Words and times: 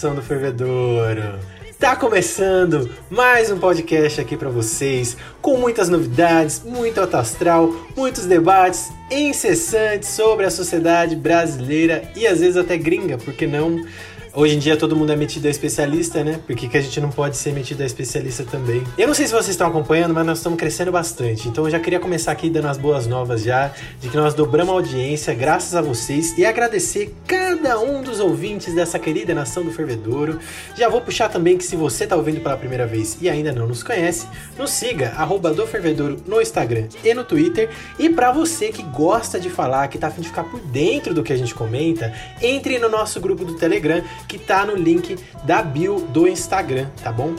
nação 0.00 0.14
do 0.14 0.22
fervedouro. 0.22 1.38
Tá 1.78 1.94
começando 1.94 2.88
mais 3.10 3.50
um 3.50 3.58
podcast 3.58 4.18
aqui 4.18 4.34
para 4.34 4.48
vocês, 4.48 5.14
com 5.42 5.58
muitas 5.58 5.90
novidades, 5.90 6.62
muito 6.64 6.98
alto 6.98 7.18
astral, 7.18 7.70
muitos 7.94 8.24
debates 8.24 8.90
incessantes 9.10 10.08
sobre 10.08 10.46
a 10.46 10.50
sociedade 10.50 11.14
brasileira 11.16 12.10
e 12.16 12.26
às 12.26 12.40
vezes 12.40 12.56
até 12.56 12.78
gringa, 12.78 13.18
porque 13.18 13.46
não? 13.46 13.84
Hoje 14.32 14.54
em 14.54 14.58
dia 14.60 14.76
todo 14.76 14.94
mundo 14.94 15.12
é 15.12 15.16
metido 15.16 15.46
a 15.46 15.50
especialista, 15.50 16.22
né? 16.22 16.38
Por 16.46 16.54
que, 16.54 16.68
que 16.68 16.76
a 16.76 16.80
gente 16.80 17.00
não 17.00 17.10
pode 17.10 17.36
ser 17.36 17.52
metido 17.52 17.82
a 17.82 17.86
especialista 17.86 18.44
também? 18.44 18.80
Eu 18.96 19.08
não 19.08 19.14
sei 19.14 19.26
se 19.26 19.32
vocês 19.32 19.48
estão 19.48 19.66
acompanhando, 19.66 20.14
mas 20.14 20.24
nós 20.24 20.38
estamos 20.38 20.56
crescendo 20.56 20.92
bastante. 20.92 21.48
Então 21.48 21.64
eu 21.64 21.70
já 21.70 21.80
queria 21.80 21.98
começar 21.98 22.30
aqui 22.30 22.48
dando 22.48 22.68
as 22.68 22.78
boas 22.78 23.08
novas 23.08 23.42
já, 23.42 23.72
de 24.00 24.08
que 24.08 24.16
nós 24.16 24.32
dobramos 24.32 24.72
a 24.72 24.76
audiência 24.76 25.34
graças 25.34 25.74
a 25.74 25.82
vocês 25.82 26.38
e 26.38 26.46
agradecer 26.46 27.12
cada 27.26 27.80
um 27.80 28.02
dos 28.02 28.20
ouvintes 28.20 28.72
dessa 28.72 29.00
querida 29.00 29.34
nação 29.34 29.64
do 29.64 29.72
Fervedouro. 29.72 30.38
Já 30.76 30.88
vou 30.88 31.00
puxar 31.00 31.28
também 31.28 31.58
que 31.58 31.64
se 31.64 31.74
você 31.74 32.04
está 32.04 32.14
ouvindo 32.14 32.40
pela 32.40 32.56
primeira 32.56 32.86
vez 32.86 33.18
e 33.20 33.28
ainda 33.28 33.50
não 33.50 33.66
nos 33.66 33.82
conhece, 33.82 34.28
nos 34.56 34.70
siga, 34.70 35.12
arroba 35.16 35.52
do 35.52 35.66
Fervedouro 35.66 36.18
no 36.24 36.40
Instagram 36.40 36.86
e 37.02 37.12
no 37.14 37.24
Twitter. 37.24 37.68
E 37.98 38.08
para 38.08 38.30
você 38.30 38.68
que 38.68 38.84
gosta 38.84 39.40
de 39.40 39.50
falar, 39.50 39.88
que 39.88 39.98
tá 39.98 40.06
afim 40.06 40.20
de 40.20 40.28
ficar 40.28 40.44
por 40.44 40.60
dentro 40.60 41.12
do 41.12 41.24
que 41.24 41.32
a 41.32 41.36
gente 41.36 41.52
comenta, 41.52 42.14
entre 42.40 42.78
no 42.78 42.88
nosso 42.88 43.20
grupo 43.20 43.44
do 43.44 43.56
Telegram 43.56 44.00
que 44.28 44.38
tá 44.38 44.64
no 44.64 44.74
link 44.74 45.16
da 45.44 45.62
bio 45.62 46.00
do 46.00 46.26
Instagram, 46.26 46.86
tá 47.02 47.12
bom? 47.12 47.34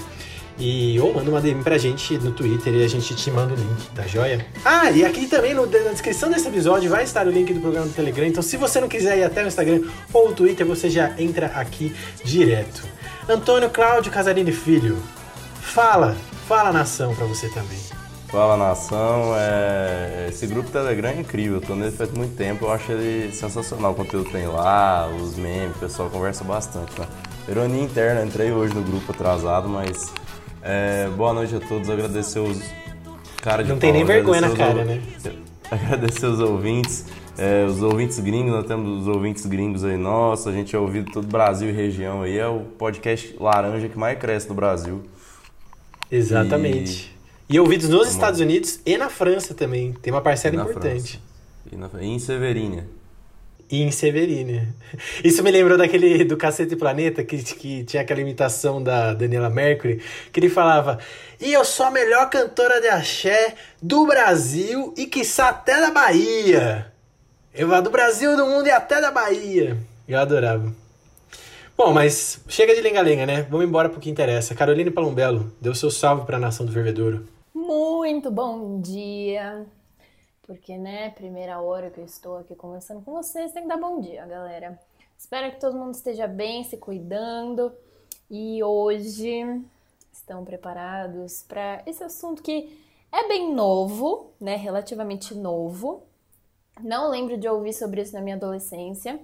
E 0.59 0.99
ou 0.99 1.13
manda 1.13 1.29
uma 1.29 1.41
DM 1.41 1.63
pra 1.63 1.77
gente 1.77 2.17
no 2.19 2.31
Twitter 2.31 2.73
e 2.75 2.83
a 2.83 2.87
gente 2.87 3.15
te 3.15 3.31
manda 3.31 3.53
o 3.53 3.57
link, 3.57 3.89
tá 3.95 4.03
joia? 4.03 4.45
Ah, 4.63 4.91
e 4.91 5.03
aqui 5.03 5.25
também 5.25 5.53
no, 5.53 5.65
na 5.65 5.91
descrição 5.91 6.29
desse 6.29 6.47
episódio 6.47 6.89
vai 6.89 7.03
estar 7.03 7.25
o 7.25 7.31
link 7.31 7.51
do 7.51 7.59
programa 7.59 7.87
do 7.87 7.93
Telegram. 7.93 8.27
Então, 8.27 8.43
se 8.43 8.57
você 8.57 8.79
não 8.79 8.87
quiser 8.87 9.17
ir 9.17 9.23
até 9.23 9.43
o 9.43 9.47
Instagram 9.47 9.81
ou 10.13 10.29
o 10.29 10.33
Twitter, 10.33 10.65
você 10.65 10.89
já 10.89 11.13
entra 11.17 11.47
aqui 11.47 11.95
direto. 12.23 12.83
Antônio 13.27 13.69
Cláudio 13.69 14.11
Casarini 14.11 14.51
Filho, 14.51 14.97
fala, 15.61 16.15
fala 16.47 16.71
nação 16.71 17.15
pra 17.15 17.25
você 17.25 17.47
também. 17.49 18.00
Fala 18.31 18.55
nação, 18.55 19.33
é... 19.35 20.27
esse 20.29 20.47
grupo 20.47 20.71
Telegram 20.71 21.09
é 21.09 21.19
incrível, 21.19 21.55
eu 21.55 21.61
tô 21.61 21.75
nele 21.75 21.91
faz 21.91 22.09
muito 22.11 22.33
tempo, 22.37 22.63
eu 22.63 22.71
acho 22.71 22.89
ele 22.89 23.29
sensacional, 23.33 23.91
o 23.91 23.95
conteúdo 23.95 24.31
tem 24.31 24.47
lá, 24.47 25.09
os 25.09 25.35
memes, 25.35 25.75
o 25.75 25.79
pessoal 25.79 26.09
conversa 26.09 26.41
bastante. 26.45 26.95
Tá? 26.95 27.05
Ironia 27.49 27.83
interna, 27.83 28.23
entrei 28.23 28.53
hoje 28.53 28.73
no 28.73 28.83
grupo 28.83 29.11
atrasado, 29.11 29.67
mas 29.67 30.13
é... 30.61 31.09
boa 31.09 31.33
noite 31.33 31.57
a 31.57 31.59
todos, 31.59 31.89
agradecer 31.89 32.39
os 32.39 32.57
cara 33.41 33.63
de 33.63 33.69
Não 33.69 33.77
tem 33.77 33.91
nem 33.91 34.05
vergonha 34.05 34.39
na 34.39 34.51
cara, 34.51 34.85
né? 34.85 35.01
Agradecer 35.69 36.25
os 36.25 36.39
ouvintes, 36.39 37.05
é, 37.37 37.65
os 37.65 37.81
ouvintes 37.81 38.19
gringos, 38.19 38.51
nós 38.51 38.65
temos 38.65 39.01
os 39.01 39.07
ouvintes 39.07 39.45
gringos 39.45 39.83
aí, 39.83 39.97
nossa, 39.97 40.49
a 40.49 40.53
gente 40.53 40.73
é 40.73 40.79
ouvido 40.79 41.11
todo 41.11 41.27
Brasil 41.27 41.69
e 41.69 41.73
região 41.73 42.21
aí, 42.21 42.37
é 42.37 42.47
o 42.47 42.59
podcast 42.77 43.35
laranja 43.39 43.89
que 43.89 43.97
mais 43.97 44.17
cresce 44.17 44.47
no 44.47 44.55
Brasil. 44.55 45.01
Exatamente. 46.09 47.13
E... 47.17 47.20
E 47.51 47.59
ouvidos 47.59 47.89
nos. 47.89 48.07
Estados 48.09 48.39
Unidos 48.39 48.79
e 48.85 48.97
na 48.97 49.09
França 49.09 49.53
também. 49.53 49.91
Tem 49.91 50.13
uma 50.13 50.21
parcela 50.21 50.55
importante. 50.55 51.21
E, 51.69 51.75
na... 51.75 51.89
e 51.99 52.05
em 52.05 52.17
Severínia. 52.17 52.87
E 53.69 53.81
em 53.81 53.91
Severínia. 53.91 54.73
Isso 55.21 55.43
me 55.43 55.51
lembrou 55.51 55.77
daquele 55.77 56.23
do 56.23 56.37
Cacete 56.37 56.77
Planeta, 56.77 57.25
que, 57.25 57.37
que 57.43 57.83
tinha 57.83 58.03
aquela 58.03 58.21
imitação 58.21 58.81
da 58.81 59.13
Daniela 59.13 59.49
Mercury, 59.49 60.01
que 60.31 60.39
ele 60.39 60.49
falava: 60.49 60.97
E 61.41 61.51
eu 61.51 61.65
sou 61.65 61.87
a 61.87 61.91
melhor 61.91 62.29
cantora 62.29 62.79
de 62.79 62.87
axé 62.87 63.55
do 63.81 64.05
Brasil 64.05 64.93
e 64.95 65.05
quiçá 65.05 65.49
até 65.49 65.77
da 65.81 65.91
Bahia. 65.91 66.89
Eu 67.53 67.67
vou 67.67 67.81
do 67.81 67.89
Brasil, 67.89 68.37
do 68.37 68.45
mundo 68.45 68.67
e 68.67 68.71
até 68.71 69.01
da 69.01 69.11
Bahia. 69.11 69.77
Eu 70.07 70.17
adorava. 70.17 70.73
Bom, 71.77 71.91
mas 71.91 72.39
chega 72.47 72.73
de 72.73 72.79
lenga-lenga, 72.79 73.25
né? 73.25 73.45
Vamos 73.49 73.65
embora 73.65 73.89
pro 73.89 73.99
que 73.99 74.09
interessa. 74.09 74.55
Caroline 74.55 74.89
Palombelo, 74.89 75.51
deu 75.59 75.75
seu 75.75 75.91
salve 75.91 76.25
pra 76.25 76.39
nação 76.39 76.65
do 76.65 76.71
Fervedouro. 76.71 77.25
Muito 77.53 78.31
bom 78.31 78.79
dia! 78.79 79.67
Porque, 80.43 80.77
né, 80.77 81.09
primeira 81.09 81.59
hora 81.59 81.91
que 81.91 81.99
eu 81.99 82.05
estou 82.05 82.37
aqui 82.37 82.55
conversando 82.55 83.01
com 83.01 83.11
vocês, 83.11 83.51
tem 83.51 83.63
que 83.63 83.67
dar 83.67 83.75
bom 83.75 83.99
dia, 83.99 84.25
galera. 84.25 84.79
Espero 85.17 85.51
que 85.51 85.59
todo 85.59 85.77
mundo 85.77 85.93
esteja 85.93 86.27
bem, 86.27 86.63
se 86.63 86.77
cuidando. 86.77 87.73
E 88.29 88.63
hoje 88.63 89.61
estão 90.13 90.45
preparados 90.45 91.43
para 91.43 91.83
esse 91.85 92.01
assunto 92.01 92.41
que 92.41 92.79
é 93.11 93.27
bem 93.27 93.53
novo, 93.53 94.31
né, 94.39 94.55
relativamente 94.55 95.35
novo. 95.35 96.03
Não 96.79 97.09
lembro 97.09 97.37
de 97.37 97.49
ouvir 97.49 97.73
sobre 97.73 98.01
isso 98.01 98.13
na 98.13 98.21
minha 98.21 98.37
adolescência. 98.37 99.19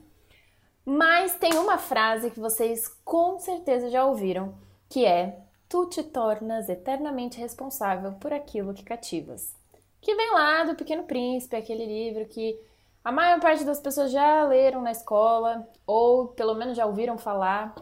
Mas 0.85 1.35
tem 1.35 1.53
uma 1.53 1.77
frase 1.77 2.29
que 2.29 2.41
vocês 2.41 2.89
com 3.05 3.39
certeza 3.39 3.89
já 3.89 4.05
ouviram, 4.05 4.53
que 4.89 5.05
é 5.05 5.47
tu 5.69 5.85
te 5.88 6.03
tornas 6.03 6.69
eternamente 6.69 7.39
responsável 7.39 8.13
por 8.13 8.31
aquilo 8.33 8.73
que 8.73 8.83
cativas. 8.83 9.55
Que 10.01 10.16
vem 10.16 10.33
lá 10.33 10.63
do 10.63 10.75
Pequeno 10.75 11.03
Príncipe, 11.03 11.55
aquele 11.55 11.85
livro 11.85 12.25
que 12.25 12.59
a 13.03 13.11
maior 13.11 13.39
parte 13.39 13.63
das 13.63 13.79
pessoas 13.79 14.11
já 14.11 14.44
leram 14.44 14.81
na 14.81 14.91
escola, 14.91 15.67
ou 15.85 16.27
pelo 16.29 16.56
menos 16.56 16.75
já 16.77 16.85
ouviram 16.85 17.17
falar. 17.17 17.73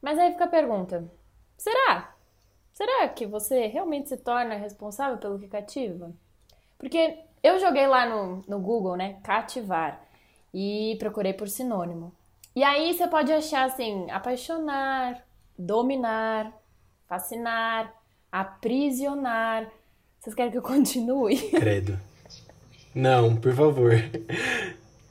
Mas 0.00 0.18
aí 0.18 0.32
fica 0.32 0.44
a 0.44 0.48
pergunta: 0.48 1.10
será? 1.56 2.14
Será 2.72 3.08
que 3.08 3.24
você 3.24 3.66
realmente 3.66 4.08
se 4.08 4.16
torna 4.16 4.56
responsável 4.56 5.18
pelo 5.18 5.38
que 5.38 5.48
cativa? 5.48 6.12
Porque 6.78 7.18
eu 7.42 7.58
joguei 7.60 7.86
lá 7.86 8.06
no, 8.06 8.42
no 8.48 8.58
Google, 8.58 8.96
né, 8.96 9.20
cativar, 9.22 10.02
e 10.52 10.96
procurei 10.98 11.32
por 11.32 11.48
sinônimo. 11.48 12.12
E 12.54 12.62
aí 12.62 12.92
você 12.92 13.06
pode 13.08 13.32
achar 13.32 13.64
assim, 13.64 14.10
apaixonar, 14.10 15.24
dominar, 15.58 16.52
fascinar, 17.08 17.92
aprisionar. 18.30 19.66
Vocês 20.20 20.34
querem 20.34 20.50
que 20.50 20.58
eu 20.58 20.62
continue? 20.64 21.36
Credo. 21.50 21.98
Não, 22.94 23.34
por 23.36 23.54
favor. 23.54 23.92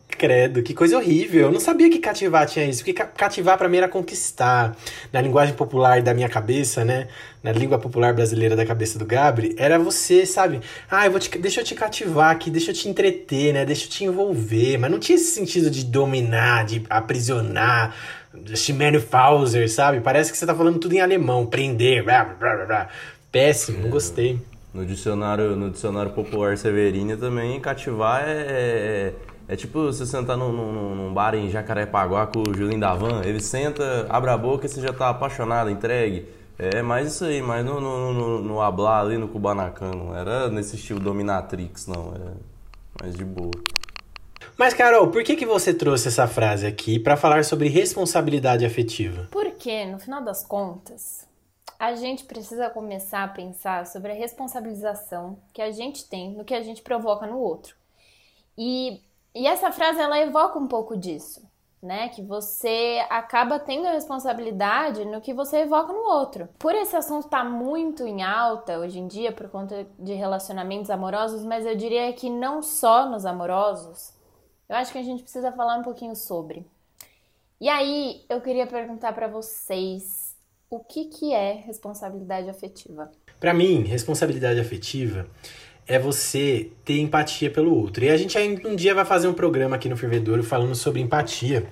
Credo, 0.07 0.63
que 0.63 0.73
coisa 0.73 0.97
horrível. 0.97 1.47
Eu 1.47 1.51
não 1.51 1.59
sabia 1.59 1.89
que 1.89 1.99
cativar 1.99 2.45
tinha 2.45 2.65
isso. 2.65 2.83
Porque 2.83 2.93
cativar 2.93 3.57
para 3.57 3.67
mim 3.67 3.77
era 3.77 3.89
conquistar. 3.89 4.75
Na 5.11 5.19
linguagem 5.19 5.53
popular 5.53 6.01
da 6.01 6.13
minha 6.13 6.29
cabeça, 6.29 6.85
né? 6.85 7.09
Na 7.41 7.51
língua 7.51 7.77
popular 7.77 8.13
brasileira 8.13 8.55
da 8.55 8.65
cabeça 8.65 8.97
do 8.97 9.05
Gabri, 9.05 9.53
era 9.57 9.77
você, 9.77 10.25
sabe? 10.25 10.61
Ah, 10.89 11.05
eu 11.05 11.11
vou 11.11 11.19
te, 11.19 11.29
deixa 11.37 11.59
eu 11.59 11.65
te 11.65 11.75
cativar 11.75 12.31
aqui, 12.31 12.49
deixa 12.49 12.71
eu 12.71 12.75
te 12.75 12.87
entreter, 12.87 13.53
né? 13.53 13.65
Deixa 13.65 13.85
eu 13.85 13.89
te 13.89 14.05
envolver. 14.05 14.77
Mas 14.77 14.91
não 14.91 14.99
tinha 14.99 15.17
esse 15.17 15.31
sentido 15.31 15.69
de 15.69 15.83
dominar, 15.83 16.65
de 16.65 16.83
aprisionar 16.89 17.93
Schimene 18.55 18.99
Fauser, 18.99 19.69
sabe? 19.69 19.99
Parece 20.01 20.31
que 20.31 20.37
você 20.37 20.45
tá 20.45 20.55
falando 20.55 20.79
tudo 20.79 20.93
em 20.93 21.01
alemão, 21.01 21.45
prender, 21.45 22.03
blá, 22.03 22.23
blá, 22.23 22.55
blá, 22.55 22.65
blá. 22.65 22.87
Péssimo, 23.31 23.81
não 23.81 23.89
gostei. 23.89 24.39
No 24.73 24.85
dicionário, 24.85 25.55
no 25.55 25.69
dicionário 25.69 26.11
popular 26.11 26.57
Severina 26.57 27.15
também, 27.15 27.59
cativar 27.59 28.23
é, 28.27 28.31
é, 28.31 29.13
é 29.47 29.55
tipo 29.55 29.83
você 29.83 30.05
sentar 30.05 30.35
num, 30.35 30.51
num, 30.51 30.95
num, 30.95 31.13
bar 31.13 31.35
em 31.35 31.49
Jacarepaguá 31.49 32.25
com 32.25 32.41
o 32.41 32.53
Julinho 32.55 32.79
Davan, 32.79 33.21
ele 33.23 33.39
senta, 33.39 34.07
abre 34.09 34.31
a 34.31 34.37
boca 34.37 34.65
e 34.65 34.69
você 34.69 34.81
já 34.81 34.91
tá 34.91 35.09
apaixonado, 35.09 35.69
entregue. 35.69 36.25
É 36.57 36.81
mais 36.81 37.07
isso 37.07 37.25
aí, 37.25 37.41
mas 37.41 37.63
no, 37.63 37.79
no, 37.79 38.13
no, 38.13 38.41
no 38.41 38.61
hablar 38.61 39.01
ali, 39.01 39.17
no 39.17 39.27
Kubanacan, 39.27 39.91
não 39.91 40.15
era 40.15 40.49
nesse 40.49 40.75
estilo 40.75 40.99
dominatrix, 40.99 41.87
não, 41.87 42.13
era 42.15 42.33
mais 43.01 43.15
de 43.15 43.25
boa. 43.25 43.51
Mas, 44.57 44.73
Carol, 44.73 45.09
por 45.09 45.23
que, 45.23 45.35
que 45.35 45.45
você 45.45 45.73
trouxe 45.73 46.07
essa 46.07 46.27
frase 46.27 46.67
aqui 46.67 46.99
para 46.99 47.17
falar 47.17 47.43
sobre 47.43 47.69
responsabilidade 47.69 48.65
afetiva? 48.65 49.27
Porque, 49.31 49.85
no 49.85 49.97
final 49.97 50.23
das 50.23 50.45
contas, 50.45 51.27
a 51.79 51.95
gente 51.95 52.23
precisa 52.25 52.69
começar 52.69 53.23
a 53.23 53.27
pensar 53.27 53.87
sobre 53.87 54.11
a 54.11 54.15
responsabilização 54.15 55.37
que 55.51 55.61
a 55.61 55.71
gente 55.71 56.07
tem 56.07 56.33
no 56.33 56.45
que 56.45 56.53
a 56.53 56.61
gente 56.61 56.83
provoca 56.83 57.25
no 57.25 57.39
outro. 57.39 57.75
E, 58.55 59.01
e 59.33 59.47
essa 59.47 59.71
frase, 59.71 59.99
ela 59.99 60.19
evoca 60.19 60.59
um 60.59 60.67
pouco 60.67 60.95
disso, 60.95 61.41
né? 61.81 62.09
Que 62.09 62.21
você 62.21 63.03
acaba 63.09 63.57
tendo 63.59 63.87
a 63.87 63.91
responsabilidade 63.93 65.03
no 65.03 65.19
que 65.19 65.33
você 65.33 65.61
evoca 65.61 65.91
no 65.91 66.03
outro. 66.03 66.47
Por 66.59 66.75
esse 66.75 66.95
assunto 66.95 67.25
estar 67.25 67.43
tá 67.43 67.49
muito 67.49 68.05
em 68.05 68.21
alta 68.21 68.77
hoje 68.77 68.99
em 68.99 69.07
dia, 69.07 69.31
por 69.31 69.49
conta 69.49 69.87
de 69.97 70.13
relacionamentos 70.13 70.91
amorosos, 70.91 71.43
mas 71.43 71.65
eu 71.65 71.75
diria 71.75 72.13
que 72.13 72.29
não 72.29 72.61
só 72.61 73.09
nos 73.09 73.25
amorosos, 73.25 74.12
eu 74.73 74.77
acho 74.77 74.91
que 74.91 74.97
a 74.97 75.03
gente 75.03 75.21
precisa 75.21 75.51
falar 75.51 75.77
um 75.77 75.83
pouquinho 75.83 76.15
sobre. 76.15 76.65
E 77.61 77.69
aí, 77.69 78.21
eu 78.27 78.41
queria 78.41 78.65
perguntar 78.65 79.13
para 79.13 79.27
vocês 79.27 80.35
o 80.67 80.79
que, 80.79 81.05
que 81.05 81.31
é 81.31 81.53
responsabilidade 81.53 82.49
afetiva? 82.49 83.11
Para 83.39 83.53
mim, 83.53 83.83
responsabilidade 83.83 84.59
afetiva 84.59 85.27
é 85.87 85.99
você 85.99 86.71
ter 86.83 86.97
empatia 86.99 87.51
pelo 87.51 87.75
outro. 87.75 88.03
E 88.03 88.09
a 88.09 88.17
gente 88.17 88.35
ainda 88.35 88.67
um 88.67 88.75
dia 88.75 88.95
vai 88.95 89.05
fazer 89.05 89.27
um 89.27 89.33
programa 89.33 89.75
aqui 89.75 89.87
no 89.87 89.95
Fervedouro 89.95 90.43
falando 90.43 90.73
sobre 90.73 90.99
empatia. 91.01 91.67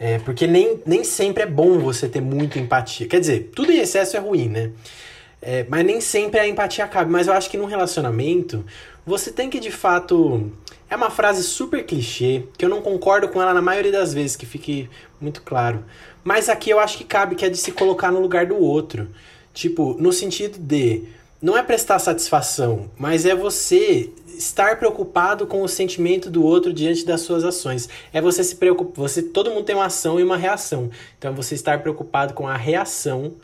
É, 0.00 0.18
porque 0.20 0.46
nem, 0.46 0.80
nem 0.86 1.04
sempre 1.04 1.42
é 1.42 1.46
bom 1.46 1.78
você 1.78 2.08
ter 2.08 2.22
muita 2.22 2.58
empatia. 2.58 3.06
Quer 3.06 3.20
dizer, 3.20 3.50
tudo 3.54 3.70
em 3.70 3.78
excesso 3.78 4.16
é 4.16 4.20
ruim, 4.20 4.48
né? 4.48 4.72
É, 5.42 5.66
mas 5.68 5.84
nem 5.84 6.00
sempre 6.00 6.40
a 6.40 6.48
empatia 6.48 6.88
cabe. 6.88 7.10
Mas 7.10 7.26
eu 7.26 7.34
acho 7.34 7.50
que 7.50 7.58
num 7.58 7.66
relacionamento, 7.66 8.64
você 9.04 9.30
tem 9.30 9.50
que 9.50 9.60
de 9.60 9.70
fato 9.70 10.50
É 10.90 10.96
uma 10.96 11.10
frase 11.10 11.42
super 11.42 11.84
clichê, 11.84 12.44
que 12.56 12.64
eu 12.64 12.68
não 12.68 12.80
concordo 12.80 13.28
com 13.28 13.42
ela 13.42 13.52
na 13.52 13.60
maioria 13.60 13.92
das 13.92 14.14
vezes, 14.14 14.36
que 14.36 14.46
fique 14.46 14.88
muito 15.20 15.42
claro. 15.42 15.84
Mas 16.24 16.48
aqui 16.48 16.70
eu 16.70 16.80
acho 16.80 16.96
que 16.96 17.04
cabe 17.04 17.34
que 17.34 17.44
é 17.44 17.50
de 17.50 17.58
se 17.58 17.72
colocar 17.72 18.10
no 18.10 18.20
lugar 18.20 18.46
do 18.46 18.56
outro. 18.56 19.08
Tipo, 19.52 19.96
no 19.98 20.12
sentido 20.12 20.58
de 20.58 21.02
não 21.42 21.56
é 21.56 21.62
prestar 21.62 21.98
satisfação, 21.98 22.90
mas 22.96 23.26
é 23.26 23.34
você 23.34 24.10
estar 24.26 24.78
preocupado 24.78 25.46
com 25.46 25.62
o 25.62 25.68
sentimento 25.68 26.30
do 26.30 26.42
outro 26.42 26.72
diante 26.72 27.04
das 27.04 27.20
suas 27.20 27.44
ações. 27.44 27.88
É 28.12 28.20
você 28.20 28.42
se 28.42 28.56
preocupar, 28.56 28.96
você 28.96 29.22
todo 29.22 29.50
mundo 29.50 29.64
tem 29.64 29.76
uma 29.76 29.86
ação 29.86 30.18
e 30.18 30.22
uma 30.22 30.36
reação. 30.36 30.90
Então 31.18 31.32
é 31.32 31.34
você 31.34 31.54
estar 31.54 31.80
preocupado 31.82 32.34
com 32.34 32.46
a 32.46 32.56
reação 32.56 33.34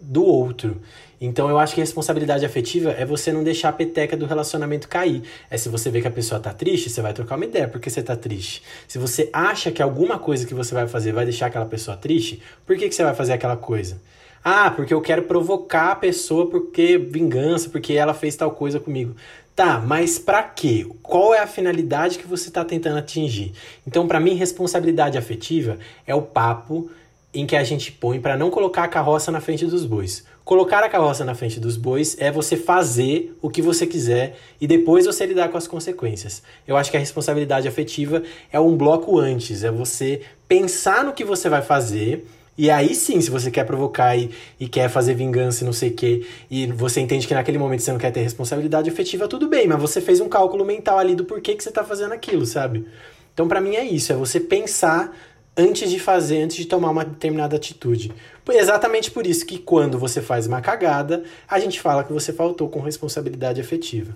do 0.00 0.24
outro. 0.24 0.80
Então 1.20 1.48
eu 1.48 1.58
acho 1.58 1.74
que 1.74 1.80
responsabilidade 1.80 2.44
afetiva 2.44 2.90
é 2.92 3.04
você 3.04 3.32
não 3.32 3.42
deixar 3.42 3.70
a 3.70 3.72
peteca 3.72 4.16
do 4.16 4.26
relacionamento 4.26 4.88
cair. 4.88 5.22
É 5.50 5.56
se 5.56 5.68
você 5.68 5.90
vê 5.90 6.00
que 6.00 6.08
a 6.08 6.10
pessoa 6.10 6.40
tá 6.40 6.52
triste, 6.52 6.90
você 6.90 7.02
vai 7.02 7.12
trocar 7.12 7.36
uma 7.36 7.44
ideia 7.44 7.66
porque 7.66 7.90
você 7.90 8.02
tá 8.02 8.16
triste. 8.16 8.62
Se 8.86 8.98
você 8.98 9.28
acha 9.32 9.72
que 9.72 9.82
alguma 9.82 10.18
coisa 10.18 10.46
que 10.46 10.54
você 10.54 10.74
vai 10.74 10.86
fazer 10.86 11.12
vai 11.12 11.24
deixar 11.24 11.46
aquela 11.46 11.66
pessoa 11.66 11.96
triste, 11.96 12.40
por 12.64 12.76
que, 12.76 12.88
que 12.88 12.94
você 12.94 13.02
vai 13.02 13.14
fazer 13.14 13.32
aquela 13.32 13.56
coisa? 13.56 14.00
Ah, 14.44 14.70
porque 14.70 14.94
eu 14.94 15.00
quero 15.00 15.22
provocar 15.22 15.92
a 15.92 15.96
pessoa 15.96 16.48
porque 16.48 16.96
vingança, 16.96 17.68
porque 17.68 17.94
ela 17.94 18.14
fez 18.14 18.36
tal 18.36 18.52
coisa 18.52 18.78
comigo. 18.78 19.14
Tá, 19.54 19.80
mas 19.80 20.20
para 20.20 20.40
quê? 20.44 20.86
Qual 21.02 21.34
é 21.34 21.40
a 21.40 21.46
finalidade 21.46 22.16
que 22.16 22.28
você 22.28 22.48
está 22.48 22.64
tentando 22.64 22.98
atingir? 22.98 23.52
Então, 23.84 24.06
para 24.06 24.20
mim, 24.20 24.34
responsabilidade 24.34 25.18
afetiva 25.18 25.78
é 26.06 26.14
o 26.14 26.22
papo 26.22 26.88
em 27.34 27.44
que 27.44 27.56
a 27.56 27.64
gente 27.64 27.90
põe 27.90 28.20
para 28.20 28.36
não 28.36 28.50
colocar 28.50 28.84
a 28.84 28.88
carroça 28.88 29.32
na 29.32 29.40
frente 29.40 29.66
dos 29.66 29.84
bois. 29.84 30.24
Colocar 30.48 30.82
a 30.82 30.88
carroça 30.88 31.26
na 31.26 31.34
frente 31.34 31.60
dos 31.60 31.76
bois 31.76 32.16
é 32.18 32.32
você 32.32 32.56
fazer 32.56 33.36
o 33.42 33.50
que 33.50 33.60
você 33.60 33.86
quiser 33.86 34.34
e 34.58 34.66
depois 34.66 35.04
você 35.04 35.26
lidar 35.26 35.50
com 35.50 35.58
as 35.58 35.68
consequências. 35.68 36.42
Eu 36.66 36.74
acho 36.74 36.90
que 36.90 36.96
a 36.96 37.00
responsabilidade 37.00 37.68
afetiva 37.68 38.22
é 38.50 38.58
um 38.58 38.74
bloco 38.74 39.18
antes, 39.18 39.62
é 39.62 39.70
você 39.70 40.22
pensar 40.48 41.04
no 41.04 41.12
que 41.12 41.22
você 41.22 41.50
vai 41.50 41.60
fazer. 41.60 42.26
E 42.56 42.70
aí 42.70 42.94
sim, 42.94 43.20
se 43.20 43.30
você 43.30 43.50
quer 43.50 43.64
provocar 43.64 44.16
e, 44.16 44.30
e 44.58 44.66
quer 44.66 44.88
fazer 44.88 45.12
vingança 45.12 45.64
e 45.64 45.66
não 45.66 45.72
sei 45.74 45.90
o 45.90 45.94
quê, 45.94 46.26
e 46.50 46.66
você 46.68 47.02
entende 47.02 47.26
que 47.26 47.34
naquele 47.34 47.58
momento 47.58 47.82
você 47.82 47.92
não 47.92 47.98
quer 47.98 48.10
ter 48.10 48.22
responsabilidade 48.22 48.88
afetiva, 48.88 49.28
tudo 49.28 49.48
bem, 49.48 49.68
mas 49.68 49.78
você 49.78 50.00
fez 50.00 50.18
um 50.18 50.30
cálculo 50.30 50.64
mental 50.64 50.98
ali 50.98 51.14
do 51.14 51.26
porquê 51.26 51.56
que 51.56 51.62
você 51.62 51.70
tá 51.70 51.84
fazendo 51.84 52.14
aquilo, 52.14 52.46
sabe? 52.46 52.86
Então, 53.34 53.46
para 53.46 53.60
mim 53.60 53.76
é 53.76 53.84
isso, 53.84 54.14
é 54.14 54.16
você 54.16 54.40
pensar 54.40 55.14
antes 55.58 55.90
de 55.90 55.98
fazer, 55.98 56.40
antes 56.40 56.56
de 56.56 56.66
tomar 56.66 56.90
uma 56.90 57.04
determinada 57.04 57.56
atitude. 57.56 58.12
Exatamente 58.48 59.10
por 59.10 59.26
isso 59.26 59.44
que 59.44 59.58
quando 59.58 59.98
você 59.98 60.22
faz 60.22 60.46
uma 60.46 60.60
cagada, 60.60 61.24
a 61.48 61.58
gente 61.58 61.80
fala 61.80 62.04
que 62.04 62.12
você 62.12 62.32
faltou 62.32 62.68
com 62.68 62.80
responsabilidade 62.80 63.60
afetiva. 63.60 64.14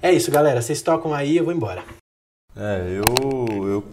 É 0.00 0.10
isso, 0.10 0.30
galera. 0.30 0.62
Vocês 0.62 0.80
tocam 0.80 1.12
aí, 1.12 1.36
eu 1.36 1.44
vou 1.44 1.52
embora. 1.52 1.84
É, 2.56 2.98
eu, 2.98 3.66
eu, 3.66 3.84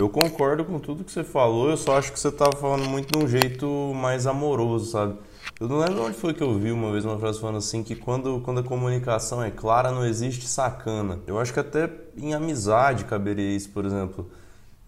eu 0.00 0.08
concordo 0.08 0.64
com 0.64 0.80
tudo 0.80 1.04
que 1.04 1.12
você 1.12 1.22
falou, 1.22 1.68
eu 1.70 1.76
só 1.76 1.98
acho 1.98 2.10
que 2.10 2.18
você 2.18 2.28
estava 2.28 2.56
falando 2.56 2.88
muito 2.88 3.16
de 3.16 3.24
um 3.24 3.28
jeito 3.28 3.66
mais 3.94 4.26
amoroso, 4.26 4.90
sabe? 4.90 5.16
Eu 5.60 5.68
não 5.68 5.78
lembro 5.78 6.04
onde 6.04 6.16
foi 6.16 6.34
que 6.34 6.42
eu 6.42 6.58
vi 6.58 6.72
uma 6.72 6.90
vez 6.90 7.04
uma 7.04 7.18
frase 7.18 7.38
falando 7.38 7.58
assim 7.58 7.82
que 7.82 7.94
quando, 7.94 8.40
quando 8.40 8.60
a 8.60 8.62
comunicação 8.64 9.42
é 9.42 9.50
clara 9.50 9.92
não 9.92 10.04
existe 10.04 10.48
sacana. 10.48 11.20
Eu 11.26 11.38
acho 11.38 11.52
que 11.52 11.60
até 11.60 11.88
em 12.16 12.34
amizade 12.34 13.04
caberia 13.04 13.54
isso, 13.54 13.70
por 13.70 13.84
exemplo 13.84 14.28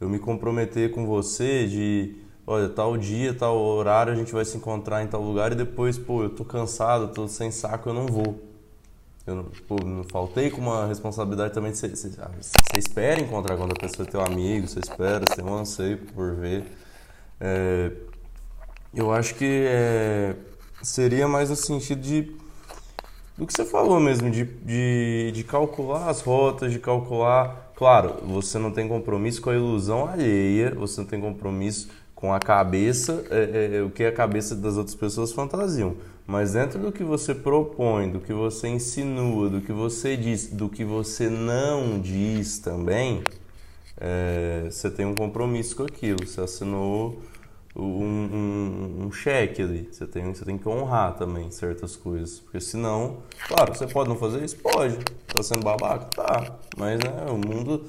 eu 0.01 0.09
me 0.09 0.19
comprometer 0.19 0.91
com 0.91 1.07
você 1.07 1.67
de, 1.67 2.17
olha, 2.47 2.69
tal 2.69 2.97
dia, 2.97 3.35
tal 3.35 3.57
horário 3.57 4.13
a 4.13 4.17
gente 4.17 4.33
vai 4.33 4.45
se 4.45 4.57
encontrar 4.57 5.03
em 5.03 5.07
tal 5.07 5.23
lugar 5.23 5.53
e 5.53 5.55
depois, 5.55 5.99
pô, 5.99 6.23
eu 6.23 6.31
tô 6.31 6.45
cansado, 6.45 7.13
tô 7.13 7.27
sem 7.27 7.51
saco, 7.51 7.89
eu 7.89 7.95
não 7.95 8.07
vou. 8.07 8.49
Eu 9.27 9.47
pô, 9.67 9.77
não 9.85 10.05
faltei 10.05 10.51
com 10.51 10.61
uma 10.61 10.87
responsabilidade 10.87 11.53
também 11.53 11.75
você, 11.75 11.93
ah, 12.19 12.31
espera 12.79 13.21
encontrar 13.21 13.57
quando 13.59 13.73
a 13.73 13.75
pessoa 13.75 14.09
é 14.09 14.11
teu 14.11 14.23
amigo, 14.23 14.67
você 14.67 14.79
espera, 14.79 15.23
você 15.29 15.43
tem 15.43 15.45
um 15.45 15.59
anseio 15.59 15.99
por 15.99 16.35
ver. 16.35 16.65
É, 17.41 17.93
eu 18.95 19.13
acho 19.13 19.35
que 19.35 19.67
é, 19.69 20.35
seria 20.83 21.29
mais 21.29 21.51
no 21.51 21.57
sentido 21.57 22.01
de 22.01 22.37
do 23.37 23.47
que 23.47 23.53
você 23.53 23.65
falou 23.65 24.01
mesmo, 24.01 24.31
de, 24.31 24.45
de, 24.45 25.31
de 25.33 25.45
calcular 25.45 26.09
as 26.09 26.21
rotas, 26.23 26.73
de 26.73 26.81
calcular 26.81 27.68
Claro, 27.79 28.17
você 28.25 28.59
não 28.59 28.73
tem 28.73 28.89
compromisso 28.89 29.41
com 29.41 29.51
a 29.51 29.55
ilusão 29.55 30.09
alheia, 30.09 30.75
você 30.75 31.01
não 31.01 31.07
tem 31.07 31.21
compromisso 31.21 31.89
com 32.13 32.35
a 32.35 32.41
cabeça, 32.41 33.25
é, 33.31 33.37
é, 33.37 33.77
é, 33.77 33.83
o 33.83 33.89
que 33.89 34.03
a 34.03 34.11
cabeça 34.11 34.57
das 34.57 34.77
outras 34.77 34.97
pessoas 34.97 35.33
fantasiam. 35.33 35.95
Mas 36.27 36.55
dentro 36.55 36.81
do 36.81 36.91
que 36.91 37.05
você 37.05 37.33
propõe, 37.33 38.11
do 38.11 38.19
que 38.19 38.33
você 38.33 38.67
insinua, 38.67 39.49
do 39.49 39.61
que 39.61 39.71
você 39.71 40.17
diz, 40.17 40.49
do 40.49 40.69
que 40.69 40.85
você 40.85 41.31
não 41.31 42.01
diz 42.01 42.59
também, 42.59 43.23
é, 43.97 44.67
você 44.69 44.91
tem 44.91 45.07
um 45.07 45.15
compromisso 45.15 45.77
com 45.77 45.85
aquilo. 45.85 46.27
Você 46.27 46.41
assinou 46.41 47.23
um, 47.79 47.85
um, 47.85 49.07
um, 49.07 49.13
cheque 49.13 49.63
ali. 49.63 49.89
Você 49.91 50.07
tem, 50.07 50.35
você 50.35 50.45
tem 50.45 50.59
que 50.59 50.69
honrar 50.69 51.17
também 51.17 51.51
certas 51.51 51.95
coisas. 51.97 52.41
Porque 52.41 52.61
senão, 52.61 53.19
claro, 53.47 53.75
você 53.75 53.87
pode 53.87 54.09
não 54.09 54.17
fazer 54.17 54.45
isso? 54.45 54.57
Pode. 54.57 54.99
Tá 55.27 55.43
sendo 55.43 55.63
babaca? 55.63 56.07
Tá. 56.07 56.59
Mas 56.77 56.99
né, 56.99 57.27
o 57.31 57.37
mundo. 57.37 57.85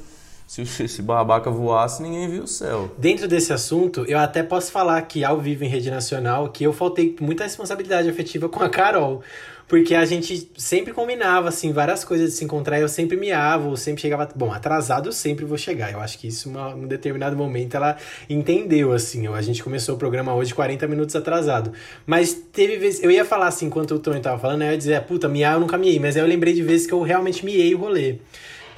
Se 0.49 0.63
esse 0.63 1.03
babaca 1.03 1.51
voasse, 1.51 2.01
ninguém 2.01 2.27
viu 2.27 2.43
o 2.43 2.47
céu. 2.47 2.89
Dentro 2.97 3.27
desse 3.27 3.53
assunto, 3.53 4.03
eu 4.07 4.17
até 4.17 4.41
posso 4.41 4.71
falar 4.71 4.99
que 5.03 5.23
ao 5.23 5.39
vivo 5.39 5.63
em 5.63 5.67
rede 5.67 5.91
nacional 5.91 6.49
que 6.49 6.63
eu 6.63 6.73
faltei 6.73 7.15
muita 7.21 7.43
responsabilidade 7.43 8.09
afetiva 8.09 8.49
com 8.49 8.63
a 8.63 8.67
Carol. 8.67 9.21
Porque 9.67 9.93
a 9.93 10.03
gente 10.03 10.49
sempre 10.57 10.91
combinava, 10.91 11.49
assim, 11.49 11.71
várias 11.71 12.03
coisas 12.03 12.31
de 12.31 12.35
se 12.35 12.43
encontrar. 12.43 12.79
Eu 12.79 12.89
sempre 12.89 13.15
miava, 13.15 13.69
eu 13.69 13.77
sempre 13.77 14.01
chegava. 14.01 14.27
Bom, 14.35 14.51
atrasado 14.51 15.09
eu 15.09 15.11
sempre 15.11 15.45
vou 15.45 15.59
chegar. 15.59 15.93
Eu 15.93 15.99
acho 15.99 16.17
que 16.17 16.27
isso, 16.27 16.49
em 16.49 16.57
um 16.57 16.87
determinado 16.87 17.37
momento, 17.37 17.75
ela 17.75 17.95
entendeu, 18.27 18.91
assim. 18.91 19.27
A 19.27 19.41
gente 19.43 19.63
começou 19.63 19.93
o 19.93 19.97
programa 19.99 20.33
hoje 20.33 20.55
40 20.55 20.87
minutos 20.87 21.15
atrasado. 21.15 21.71
Mas 22.07 22.33
teve 22.33 22.77
vezes. 22.77 23.03
Eu 23.03 23.11
ia 23.11 23.23
falar 23.23 23.45
assim, 23.49 23.67
enquanto 23.67 23.93
o 23.93 23.99
Tony 23.99 24.19
tava 24.19 24.39
falando? 24.39 24.63
Eu 24.63 24.71
ia 24.71 24.77
dizer, 24.77 24.99
puta, 25.03 25.29
miar 25.29 25.53
eu 25.53 25.59
nunca 25.59 25.77
miei. 25.77 25.99
Mas 25.99 26.15
aí 26.15 26.23
eu 26.23 26.27
lembrei 26.27 26.55
de 26.55 26.63
vezes 26.63 26.87
que 26.87 26.93
eu 26.93 27.03
realmente 27.03 27.45
miei 27.45 27.75
o 27.75 27.77
rolê. 27.77 28.15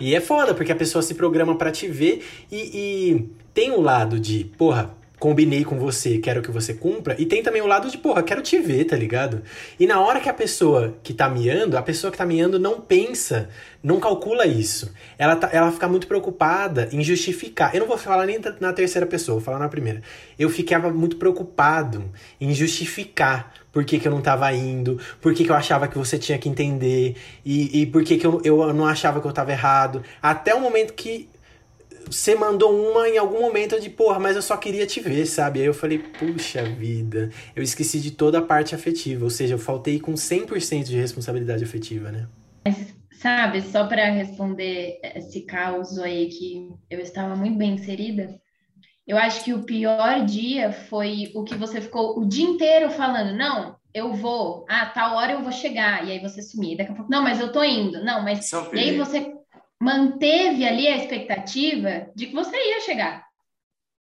E 0.02 0.16
é 0.16 0.20
foda, 0.20 0.56
porque 0.56 0.72
a 0.72 0.76
pessoa 0.76 1.04
se 1.04 1.14
programa 1.14 1.56
para 1.56 1.70
te 1.70 1.88
ver 1.88 2.26
e, 2.52 2.58
e 2.58 3.30
tem 3.54 3.70
o 3.70 3.78
um 3.78 3.82
lado 3.82 4.20
de, 4.20 4.46
porra, 4.58 4.96
combinei 5.20 5.64
com 5.64 5.78
você, 5.78 6.18
quero 6.18 6.42
que 6.42 6.50
você 6.50 6.74
cumpra. 6.74 7.16
E 7.20 7.28
tem 7.28 7.44
também 7.44 7.62
o 7.62 7.68
lado 7.68 7.88
de, 7.88 8.00
porra, 8.00 8.24
quero 8.24 8.42
te 8.42 8.58
ver, 8.58 8.86
tá 8.86 8.96
ligado? 8.96 9.44
E 9.80 9.86
na 9.86 10.02
hora 10.02 10.20
que 10.20 10.28
a 10.28 10.34
pessoa 10.34 10.98
que 11.04 11.14
tá 11.14 11.30
miando, 11.30 11.78
a 11.78 11.84
pessoa 11.84 12.10
que 12.10 12.18
tá 12.18 12.26
miando 12.26 12.58
não 12.58 12.82
pensa, 12.82 13.48
não 13.84 14.00
calcula 14.00 14.48
isso. 14.48 14.92
Ela, 15.20 15.36
tá, 15.36 15.48
ela 15.54 15.72
fica 15.72 15.88
muito 15.88 16.08
preocupada 16.08 16.90
em 16.92 17.04
justificar. 17.04 17.76
Eu 17.76 17.82
não 17.82 17.88
vou 17.88 18.00
falar 18.00 18.26
nem 18.26 18.40
na 18.60 18.74
terceira 18.74 19.06
pessoa, 19.06 19.36
vou 19.36 19.46
falar 19.46 19.60
na 19.60 19.70
primeira. 19.70 20.02
Eu 20.40 20.50
ficava 20.50 20.90
muito 20.90 21.18
preocupado 21.18 22.12
em 22.40 22.52
justificar 22.56 23.54
por 23.72 23.86
que, 23.86 24.00
que 24.00 24.08
eu 24.08 24.12
não 24.12 24.22
tava 24.22 24.52
indo, 24.54 25.00
por 25.22 25.34
que, 25.34 25.44
que 25.46 25.52
eu 25.52 25.56
achava 25.56 25.88
que 25.88 25.98
você 25.98 26.18
tinha 26.20 26.38
que 26.38 26.50
entender, 26.50 27.16
e, 27.46 27.82
e 27.82 27.86
por 27.86 28.04
que, 28.04 28.18
que 28.18 28.26
eu, 28.26 28.42
eu 28.44 28.74
não 28.74 28.86
achava 28.86 29.22
que 29.22 29.28
eu 29.28 29.34
tava 29.34 29.52
errado. 29.52 30.04
Até 30.22 30.54
o 30.54 30.60
momento 30.62 30.94
que 30.94 31.30
você 32.06 32.36
mandou 32.36 32.72
uma 32.92 33.08
em 33.10 33.18
algum 33.18 33.42
momento 33.42 33.80
de, 33.80 33.90
porra, 33.90 34.20
mas 34.20 34.36
eu 34.36 34.42
só 34.42 34.58
queria 34.58 34.86
te 34.86 35.00
ver, 35.00 35.26
sabe? 35.26 35.60
Aí 35.62 35.66
eu 35.66 35.74
falei, 35.74 36.00
puxa 36.00 36.64
vida, 36.64 37.30
eu 37.56 37.64
esqueci 37.64 38.00
de 38.00 38.12
toda 38.12 38.40
a 38.40 38.42
parte 38.42 38.76
afetiva, 38.76 39.24
ou 39.24 39.30
seja, 39.30 39.54
eu 39.56 39.60
faltei 39.60 40.00
com 40.00 40.16
100% 40.18 40.88
de 40.90 40.98
responsabilidade 40.98 41.64
afetiva, 41.64 42.12
né? 42.12 42.28
Mas, 42.66 42.96
sabe, 43.12 43.62
só 43.62 43.88
para 43.88 44.12
responder 44.12 45.00
esse 45.16 45.42
caos 45.42 45.98
aí 46.00 46.30
que 46.30 46.70
eu 46.90 47.00
estava 47.00 47.36
muito 47.36 47.58
bem 47.58 47.74
inserida, 47.76 48.40
eu 49.08 49.18
acho 49.18 49.44
que 49.44 49.54
o 49.54 49.64
pior 49.64 50.26
dia 50.26 50.72
foi 50.72 51.32
o 51.36 51.44
que 51.44 51.56
você 51.56 51.82
ficou 51.82 52.20
o 52.20 52.26
dia 52.26 52.46
inteiro 52.46 52.90
falando, 52.90 53.36
não, 53.36 53.76
eu 53.94 54.14
vou, 54.14 54.66
ah, 54.70 54.86
tal 54.86 55.16
hora 55.16 55.34
eu 55.34 55.42
vou 55.42 55.52
chegar, 55.52 56.08
e 56.08 56.12
aí 56.12 56.20
você 56.20 56.42
sumir, 56.42 56.78
daqui 56.78 56.92
a 56.92 56.96
pouco, 56.96 57.12
não, 57.12 57.22
mas 57.22 57.40
eu 57.40 57.52
tô 57.52 57.64
indo, 57.64 58.04
não, 58.04 58.24
mas, 58.24 58.52
é 58.54 58.76
e 58.76 58.80
aí 58.80 58.98
você 58.98 59.34
manteve 59.82 60.66
ali 60.66 60.88
a 60.88 60.98
expectativa 60.98 62.08
de 62.16 62.28
que 62.28 62.34
você 62.34 62.56
ia 62.56 62.82
chegar. 62.82 63.26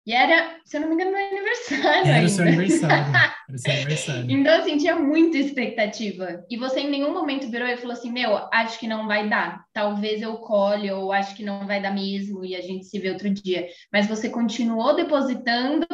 E 0.06 0.12
era, 0.12 0.56
se 0.64 0.76
eu 0.76 0.80
não 0.80 0.88
me 0.88 0.94
engano, 0.94 1.12
meu 1.12 1.26
aniversário. 1.26 2.08
Era 2.08 2.16
ainda. 2.16 2.28
seu 2.28 2.44
aniversário. 2.46 3.14
Era 3.48 3.58
seu 3.58 3.72
aniversário. 3.72 4.30
então, 4.30 4.60
assim, 4.60 4.76
tinha 4.78 4.96
muita 4.96 5.36
expectativa. 5.36 6.44
E 6.48 6.56
você 6.56 6.80
em 6.80 6.90
nenhum 6.90 7.12
momento 7.12 7.50
virou 7.50 7.68
e 7.68 7.76
falou 7.76 7.92
assim: 7.92 8.10
Meu, 8.10 8.36
acho 8.52 8.78
que 8.78 8.88
não 8.88 9.06
vai 9.06 9.28
dar. 9.28 9.64
Talvez 9.72 10.22
eu 10.22 10.38
colhe, 10.38 10.90
ou 10.90 11.12
acho 11.12 11.36
que 11.36 11.44
não 11.44 11.66
vai 11.66 11.82
dar 11.82 11.92
mesmo, 11.92 12.44
e 12.44 12.56
a 12.56 12.60
gente 12.60 12.86
se 12.86 12.98
vê 12.98 13.10
outro 13.10 13.28
dia. 13.28 13.68
Mas 13.92 14.06
você 14.06 14.28
continuou 14.30 14.96
depositando 14.96 15.86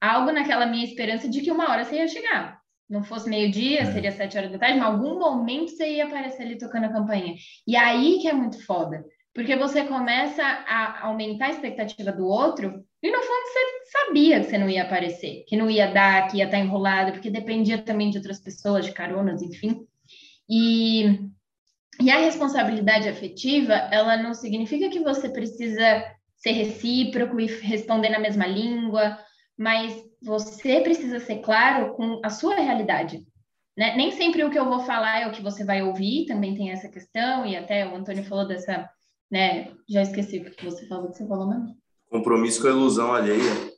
algo 0.00 0.30
naquela 0.30 0.66
minha 0.66 0.84
esperança 0.84 1.28
de 1.28 1.40
que 1.40 1.50
uma 1.50 1.70
hora 1.70 1.84
você 1.84 1.96
ia 1.96 2.06
chegar 2.06 2.58
não 2.88 3.04
fosse 3.04 3.28
meio-dia, 3.28 3.80
é. 3.82 3.92
seria 3.92 4.10
sete 4.10 4.38
horas 4.38 4.50
da 4.50 4.58
tarde, 4.58 4.78
mas 4.78 4.88
em 4.88 4.92
algum 4.92 5.18
momento 5.18 5.70
você 5.70 5.96
ia 5.96 6.06
aparecer 6.06 6.42
ali 6.42 6.56
tocando 6.56 6.84
a 6.84 6.92
campainha. 6.92 7.34
E 7.66 7.76
aí 7.76 8.18
que 8.20 8.28
é 8.28 8.32
muito 8.32 8.64
foda, 8.64 9.04
porque 9.38 9.54
você 9.54 9.84
começa 9.84 10.42
a 10.42 11.06
aumentar 11.06 11.46
a 11.46 11.50
expectativa 11.50 12.10
do 12.10 12.26
outro, 12.26 12.84
e 13.00 13.08
no 13.08 13.18
fundo 13.18 13.46
você 13.46 13.60
sabia 13.92 14.40
que 14.40 14.46
você 14.46 14.58
não 14.58 14.68
ia 14.68 14.82
aparecer, 14.82 15.44
que 15.46 15.56
não 15.56 15.70
ia 15.70 15.86
dar, 15.86 16.26
que 16.26 16.38
ia 16.38 16.46
estar 16.46 16.58
enrolado, 16.58 17.12
porque 17.12 17.30
dependia 17.30 17.78
também 17.78 18.10
de 18.10 18.18
outras 18.18 18.40
pessoas, 18.40 18.84
de 18.84 18.90
caronas, 18.90 19.40
enfim. 19.40 19.86
E 20.50 21.20
E 22.00 22.10
a 22.10 22.18
responsabilidade 22.18 23.08
afetiva, 23.08 23.74
ela 23.92 24.16
não 24.16 24.34
significa 24.34 24.88
que 24.88 25.00
você 25.00 25.28
precisa 25.28 26.04
ser 26.36 26.52
recíproco 26.52 27.40
e 27.40 27.46
responder 27.46 28.08
na 28.08 28.18
mesma 28.18 28.46
língua, 28.46 29.18
mas 29.56 29.94
você 30.20 30.80
precisa 30.80 31.18
ser 31.20 31.38
claro 31.42 31.94
com 31.94 32.20
a 32.24 32.30
sua 32.30 32.56
realidade. 32.56 33.24
Né? 33.76 33.96
Nem 33.96 34.10
sempre 34.10 34.42
o 34.44 34.50
que 34.50 34.58
eu 34.58 34.64
vou 34.64 34.80
falar 34.80 35.20
é 35.20 35.26
o 35.28 35.32
que 35.32 35.42
você 35.42 35.64
vai 35.64 35.82
ouvir, 35.82 36.26
também 36.26 36.56
tem 36.56 36.70
essa 36.70 36.88
questão, 36.88 37.46
e 37.46 37.56
até 37.56 37.86
o 37.86 37.94
Antônio 37.94 38.24
falou 38.24 38.46
dessa, 38.46 38.88
né? 39.30 39.72
Já 39.88 40.02
esqueci 40.02 40.38
o 40.38 40.50
que 40.50 40.64
você 40.64 40.86
falou, 40.86 41.10
que 41.10 41.16
você 41.16 41.26
falou 41.26 41.48
mesmo. 41.48 41.76
Compromisso 42.10 42.62
com 42.62 42.68
a 42.68 42.70
ilusão 42.70 43.12
alheia. 43.12 43.72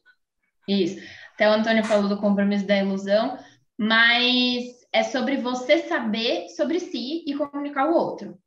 Isso. 0.68 1.00
Até 1.34 1.48
o 1.48 1.52
Antônio 1.52 1.84
falou 1.84 2.08
do 2.08 2.18
compromisso 2.18 2.66
da 2.66 2.78
ilusão, 2.78 3.38
mas 3.78 4.64
é 4.92 5.02
sobre 5.02 5.36
você 5.38 5.78
saber 5.78 6.48
sobre 6.50 6.80
si 6.80 7.24
e 7.26 7.34
comunicar 7.34 7.88
o 7.88 7.94
outro. 7.94 8.38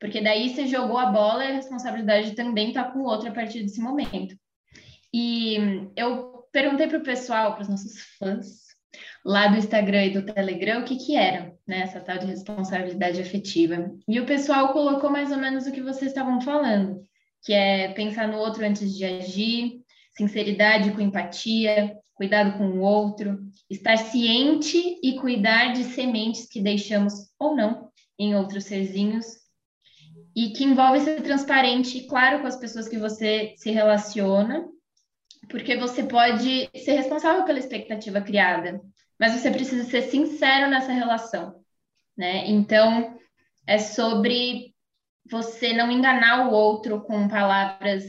Porque 0.00 0.20
daí 0.20 0.48
você 0.48 0.66
jogou 0.66 0.96
a 0.96 1.06
bola 1.06 1.44
e 1.44 1.48
a 1.48 1.54
responsabilidade 1.54 2.34
também 2.34 2.68
está 2.68 2.84
com 2.84 3.00
o 3.00 3.04
outro 3.04 3.28
a 3.28 3.32
partir 3.32 3.62
desse 3.62 3.80
momento. 3.80 4.36
E 5.12 5.90
eu 5.96 6.44
perguntei 6.52 6.86
para 6.86 6.98
o 6.98 7.02
pessoal, 7.02 7.54
para 7.54 7.62
os 7.62 7.68
nossos 7.68 8.00
fãs, 8.18 8.67
lá 9.24 9.48
do 9.48 9.58
Instagram 9.58 10.06
e 10.06 10.10
do 10.10 10.22
Telegram, 10.22 10.80
o 10.80 10.84
que 10.84 10.96
que 10.96 11.16
era, 11.16 11.52
né, 11.66 11.80
essa 11.80 12.00
tal 12.00 12.18
de 12.18 12.26
responsabilidade 12.26 13.20
afetiva. 13.20 13.90
E 14.06 14.20
o 14.20 14.26
pessoal 14.26 14.72
colocou 14.72 15.10
mais 15.10 15.30
ou 15.30 15.38
menos 15.38 15.66
o 15.66 15.72
que 15.72 15.82
vocês 15.82 16.10
estavam 16.10 16.40
falando, 16.40 17.04
que 17.44 17.52
é 17.52 17.92
pensar 17.92 18.28
no 18.28 18.38
outro 18.38 18.64
antes 18.64 18.96
de 18.96 19.04
agir, 19.04 19.80
sinceridade 20.16 20.90
com 20.92 21.00
empatia, 21.00 21.96
cuidado 22.14 22.58
com 22.58 22.70
o 22.70 22.80
outro, 22.80 23.38
estar 23.70 23.96
ciente 23.96 24.98
e 25.02 25.16
cuidar 25.20 25.72
de 25.72 25.84
sementes 25.84 26.48
que 26.48 26.60
deixamos 26.60 27.14
ou 27.38 27.54
não 27.54 27.88
em 28.18 28.34
outros 28.34 28.64
serzinhos, 28.64 29.26
e 30.34 30.50
que 30.50 30.64
envolve 30.64 31.00
ser 31.00 31.22
transparente 31.22 31.98
e 31.98 32.06
claro 32.06 32.40
com 32.40 32.46
as 32.46 32.56
pessoas 32.56 32.88
que 32.88 32.98
você 32.98 33.54
se 33.56 33.70
relaciona, 33.70 34.66
porque 35.48 35.76
você 35.76 36.02
pode 36.02 36.68
ser 36.74 36.92
responsável 36.92 37.44
pela 37.44 37.58
expectativa 37.58 38.20
criada, 38.20 38.80
mas 39.18 39.32
você 39.32 39.50
precisa 39.50 39.84
ser 39.84 40.02
sincero 40.02 40.70
nessa 40.70 40.92
relação, 40.92 41.62
né? 42.16 42.46
Então, 42.46 43.18
é 43.66 43.78
sobre 43.78 44.74
você 45.30 45.72
não 45.72 45.90
enganar 45.90 46.48
o 46.48 46.52
outro 46.52 47.02
com 47.02 47.28
palavras 47.28 48.04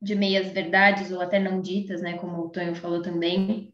de 0.00 0.14
meias 0.14 0.52
verdades 0.52 1.10
ou 1.10 1.20
até 1.20 1.38
não 1.38 1.60
ditas, 1.60 2.00
né, 2.00 2.18
como 2.18 2.40
o 2.42 2.50
Tonho 2.50 2.74
falou 2.74 3.02
também, 3.02 3.72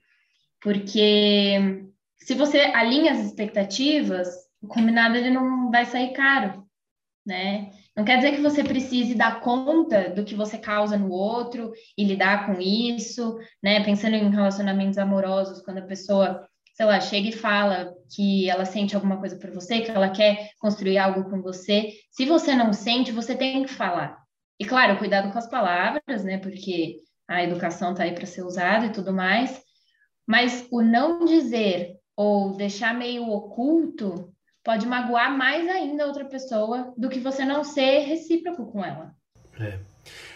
porque 0.61 1.85
se 2.17 2.35
você 2.35 2.61
alinha 2.61 3.13
as 3.13 3.21
expectativas, 3.21 4.29
o 4.63 4.67
combinado 4.67 5.17
ele 5.17 5.31
não 5.31 5.71
vai 5.71 5.85
sair 5.85 6.13
caro, 6.13 6.67
né? 7.25 7.71
Não 7.97 8.05
quer 8.05 8.17
dizer 8.17 8.33
que 8.33 8.41
você 8.41 8.65
precise 8.65 9.15
dar 9.15 9.41
conta 9.41 10.11
do 10.11 10.25
que 10.25 10.35
você 10.35 10.59
causa 10.59 10.97
no 10.97 11.11
outro 11.11 11.73
e 11.97 12.05
lidar 12.05 12.47
com 12.47 12.61
isso, 12.61 13.39
né? 13.63 13.85
Pensando 13.85 14.17
em 14.17 14.31
relacionamentos 14.31 14.99
amorosos, 14.99 15.63
quando 15.63 15.79
a 15.79 15.87
pessoa, 15.87 16.45
sei 16.75 16.87
lá, 16.87 17.01
chega 17.01 17.29
e 17.29 17.33
fala 17.33 17.95
que 18.15 18.51
ela 18.51 18.65
sente 18.65 18.97
alguma 18.97 19.19
coisa 19.19 19.39
por 19.39 19.53
você, 19.53 19.81
que 19.81 19.93
ela 19.93 20.09
quer 20.09 20.51
construir 20.59 20.99
algo 20.99 21.31
com 21.31 21.41
você, 21.41 21.93
se 22.11 22.27
você 22.27 22.55
não 22.57 22.73
sente, 22.73 23.13
você 23.13 23.37
tem 23.37 23.63
que 23.63 23.73
falar. 23.73 24.19
E 24.59 24.65
claro, 24.65 24.99
cuidado 24.99 25.31
com 25.31 25.39
as 25.39 25.49
palavras, 25.49 26.25
né? 26.25 26.39
Porque 26.39 26.97
a 27.29 27.45
educação 27.45 27.93
está 27.93 28.03
aí 28.03 28.13
para 28.13 28.27
ser 28.27 28.43
usada 28.43 28.87
e 28.87 28.93
tudo 28.93 29.13
mais. 29.13 29.63
Mas 30.27 30.67
o 30.73 30.83
não 30.83 31.25
dizer 31.25 31.97
ou 32.17 32.57
deixar 32.57 32.93
meio 32.93 33.29
oculto 33.29 34.34
pode 34.65 34.87
magoar 34.87 35.37
mais 35.37 35.69
ainda 35.69 36.07
outra 36.07 36.25
pessoa 36.25 36.93
do 36.97 37.11
que 37.11 37.21
você 37.21 37.45
não 37.45 37.63
ser 37.63 38.01
recíproco 38.01 38.67
com 38.67 38.83
ela. 38.83 39.15
É. 39.61 39.79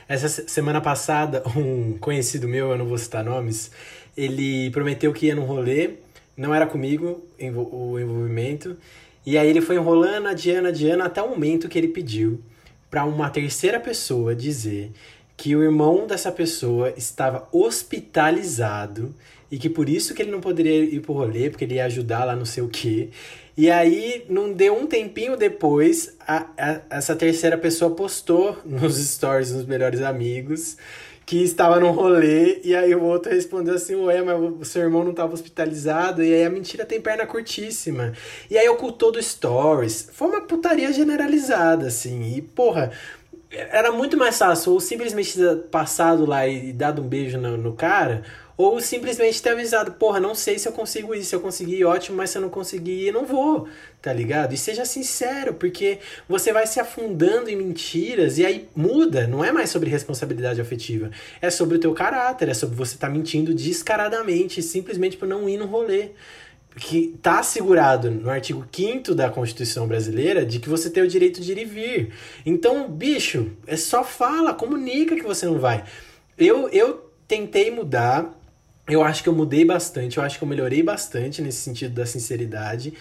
Essa 0.07 0.29
semana 0.29 0.81
passada, 0.81 1.43
um 1.57 1.99
conhecido 1.99 2.47
meu, 2.47 2.71
eu 2.71 2.79
não 2.79 2.87
vou 2.87 2.99
citar 2.99 3.25
nomes, 3.25 3.71
ele 4.17 4.71
prometeu 4.71 5.13
que 5.13 5.27
ia 5.27 5.35
num 5.35 5.45
rolê, 5.45 5.95
não 6.37 6.55
era 6.55 6.67
comigo 6.67 7.27
o 7.41 7.99
envolvimento, 7.99 8.77
e 9.25 9.37
aí 9.37 9.49
ele 9.49 9.61
foi 9.61 9.77
enrolando, 9.77 10.29
adiando, 10.29 10.69
adiando, 10.69 11.03
até 11.03 11.23
o 11.23 11.31
momento 11.31 11.69
que 11.69 11.79
ele 11.79 11.89
pediu 11.89 12.41
para 12.91 13.05
uma 13.05 13.29
terceira 13.29 13.81
pessoa 13.81 14.35
dizer 14.35 14.93
que 15.37 15.55
o 15.55 15.63
irmão 15.63 16.07
dessa 16.07 16.33
pessoa 16.33 16.93
estava 16.97 17.49
hospitalizado 17.53 19.15
e 19.51 19.59
que 19.59 19.69
por 19.69 19.89
isso 19.89 20.15
que 20.15 20.23
ele 20.23 20.31
não 20.31 20.41
poderia 20.41 20.83
ir 20.83 21.01
pro 21.01 21.13
rolê, 21.13 21.49
porque 21.49 21.65
ele 21.65 21.75
ia 21.75 21.85
ajudar 21.85 22.25
lá 22.25 22.35
não 22.35 22.45
sei 22.45 22.63
o 22.63 22.69
quê. 22.69 23.11
E 23.59 23.73
aí, 23.73 24.25
não 24.29 24.53
deu 24.53 24.73
um 24.73 24.87
tempinho 24.87 25.37
depois, 25.37 26.17
a, 26.21 26.47
a, 26.57 26.81
essa 26.91 27.17
terceira 27.17 27.59
pessoa 27.59 27.91
postou 27.91 28.57
nos 28.65 28.97
stories 28.97 29.51
dos 29.51 29.67
melhores 29.67 30.01
amigos 30.01 30.77
que 31.27 31.43
estava 31.43 31.81
no 31.81 31.91
rolê, 31.91 32.61
e 32.63 32.75
aí 32.75 32.95
o 32.95 33.03
outro 33.03 33.33
respondeu 33.33 33.75
assim, 33.75 33.97
ué, 33.97 34.23
mas 34.23 34.41
o 34.41 34.65
seu 34.65 34.83
irmão 34.83 35.03
não 35.03 35.11
estava 35.11 35.35
hospitalizado, 35.35 36.23
e 36.23 36.33
aí 36.33 36.45
a 36.45 36.49
mentira 36.49 36.87
tem 36.87 37.01
perna 37.01 37.27
curtíssima. 37.27 38.13
E 38.49 38.57
aí 38.57 38.69
ocultou 38.69 39.11
do 39.11 39.21
stories. 39.21 40.09
Foi 40.13 40.29
uma 40.29 40.41
putaria 40.41 40.93
generalizada, 40.93 41.89
assim, 41.89 42.37
e 42.37 42.41
porra, 42.41 42.93
era 43.51 43.91
muito 43.91 44.17
mais 44.17 44.39
fácil 44.39 44.73
ou 44.73 44.81
simplesmente 44.81 45.37
passado 45.69 46.25
lá 46.25 46.47
e 46.47 46.73
dado 46.73 47.03
um 47.03 47.09
beijo 47.09 47.37
no, 47.39 47.57
no 47.57 47.73
cara, 47.73 48.23
ou 48.59 48.81
simplesmente 48.81 49.41
ter 49.41 49.51
avisado, 49.51 49.93
porra, 49.93 50.19
não 50.19 50.35
sei 50.35 50.59
se 50.59 50.67
eu 50.67 50.73
consigo 50.73 51.15
isso, 51.15 51.31
se 51.31 51.37
eu 51.37 51.41
conseguir, 51.41 51.85
ótimo, 51.85 52.17
mas 52.17 52.31
se 52.31 52.39
eu 52.39 52.43
não 52.43 52.49
conseguir, 52.49 53.13
não 53.13 53.25
vou, 53.25 53.69
tá 54.03 54.13
ligado? 54.13 54.53
E 54.53 54.57
seja 54.57 54.85
sincero, 54.85 55.55
porque 55.55 56.01
você 56.29 56.53
vai 56.53 56.67
se 56.67 56.81
afundando 56.81 57.49
em 57.49 57.55
mentiras 57.55 58.37
e 58.37 58.45
aí 58.45 58.69
muda, 58.75 59.29
não 59.29 59.45
é 59.45 59.53
mais 59.53 59.71
sobre 59.71 59.89
responsabilidade 59.89 60.61
afetiva, 60.61 61.09
é 61.41 61.51
sobre 61.51 61.77
o 61.77 61.81
teu 61.81 61.95
caráter, 61.95 62.49
é 62.49 62.55
sobre 62.55 62.75
você 62.75 62.97
estar 62.97 63.07
tá 63.07 63.13
mentindo 63.13 63.55
descaradamente, 63.55 64.61
simplesmente 64.61 65.17
por 65.17 65.29
não 65.29 65.49
ir 65.49 65.57
no 65.57 65.67
rolê 65.67 66.11
que 66.75 67.15
está 67.17 67.41
assegurado 67.41 68.11
no 68.11 68.29
artigo 68.29 68.67
5 68.73 69.15
da 69.15 69.31
Constituição 69.31 69.87
Brasileira 69.87 70.45
de 70.45 70.59
que 70.59 70.69
você 70.69 70.91
tem 70.91 71.03
o 71.03 71.09
direito 71.09 71.41
de 71.41 71.53
ir 71.53 71.59
e 71.59 71.65
vir. 71.65 72.13
Então, 72.45 72.89
bicho, 72.89 73.53
é 73.67 73.77
só 73.77 74.03
fala, 74.03 74.55
comunica 74.55 75.17
que 75.17 75.23
você 75.23 75.47
não 75.47 75.59
vai. 75.59 75.85
Eu, 76.37 76.69
eu 76.69 77.09
tentei 77.27 77.71
mudar, 77.71 78.38
eu 78.89 79.05
acho 79.05 79.23
que 79.23 79.29
eu 79.29 79.35
mudei 79.35 79.65
bastante, 79.65 80.17
eu 80.17 80.23
acho 80.23 80.39
que 80.39 80.45
eu 80.45 80.49
melhorei 80.49 80.83
bastante 80.83 81.43
nesse 81.43 81.59
sentido 81.59 81.95
da 81.95 82.07
sinceridade. 82.07 82.95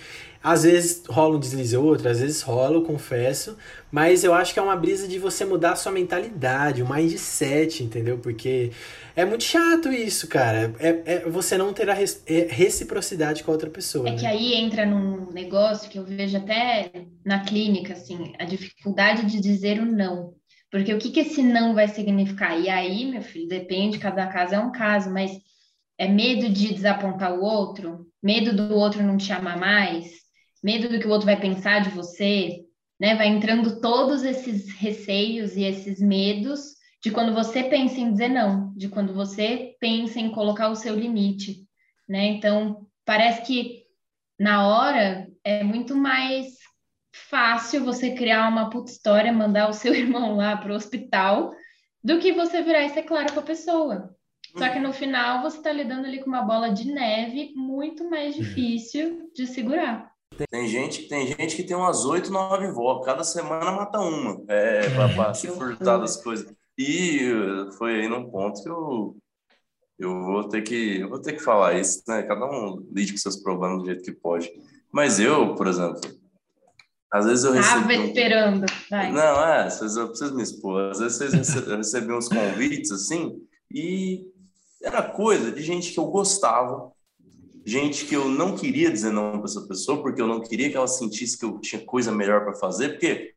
Às 0.44 0.63
vezes 0.63 1.03
rola 1.10 1.36
um 1.36 1.39
deslize 1.39 1.75
ou 1.75 1.86
outro, 1.86 2.08
às 2.08 2.20
vezes 2.20 2.41
rola, 2.41 2.75
eu 2.75 2.84
confesso, 2.84 3.58
mas 3.91 4.24
eu 4.24 4.34
acho 4.34 4.53
que 4.53 4.60
é 4.60 4.62
uma 4.62 4.75
brisa 4.75 5.08
de 5.08 5.17
você 5.17 5.44
mudar 5.44 5.72
a 5.72 5.75
sua 5.75 5.91
mentalidade, 5.91 6.84
o 6.84 6.89
mindset, 6.89 7.84
entendeu? 7.84 8.17
Porque 8.20 8.72
é 9.15 9.25
muito 9.25 9.44
chato 9.44 9.91
isso, 9.91 10.27
cara. 10.27 10.74
É, 10.79 11.01
é 11.06 11.20
você 11.29 11.58
não 11.58 11.74
ter 11.74 11.89
a 11.89 11.98
é, 12.00 12.48
reciprocidade 12.50 13.44
com 13.44 13.51
a 13.51 13.53
outra 13.53 13.70
pessoa. 13.70 14.08
É 14.08 14.12
né? 14.12 14.17
que 14.17 14.25
aí 14.25 14.53
entra 14.53 14.86
num 14.86 15.32
negócio 15.32 15.89
que 15.89 15.98
eu 15.98 16.06
vejo 16.06 16.38
até 16.38 16.91
na 17.25 17.39
clínica, 17.44 17.94
assim, 17.94 18.34
a 18.39 18.46
dificuldade 18.46 19.25
de 19.25 19.41
dizer 19.41 19.79
o 19.79 19.86
não. 19.86 20.34
Porque 20.70 20.94
o 20.94 21.00
que, 21.00 21.12
que 21.12 21.22
esse 21.22 21.41
não 21.41 21.74
vai 21.74 21.88
significar? 21.88 22.60
E 22.60 22.70
aí, 22.70 23.06
meu 23.06 23.22
filho, 23.22 23.48
depende, 23.48 24.00
cada 24.00 24.27
caso 24.27 24.53
é 24.53 24.60
um 24.60 24.72
caso, 24.72 25.10
mas 25.10 25.32
é 25.98 26.08
medo 26.08 26.50
de 26.50 26.74
desapontar 26.74 27.34
o 27.34 27.44
outro, 27.44 28.08
medo 28.22 28.56
do 28.56 28.75
outro 28.75 29.04
não 29.04 29.18
te 29.18 29.32
amar 29.32 29.58
mais, 29.58 30.12
medo 30.63 30.89
do 30.89 31.00
que 31.00 31.08
o 31.08 31.10
outro 31.10 31.25
vai 31.25 31.39
pensar 31.39 31.82
de 31.82 31.89
você, 31.89 32.66
né? 33.00 33.16
Vai 33.16 33.27
entrando 33.27 33.80
todos 33.80 34.24
esses 34.24 34.70
receios 34.75 35.56
e 35.56 35.63
esses 35.63 36.00
medos 36.00 36.75
de 37.01 37.12
quando 37.12 37.34
você 37.34 37.63
pensa 37.63 38.00
em 38.00 38.12
dizer 38.12 38.30
não, 38.30 38.74
de 38.75 38.89
quando 38.89 39.13
você 39.13 39.75
pensa 39.80 40.20
em 40.20 40.32
colocar 40.32 40.70
o 40.70 40.75
seu 40.75 40.96
limite, 40.96 41.66
né? 42.08 42.25
Então, 42.25 42.88
parece 43.06 43.44
que 43.44 43.84
na 44.39 44.68
hora 44.68 45.27
é 45.44 45.63
muito 45.63 45.96
mais 45.96 46.58
fácil 47.12 47.84
você 47.84 48.13
criar 48.13 48.48
uma 48.48 48.70
puta 48.70 48.92
história, 48.92 49.32
mandar 49.34 49.70
o 49.70 49.74
seu 49.74 49.94
irmão 49.96 50.36
lá 50.36 50.58
pro 50.58 50.74
hospital, 50.74 51.51
do 52.04 52.20
que 52.20 52.34
você 52.34 52.62
virar 52.62 52.84
e 52.84 52.89
ser 52.89 53.04
claro 53.04 53.34
com 53.34 53.39
a 53.39 53.44
pessoa. 53.44 54.16
Só 54.58 54.70
que 54.70 54.80
no 54.80 54.94
final 54.94 55.42
você 55.42 55.58
está 55.58 55.72
lidando 55.72 56.08
ali 56.08 56.20
com 56.20 56.30
uma 56.30 56.42
bola 56.42 56.70
de 56.70 56.92
neve 56.92 57.54
muito 57.56 58.10
mais 58.10 58.36
uhum. 58.36 58.42
difícil 58.42 59.30
de 59.34 59.46
segurar. 59.46 60.12
Tem 60.52 60.68
gente, 60.68 61.08
tem 61.08 61.26
gente 61.28 61.56
que 61.56 61.64
tem 61.64 61.76
umas 61.76 62.06
oito, 62.06 62.32
nove 62.32 62.72
vó, 62.72 63.00
cada 63.02 63.24
semana 63.24 63.72
mata 63.72 64.00
uma, 64.00 64.44
é, 64.48 64.90
para 65.16 65.34
se 65.34 65.48
furtar 65.48 65.98
das 65.98 66.22
coisas. 66.22 66.54
E 66.78 67.22
foi 67.78 68.02
aí 68.02 68.08
num 68.08 68.30
ponto 68.30 68.62
que 68.62 68.70
eu, 68.70 69.18
eu 69.98 70.22
vou 70.26 70.48
ter 70.48 70.62
que 70.62 71.00
eu 71.00 71.10
vou 71.10 71.20
ter 71.20 71.34
que 71.34 71.40
falar 71.40 71.74
isso, 71.74 72.04
né? 72.08 72.22
Cada 72.24 72.46
um 72.46 72.88
lide 72.94 73.14
com 73.14 73.18
seus 73.18 73.38
problemas 73.38 73.80
do 73.80 73.86
jeito 73.86 74.04
que 74.04 74.12
pode. 74.12 74.52
Mas 74.92 75.20
eu, 75.20 75.56
por 75.56 75.66
exemplo, 75.66 76.00
às 77.12 77.26
vezes 77.26 77.46
eu 77.46 77.54
recebo. 77.54 77.82
Tava 77.82 77.94
esperando. 77.96 78.66
Vai. 78.92 79.12
Não, 79.12 79.44
é, 79.44 79.64
às 79.64 79.80
vezes 79.80 79.98
eu 79.98 80.08
preciso 80.08 80.36
me 80.36 80.44
expor. 80.44 80.92
Às 80.92 81.00
vezes 81.00 81.56
eu 81.56 81.78
recebi 81.78 82.14
uns 82.14 82.28
convites 82.28 82.92
assim, 82.92 83.42
e 83.72 84.26
era 84.81 85.01
coisa 85.01 85.51
de 85.51 85.62
gente 85.62 85.91
que 85.91 86.00
eu 86.00 86.05
gostava, 86.07 86.91
gente 87.65 88.05
que 88.05 88.15
eu 88.15 88.29
não 88.29 88.55
queria 88.55 88.91
dizer 88.91 89.12
não 89.12 89.34
para 89.34 89.46
essa 89.46 89.67
pessoa, 89.67 90.01
porque 90.01 90.22
eu 90.22 90.27
não 90.27 90.41
queria 90.41 90.69
que 90.69 90.77
ela 90.77 90.88
sentisse 90.88 91.38
que 91.38 91.46
eu 91.46 91.60
tinha 91.60 91.84
coisa 91.84 92.12
melhor 92.12 92.43
para 92.43 92.55
fazer, 92.55 92.89
porque 92.89 93.36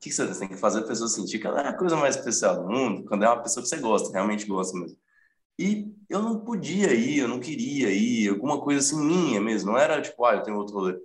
que 0.00 0.10
você 0.10 0.26
tem 0.38 0.48
que 0.48 0.56
fazer 0.56 0.80
a 0.80 0.86
pessoa 0.86 1.08
sentir 1.08 1.38
que 1.38 1.46
ela 1.46 1.60
é 1.60 1.68
a 1.68 1.76
coisa 1.76 1.94
mais 1.94 2.16
especial 2.16 2.62
do 2.62 2.68
mundo, 2.68 3.04
quando 3.04 3.22
é 3.22 3.28
uma 3.28 3.42
pessoa 3.42 3.62
que 3.62 3.68
você 3.68 3.76
gosta, 3.76 4.10
realmente 4.10 4.46
gosta 4.46 4.76
mesmo. 4.78 4.96
E 5.58 5.92
eu 6.08 6.22
não 6.22 6.40
podia 6.40 6.94
ir, 6.94 7.18
eu 7.18 7.28
não 7.28 7.38
queria 7.38 7.90
ir, 7.90 8.30
alguma 8.30 8.60
coisa 8.60 8.80
assim 8.80 8.98
minha 8.98 9.40
mesmo, 9.40 9.72
não 9.72 9.78
era 9.78 10.00
tipo, 10.00 10.24
ah, 10.24 10.36
eu 10.36 10.42
tenho 10.42 10.56
outro 10.56 10.74
rolê. 10.74 10.98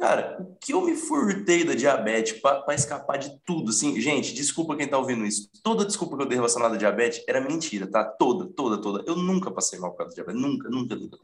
Cara, 0.00 0.38
o 0.40 0.56
que 0.58 0.72
eu 0.72 0.80
me 0.80 0.96
furtei 0.96 1.62
da 1.62 1.74
diabetes 1.74 2.40
para 2.40 2.74
escapar 2.74 3.18
de 3.18 3.38
tudo, 3.44 3.68
assim, 3.68 4.00
gente, 4.00 4.32
desculpa 4.32 4.74
quem 4.74 4.88
tá 4.88 4.96
ouvindo 4.96 5.26
isso. 5.26 5.50
Toda 5.62 5.84
desculpa 5.84 6.16
que 6.16 6.22
eu 6.22 6.26
dei 6.26 6.36
relacionada 6.36 6.74
à 6.74 6.78
diabetes 6.78 7.22
era 7.28 7.38
mentira, 7.38 7.86
tá? 7.86 8.02
Toda, 8.02 8.46
toda, 8.46 8.78
toda. 8.78 9.04
Eu 9.06 9.14
nunca 9.14 9.50
passei 9.50 9.78
mal 9.78 9.90
por 9.90 9.98
causa 9.98 10.16
da 10.16 10.22
diabetes, 10.22 10.40
nunca, 10.40 10.70
nunca, 10.70 10.96
nunca. 10.96 11.18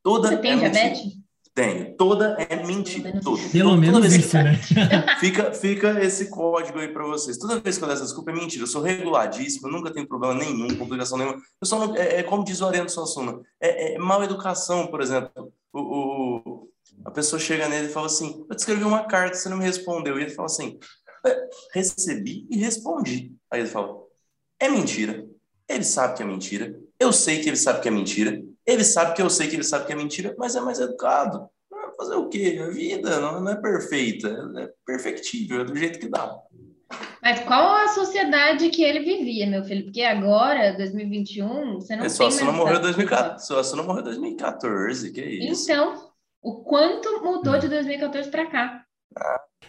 Toda 0.00 0.28
Você 0.28 0.36
tem 0.36 0.52
é 0.52 0.56
diabetes? 0.56 1.02
Mentira. 1.02 1.24
Tenho. 1.54 1.96
Toda 1.96 2.36
é 2.38 2.64
mentira. 2.64 3.20
Toda. 3.20 3.42
Pelo 3.48 3.70
toda 3.70 3.80
menos 3.80 4.14
isso, 4.14 4.36
né? 4.36 4.54
Fica, 5.18 5.52
fica 5.52 6.04
esse 6.04 6.28
código 6.28 6.78
aí 6.78 6.88
para 6.88 7.04
vocês. 7.04 7.36
Toda 7.36 7.60
vez 7.60 7.78
que 7.78 7.84
eu 7.84 7.88
der 7.88 7.94
essa 7.94 8.04
desculpa 8.04 8.30
é 8.30 8.34
mentira. 8.34 8.62
Eu 8.62 8.68
sou 8.68 8.82
reguladíssimo, 8.82 9.66
eu 9.66 9.72
nunca 9.72 9.92
tenho 9.92 10.06
problema 10.06 10.34
nenhum, 10.34 10.76
complicação 10.76 11.18
nenhuma. 11.18 11.36
Eu 11.60 11.66
só 11.66 11.78
não, 11.78 11.96
é, 11.96 12.20
é 12.20 12.22
como 12.22 12.44
diz 12.44 12.60
o 12.60 12.66
Ariano 12.66 12.88
Suassuna, 12.88 13.40
é, 13.60 13.94
é 13.94 13.98
mal 13.98 14.22
educação, 14.22 14.86
por 14.88 15.00
exemplo. 15.00 15.52
O, 15.72 15.80
o, 15.80 16.68
a 17.04 17.10
pessoa 17.10 17.38
chega 17.38 17.68
nele 17.68 17.88
e 17.88 17.92
fala 17.92 18.06
assim: 18.06 18.44
Eu 18.48 18.56
te 18.56 18.60
escrevi 18.60 18.84
uma 18.84 19.04
carta, 19.04 19.36
você 19.36 19.48
não 19.48 19.58
me 19.58 19.64
respondeu. 19.64 20.18
E 20.18 20.22
ele 20.22 20.30
fala 20.30 20.46
assim: 20.46 20.78
é, 21.26 21.48
Recebi 21.72 22.46
e 22.50 22.56
respondi. 22.56 23.32
Aí 23.50 23.60
ele 23.60 23.68
fala: 23.68 23.96
É 24.58 24.68
mentira. 24.68 25.26
Ele 25.68 25.84
sabe 25.84 26.16
que 26.16 26.22
é 26.22 26.26
mentira. 26.26 26.78
Eu 26.98 27.12
sei 27.12 27.40
que 27.40 27.48
ele 27.48 27.56
sabe 27.56 27.80
que 27.80 27.88
é 27.88 27.90
mentira. 27.90 28.42
Ele 28.66 28.84
sabe 28.84 29.14
que 29.14 29.22
eu 29.22 29.28
sei 29.28 29.48
que 29.48 29.56
ele 29.56 29.64
sabe 29.64 29.86
que 29.86 29.92
é 29.92 29.96
mentira, 29.96 30.34
mas 30.38 30.56
é 30.56 30.60
mais 30.60 30.80
educado. 30.80 31.48
Fazer 31.96 32.14
o 32.16 32.28
quê? 32.28 32.60
A 32.60 32.70
vida 32.70 33.20
não, 33.20 33.48
é 33.48 33.54
perfeita, 33.54 34.28
é 34.56 34.70
perfectível, 34.84 35.60
é 35.60 35.64
do 35.64 35.76
jeito 35.76 36.00
que 36.00 36.08
dá. 36.08 36.36
Mas 37.22 37.40
qual 37.40 37.76
a 37.76 37.88
sociedade 37.88 38.68
que 38.70 38.82
ele 38.82 39.00
vivia, 39.00 39.46
meu 39.46 39.64
filho? 39.64 39.84
Porque 39.84 40.02
agora, 40.02 40.76
2021, 40.76 41.74
você 41.74 41.96
não 41.96 42.04
é 42.04 42.08
só 42.08 42.28
tem 42.28 42.38
se 42.38 42.44
não 42.44 42.52
morreu 42.52 42.78
em 42.78 42.82
2014, 42.82 43.46
só 43.46 43.62
se 43.62 43.76
não 43.76 43.84
morreu 43.84 44.02
2014, 44.02 45.12
que 45.12 45.20
isso. 45.22 45.70
Então, 45.70 46.13
o 46.44 46.62
quanto 46.62 47.24
mudou 47.24 47.58
de 47.58 47.68
2014 47.68 48.30
para 48.30 48.46
cá? 48.46 48.84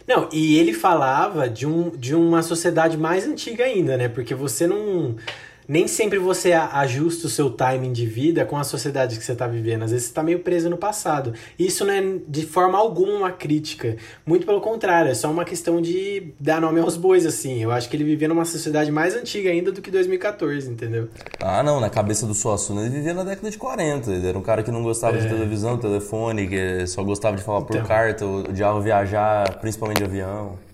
Não, 0.06 0.28
e 0.30 0.58
ele 0.58 0.74
falava 0.74 1.48
de, 1.48 1.66
um, 1.66 1.88
de 1.88 2.14
uma 2.14 2.42
sociedade 2.42 2.98
mais 2.98 3.26
antiga 3.26 3.64
ainda, 3.64 3.96
né? 3.96 4.08
Porque 4.08 4.34
você 4.34 4.66
não 4.66 5.16
nem 5.68 5.88
sempre 5.88 6.18
você 6.18 6.52
ajusta 6.52 7.26
o 7.26 7.30
seu 7.30 7.50
timing 7.50 7.92
de 7.92 8.06
vida 8.06 8.44
com 8.44 8.56
a 8.56 8.64
sociedade 8.64 9.18
que 9.18 9.24
você 9.24 9.32
está 9.32 9.46
vivendo. 9.46 9.82
Às 9.82 9.90
vezes 9.90 10.06
você 10.06 10.10
está 10.10 10.22
meio 10.22 10.40
preso 10.40 10.70
no 10.70 10.76
passado. 10.76 11.32
Isso 11.58 11.84
não 11.84 11.92
é 11.92 12.02
de 12.26 12.46
forma 12.46 12.78
alguma 12.78 13.12
uma 13.12 13.30
crítica. 13.30 13.96
Muito 14.24 14.46
pelo 14.46 14.60
contrário, 14.60 15.10
é 15.10 15.14
só 15.14 15.30
uma 15.30 15.44
questão 15.44 15.80
de 15.80 16.32
dar 16.38 16.60
nome 16.60 16.80
aos 16.80 16.96
bois, 16.96 17.26
assim. 17.26 17.62
Eu 17.62 17.70
acho 17.70 17.88
que 17.88 17.96
ele 17.96 18.04
vivia 18.04 18.28
numa 18.28 18.44
sociedade 18.44 18.90
mais 18.92 19.14
antiga 19.14 19.50
ainda 19.50 19.72
do 19.72 19.80
que 19.80 19.90
2014, 19.90 20.70
entendeu? 20.70 21.08
Ah, 21.40 21.62
não. 21.62 21.80
Na 21.80 21.90
cabeça 21.90 22.26
do 22.26 22.34
Suassuna, 22.34 22.82
ele 22.82 22.90
vivia 22.90 23.14
na 23.14 23.24
década 23.24 23.50
de 23.50 23.58
40. 23.58 24.10
Ele 24.10 24.28
era 24.28 24.38
um 24.38 24.42
cara 24.42 24.62
que 24.62 24.70
não 24.70 24.82
gostava 24.82 25.16
é. 25.16 25.20
de 25.20 25.28
televisão, 25.28 25.76
telefone, 25.78 26.46
que 26.46 26.86
só 26.86 27.02
gostava 27.02 27.36
de 27.36 27.42
falar 27.42 27.62
por 27.62 27.76
então. 27.76 27.86
carta, 27.86 28.24
odiava 28.26 28.80
viajar, 28.80 29.58
principalmente 29.58 29.98
de 29.98 30.04
avião. 30.04 30.65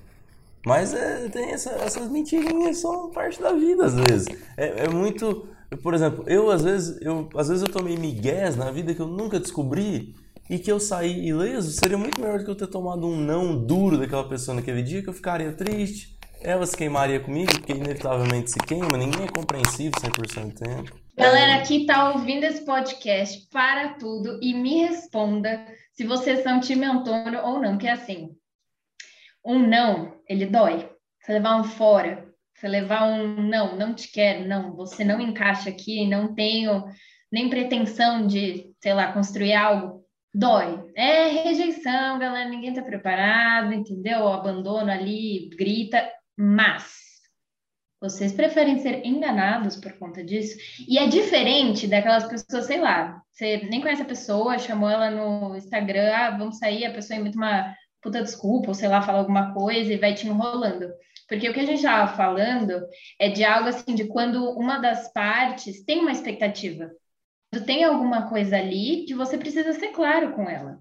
Mas 0.65 0.95
é, 0.95 1.29
tem 1.29 1.51
essa, 1.51 1.71
essas 1.71 2.09
mentirinhas 2.09 2.79
são 2.79 3.11
parte 3.11 3.41
da 3.41 3.53
vida 3.53 3.87
às 3.87 3.95
vezes. 3.95 4.29
É, 4.57 4.85
é, 4.85 4.89
muito, 4.89 5.49
por 5.83 5.93
exemplo, 5.93 6.25
eu 6.29 6.51
às 6.51 6.63
vezes 6.63 7.01
eu 7.01 7.29
às 7.37 7.49
vezes 7.49 7.63
eu 7.63 7.69
tomei 7.69 7.97
migués 7.97 8.57
na 8.57 8.71
vida 8.71 8.95
que 8.95 9.01
eu 9.01 9.09
nunca 9.09 9.41
descobri 9.41 10.15
e 10.49 10.59
que 10.59 10.71
eu 10.71 10.79
saí 10.79 11.27
ileso, 11.27 11.71
seria 11.73 11.99
muito 11.99 12.21
melhor 12.21 12.39
do 12.39 12.45
que 12.45 12.51
eu 12.51 12.55
ter 12.55 12.67
tomado 12.67 13.07
um 13.07 13.17
não 13.17 13.57
duro 13.57 13.99
daquela 13.99 14.29
pessoa 14.29 14.55
naquele 14.55 14.83
dia 14.83 15.03
que 15.03 15.09
eu 15.09 15.15
ficaria 15.15 15.53
triste. 15.53 16.17
Ela 16.45 16.67
se 16.67 16.77
queimaria 16.77 17.21
comigo, 17.21 17.53
porque 17.53 17.73
inevitavelmente 17.73 18.51
se 18.51 18.59
queima, 18.59 18.99
ninguém 18.99 19.27
é 19.27 19.29
compreensivo 19.29 19.95
100% 19.95 20.49
do 20.49 20.55
tempo. 20.55 21.03
Galera 21.17 21.63
que 21.63 21.87
tá 21.87 22.13
ouvindo 22.13 22.45
esse 22.45 22.65
podcast, 22.65 23.47
para 23.51 23.95
tudo 23.95 24.41
e 24.43 24.53
me 24.53 24.81
responda 24.81 25.65
se 25.93 26.05
vocês 26.05 26.43
são 26.43 26.59
time 26.59 26.85
Antônio 26.85 27.41
ou 27.45 27.61
não, 27.61 27.79
que 27.79 27.87
é 27.87 27.93
assim, 27.93 28.31
um 29.45 29.59
não, 29.59 30.17
ele 30.29 30.47
dói. 30.47 30.91
Você 31.21 31.33
levar 31.33 31.61
um 31.61 31.65
fora, 31.65 32.29
você 32.55 32.69
levar 32.69 33.05
um 33.05 33.43
não, 33.43 33.77
não 33.77 33.95
te 33.95 34.11
quero, 34.11 34.47
não, 34.47 34.75
você 34.75 35.05
não 35.05 35.21
encaixa 35.21 35.71
aqui, 35.71 36.07
não 36.07 36.35
tenho 36.35 36.85
nem 37.31 37.49
pretensão 37.49 38.27
de, 38.27 38.73
sei 38.81 38.95
lá, 38.95 39.13
construir 39.13 39.55
algo, 39.55 40.05
dói. 40.35 40.83
É 40.97 41.29
rejeição, 41.29 42.19
galera, 42.19 42.49
ninguém 42.49 42.75
tá 42.75 42.83
preparado, 42.83 43.73
entendeu? 43.73 44.21
O 44.21 44.33
abandono 44.33 44.91
ali, 44.91 45.49
grita, 45.57 46.09
mas 46.37 47.03
vocês 48.03 48.33
preferem 48.33 48.81
ser 48.81 49.07
enganados 49.07 49.77
por 49.77 49.93
conta 49.93 50.25
disso? 50.25 50.59
E 50.89 50.99
é 50.99 51.07
diferente 51.07 51.87
daquelas 51.87 52.25
pessoas, 52.25 52.67
sei 52.67 52.81
lá, 52.81 53.23
você 53.31 53.59
nem 53.71 53.81
conhece 53.81 54.03
a 54.03 54.07
pessoa, 54.07 54.59
chamou 54.59 54.91
ela 54.91 55.09
no 55.09 55.55
Instagram, 55.57 56.13
ah, 56.13 56.31
vamos 56.37 56.59
sair, 56.59 56.85
a 56.85 56.93
pessoa 56.93 57.17
emite 57.17 57.37
uma 57.37 57.73
puta 58.03 58.23
desculpa, 58.23 58.69
ou 58.69 58.75
sei 58.75 58.89
lá, 58.89 59.01
fala 59.01 59.19
alguma 59.19 59.55
coisa 59.55 59.93
e 59.93 59.99
vai 59.99 60.13
te 60.15 60.27
enrolando. 60.27 60.93
Porque 61.29 61.49
o 61.49 61.55
que 61.55 61.61
a 61.61 61.65
gente 61.67 61.77
estava 61.77 62.15
falando 62.15 62.85
é 63.19 63.29
de 63.29 63.45
algo 63.45 63.69
assim, 63.69 63.95
de 63.95 64.07
quando 64.07 64.51
uma 64.51 64.79
das 64.79 65.13
partes 65.13 65.85
tem 65.85 66.01
uma 66.01 66.13
expectativa. 66.13 66.91
Quando 67.51 67.65
tem 67.65 67.85
alguma 67.85 68.29
coisa 68.29 68.57
ali 68.57 69.05
que 69.07 69.15
você 69.15 69.39
precisa 69.39 69.73
ser 69.73 69.89
claro 69.89 70.35
com 70.35 70.51
ela. 70.51 70.79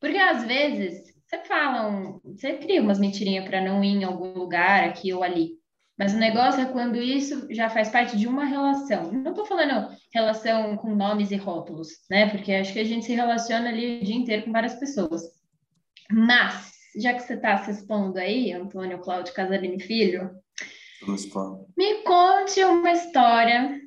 Porque 0.00 0.16
às 0.16 0.44
vezes 0.44 1.12
você 1.26 1.38
fala, 1.44 1.88
um, 1.88 2.20
você 2.24 2.54
cria 2.54 2.80
umas 2.80 2.98
mentirinhas 2.98 3.44
para 3.44 3.60
não 3.60 3.84
ir 3.84 3.96
em 3.96 4.04
algum 4.04 4.32
lugar, 4.32 4.84
aqui 4.84 5.12
ou 5.12 5.22
ali. 5.22 5.58
Mas 5.98 6.14
o 6.14 6.16
negócio 6.16 6.60
é 6.60 6.66
quando 6.66 6.96
isso 6.96 7.46
já 7.50 7.68
faz 7.68 7.88
parte 7.88 8.16
de 8.16 8.28
uma 8.28 8.44
relação. 8.44 9.12
Não 9.12 9.32
estou 9.32 9.44
falando 9.44 9.94
relação 10.14 10.76
com 10.76 10.94
nomes 10.94 11.32
e 11.32 11.36
rótulos, 11.36 11.88
né? 12.08 12.30
Porque 12.30 12.52
acho 12.52 12.72
que 12.72 12.78
a 12.78 12.84
gente 12.84 13.04
se 13.04 13.14
relaciona 13.14 13.68
ali 13.68 14.00
o 14.00 14.04
dia 14.04 14.14
inteiro 14.14 14.44
com 14.44 14.52
várias 14.52 14.76
pessoas. 14.76 15.22
Mas, 16.10 16.72
já 16.96 17.14
que 17.14 17.20
você 17.20 17.34
está 17.34 17.58
se 17.58 17.70
expondo 17.70 18.18
aí, 18.18 18.52
Antônio 18.52 18.98
Cláudio 18.98 19.34
Casarini 19.34 19.80
Filho, 19.80 20.30
me 21.76 22.02
conte 22.02 22.64
uma 22.64 22.92
história 22.92 23.80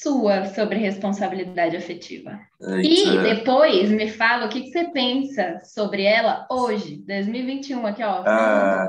sua 0.00 0.46
sobre 0.46 0.78
responsabilidade 0.78 1.76
afetiva. 1.76 2.38
Eita. 2.60 2.88
E 2.88 3.34
depois 3.34 3.90
me 3.90 4.10
fala 4.10 4.46
o 4.46 4.48
que, 4.48 4.62
que, 4.62 4.70
você 4.70 4.84
pensa 4.84 5.60
sobre 5.64 6.04
ela 6.04 6.46
hoje, 6.50 7.04
2021, 7.06 7.86
aqui, 7.86 8.02
ó. 8.02 8.22
Ah, 8.24 8.88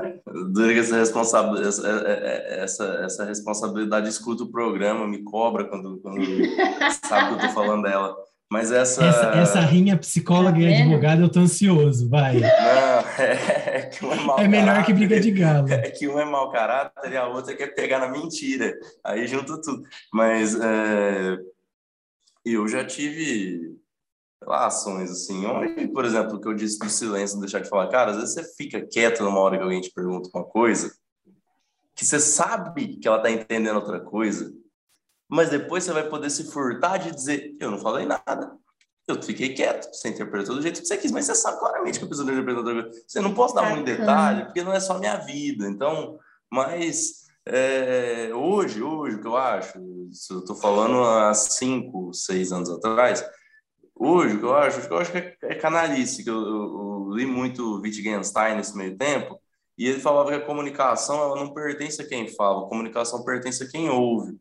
dura 0.52 0.72
essa, 0.78 0.96
responsabilidade, 0.96 1.68
essa, 1.68 1.88
é, 1.88 2.12
é, 2.12 2.64
essa, 2.64 2.84
essa 3.04 3.24
responsabilidade 3.24 4.08
escuta 4.08 4.44
o 4.44 4.50
programa, 4.50 5.06
me 5.06 5.22
cobra 5.22 5.64
quando, 5.64 6.00
quando 6.00 6.20
sabe 7.04 7.28
que 7.28 7.44
eu 7.44 7.48
tô 7.48 7.54
falando 7.54 7.82
dela. 7.82 8.16
Mas 8.50 8.70
essa... 8.70 9.04
essa. 9.04 9.26
Essa, 9.30 9.60
rinha 9.60 9.96
psicóloga 9.96 10.58
e 10.58 10.68
tá 10.68 10.82
advogado, 10.82 11.22
eu 11.22 11.28
tô 11.28 11.40
ansioso, 11.40 12.08
vai. 12.08 12.40
Não, 12.40 12.48
é, 12.48 13.78
é 13.78 13.80
que 13.82 14.04
um 14.04 14.12
é 14.12 14.20
mau 14.20 14.38
É 14.38 14.46
melhor 14.46 14.66
caráter, 14.66 14.86
que 14.86 14.92
briga 14.92 15.20
de 15.20 15.30
galo. 15.30 15.72
É 15.72 15.90
que 15.90 16.08
um 16.08 16.18
é 16.18 16.24
mau 16.24 16.50
caráter 16.50 17.12
e 17.12 17.16
a 17.16 17.26
outra 17.26 17.56
quer 17.56 17.74
pegar 17.74 17.98
na 17.98 18.08
mentira. 18.08 18.72
Aí 19.02 19.26
junta 19.26 19.60
tudo. 19.60 19.82
Mas 20.12 20.54
é, 20.54 21.36
eu 22.44 22.68
já 22.68 22.84
tive 22.84 23.76
ações 24.46 25.10
assim. 25.10 25.44
Onde, 25.46 25.88
por 25.88 26.04
exemplo, 26.04 26.36
o 26.36 26.40
que 26.40 26.46
eu 26.46 26.54
disse 26.54 26.78
do 26.78 26.88
silêncio, 26.88 27.40
deixar 27.40 27.60
de 27.60 27.68
falar. 27.68 27.88
Cara, 27.88 28.12
às 28.12 28.16
vezes 28.18 28.34
você 28.34 28.44
fica 28.56 28.86
quieto 28.86 29.24
numa 29.24 29.40
hora 29.40 29.56
que 29.56 29.62
alguém 29.62 29.80
te 29.80 29.90
pergunta 29.90 30.28
uma 30.32 30.44
coisa 30.44 30.92
que 31.94 32.04
você 32.04 32.18
sabe 32.18 32.96
que 32.96 33.06
ela 33.06 33.20
tá 33.20 33.30
entendendo 33.30 33.76
outra 33.76 34.00
coisa 34.00 34.52
mas 35.34 35.50
depois 35.50 35.82
você 35.82 35.92
vai 35.92 36.08
poder 36.08 36.30
se 36.30 36.44
furtar 36.44 36.96
de 36.98 37.10
dizer: 37.10 37.56
eu 37.58 37.70
não 37.70 37.78
falei 37.78 38.06
nada. 38.06 38.56
Eu 39.06 39.20
fiquei 39.20 39.52
quieto, 39.52 39.92
você 39.92 40.08
interpretou 40.08 40.54
do 40.54 40.62
jeito 40.62 40.80
que 40.80 40.86
você 40.86 40.96
quis, 40.96 41.10
mas 41.10 41.26
você 41.26 41.34
sabe 41.34 41.58
claramente 41.58 41.98
que 41.98 42.04
a 42.04 42.08
pessoa 42.08 42.30
interpretou. 42.30 42.64
Você 43.06 43.20
não 43.20 43.34
posso 43.34 43.54
dar 43.54 43.68
muito 43.68 43.84
detalhe, 43.84 44.44
porque 44.44 44.62
não 44.62 44.72
é 44.72 44.80
só 44.80 44.98
minha 44.98 45.16
vida. 45.16 45.66
Então, 45.68 46.18
mas 46.50 47.24
é, 47.46 48.30
hoje, 48.32 48.80
hoje, 48.80 49.16
o 49.16 49.20
que 49.20 49.26
eu 49.26 49.36
acho, 49.36 49.78
se 50.12 50.32
eu 50.32 50.38
estou 50.38 50.56
falando 50.56 51.02
há 51.02 51.34
cinco, 51.34 52.14
seis 52.14 52.52
anos 52.52 52.70
atrás, 52.70 53.22
hoje, 53.94 54.36
o 54.36 54.38
que 54.38 54.44
eu 54.44 54.56
acho, 54.56 54.78
o 54.78 54.86
que 54.86 54.92
eu 54.92 54.98
acho 54.98 55.12
que 55.12 55.18
é, 55.18 55.36
é 55.42 55.54
canalice, 55.56 56.22
que 56.22 56.30
eu, 56.30 56.40
eu, 56.40 57.08
eu 57.08 57.10
li 57.10 57.26
muito 57.26 57.80
Wittgenstein 57.82 58.56
nesse 58.56 58.74
meio 58.76 58.96
tempo, 58.96 59.38
e 59.76 59.88
ele 59.88 60.00
falava 60.00 60.30
que 60.30 60.36
a 60.36 60.46
comunicação 60.46 61.20
ela 61.20 61.36
não 61.36 61.52
pertence 61.52 62.00
a 62.00 62.06
quem 62.06 62.28
fala, 62.28 62.64
a 62.64 62.68
comunicação 62.68 63.24
pertence 63.24 63.64
a 63.64 63.68
quem 63.68 63.90
ouve. 63.90 64.38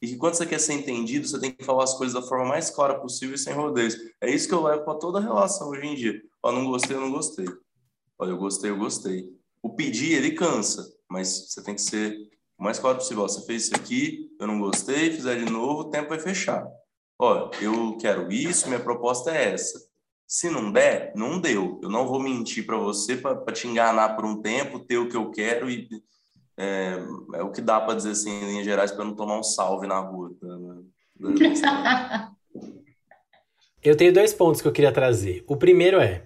E 0.00 0.08
que 0.08 0.16
quando 0.16 0.34
você 0.34 0.46
quer 0.46 0.60
ser 0.60 0.74
entendido, 0.74 1.26
você 1.26 1.38
tem 1.38 1.50
que 1.50 1.64
falar 1.64 1.84
as 1.84 1.94
coisas 1.94 2.14
da 2.14 2.26
forma 2.26 2.44
mais 2.44 2.70
clara 2.70 2.98
possível 2.98 3.34
e 3.34 3.38
sem 3.38 3.54
rodeios. 3.54 3.96
É 4.20 4.30
isso 4.30 4.48
que 4.48 4.54
eu 4.54 4.62
levo 4.62 4.84
para 4.84 4.98
toda 4.98 5.20
relação 5.20 5.68
hoje 5.68 5.86
em 5.86 5.94
dia. 5.94 6.22
Ó, 6.42 6.52
não 6.52 6.66
gostei, 6.66 6.96
eu 6.96 7.00
não 7.00 7.10
gostei. 7.10 7.46
Olha, 8.18 8.30
eu 8.30 8.36
gostei, 8.36 8.70
eu 8.70 8.78
gostei. 8.78 9.30
O 9.62 9.70
pedir, 9.74 10.12
ele 10.12 10.32
cansa, 10.32 10.86
mas 11.08 11.48
você 11.48 11.62
tem 11.62 11.74
que 11.74 11.82
ser 11.82 12.14
o 12.58 12.64
mais 12.64 12.78
claro 12.78 12.98
possível. 12.98 13.24
Ó, 13.24 13.28
você 13.28 13.44
fez 13.46 13.64
isso 13.64 13.74
aqui, 13.74 14.30
eu 14.38 14.46
não 14.46 14.60
gostei, 14.60 15.10
fizer 15.10 15.36
de 15.36 15.50
novo, 15.50 15.82
o 15.82 15.90
tempo 15.90 16.10
vai 16.10 16.18
fechar. 16.18 16.66
Ó, 17.18 17.50
eu 17.60 17.96
quero 17.98 18.30
isso, 18.30 18.68
minha 18.68 18.80
proposta 18.80 19.30
é 19.30 19.52
essa. 19.52 19.86
Se 20.26 20.50
não 20.50 20.72
der, 20.72 21.12
não 21.14 21.40
deu. 21.40 21.80
Eu 21.82 21.88
não 21.88 22.06
vou 22.06 22.20
mentir 22.20 22.66
para 22.66 22.76
você 22.76 23.16
para 23.16 23.52
te 23.52 23.66
enganar 23.66 24.16
por 24.16 24.24
um 24.24 24.42
tempo, 24.42 24.80
ter 24.80 24.98
o 24.98 25.08
que 25.08 25.16
eu 25.16 25.30
quero 25.30 25.70
e 25.70 25.88
é, 26.56 26.98
é 27.34 27.42
o 27.42 27.50
que 27.50 27.60
dá 27.60 27.80
para 27.80 27.94
dizer 27.94 28.10
assim, 28.10 28.30
em 28.30 28.46
linhas 28.46 28.64
gerais, 28.64 28.92
para 28.92 29.04
não 29.04 29.14
tomar 29.14 29.38
um 29.38 29.42
salve 29.42 29.86
na 29.86 29.98
rua. 30.00 30.32
Tá? 30.40 30.48
Eu 33.82 33.96
tenho 33.96 34.12
dois 34.12 34.34
pontos 34.34 34.60
que 34.60 34.66
eu 34.66 34.72
queria 34.72 34.90
trazer. 34.90 35.44
O 35.46 35.56
primeiro 35.56 36.00
é: 36.00 36.24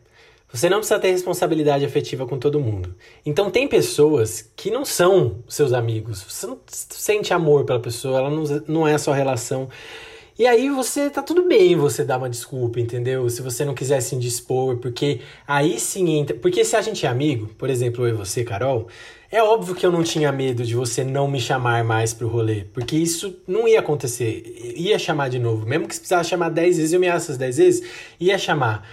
você 0.53 0.69
não 0.69 0.79
precisa 0.79 0.99
ter 0.99 1.11
responsabilidade 1.11 1.85
afetiva 1.85 2.27
com 2.27 2.39
todo 2.39 2.59
mundo. 2.59 2.97
Então, 3.25 3.51
tem 3.51 3.69
pessoas 3.69 4.41
que 4.57 4.71
não 4.71 4.85
são 4.85 5.45
seus 5.47 5.73
amigos. 5.73 6.23
Você 6.23 6.47
não 6.47 6.59
sente 6.67 7.35
amor 7.35 7.65
pela 7.67 7.79
pessoa, 7.79 8.19
ela 8.19 8.31
não, 8.31 8.45
não 8.67 8.89
é 8.89 8.95
a 8.95 8.99
sua 8.99 9.15
relação. 9.15 9.69
E 10.41 10.47
aí 10.47 10.71
você 10.71 11.11
tá 11.11 11.21
tudo 11.21 11.43
bem 11.43 11.77
você 11.77 12.03
dar 12.03 12.17
uma 12.17 12.31
desculpa, 12.31 12.81
entendeu? 12.81 13.29
Se 13.29 13.43
você 13.43 13.63
não 13.63 13.75
quiser 13.75 14.01
se 14.01 14.15
indispor, 14.15 14.79
porque 14.79 15.21
aí 15.47 15.79
sim 15.79 16.17
entra. 16.17 16.35
Porque 16.35 16.65
se 16.65 16.75
a 16.75 16.81
gente 16.81 17.05
é 17.05 17.11
amigo, 17.11 17.49
por 17.59 17.69
exemplo, 17.69 18.07
eu 18.07 18.15
e 18.15 18.17
você, 18.17 18.43
Carol, 18.43 18.89
é 19.31 19.43
óbvio 19.43 19.75
que 19.75 19.85
eu 19.85 19.93
não 19.93 20.03
tinha 20.03 20.33
medo 20.33 20.65
de 20.65 20.75
você 20.75 21.05
não 21.05 21.29
me 21.29 21.39
chamar 21.39 21.85
mais 21.85 22.15
pro 22.15 22.27
rolê, 22.27 22.65
porque 22.73 22.97
isso 22.97 23.37
não 23.47 23.69
ia 23.69 23.81
acontecer. 23.81 24.73
Ia 24.79 24.99
chamar 24.99 25.29
de 25.29 25.39
novo. 25.39 25.67
Mesmo 25.67 25.87
que 25.87 25.95
você 25.95 26.01
precisasse 26.01 26.31
chamar 26.31 26.49
10 26.49 26.79
vezes, 26.79 26.93
eu 26.95 27.01
me 27.01 27.07
essas 27.07 27.37
10 27.37 27.57
vezes, 27.59 27.91
ia 28.19 28.39
chamar. 28.39 28.89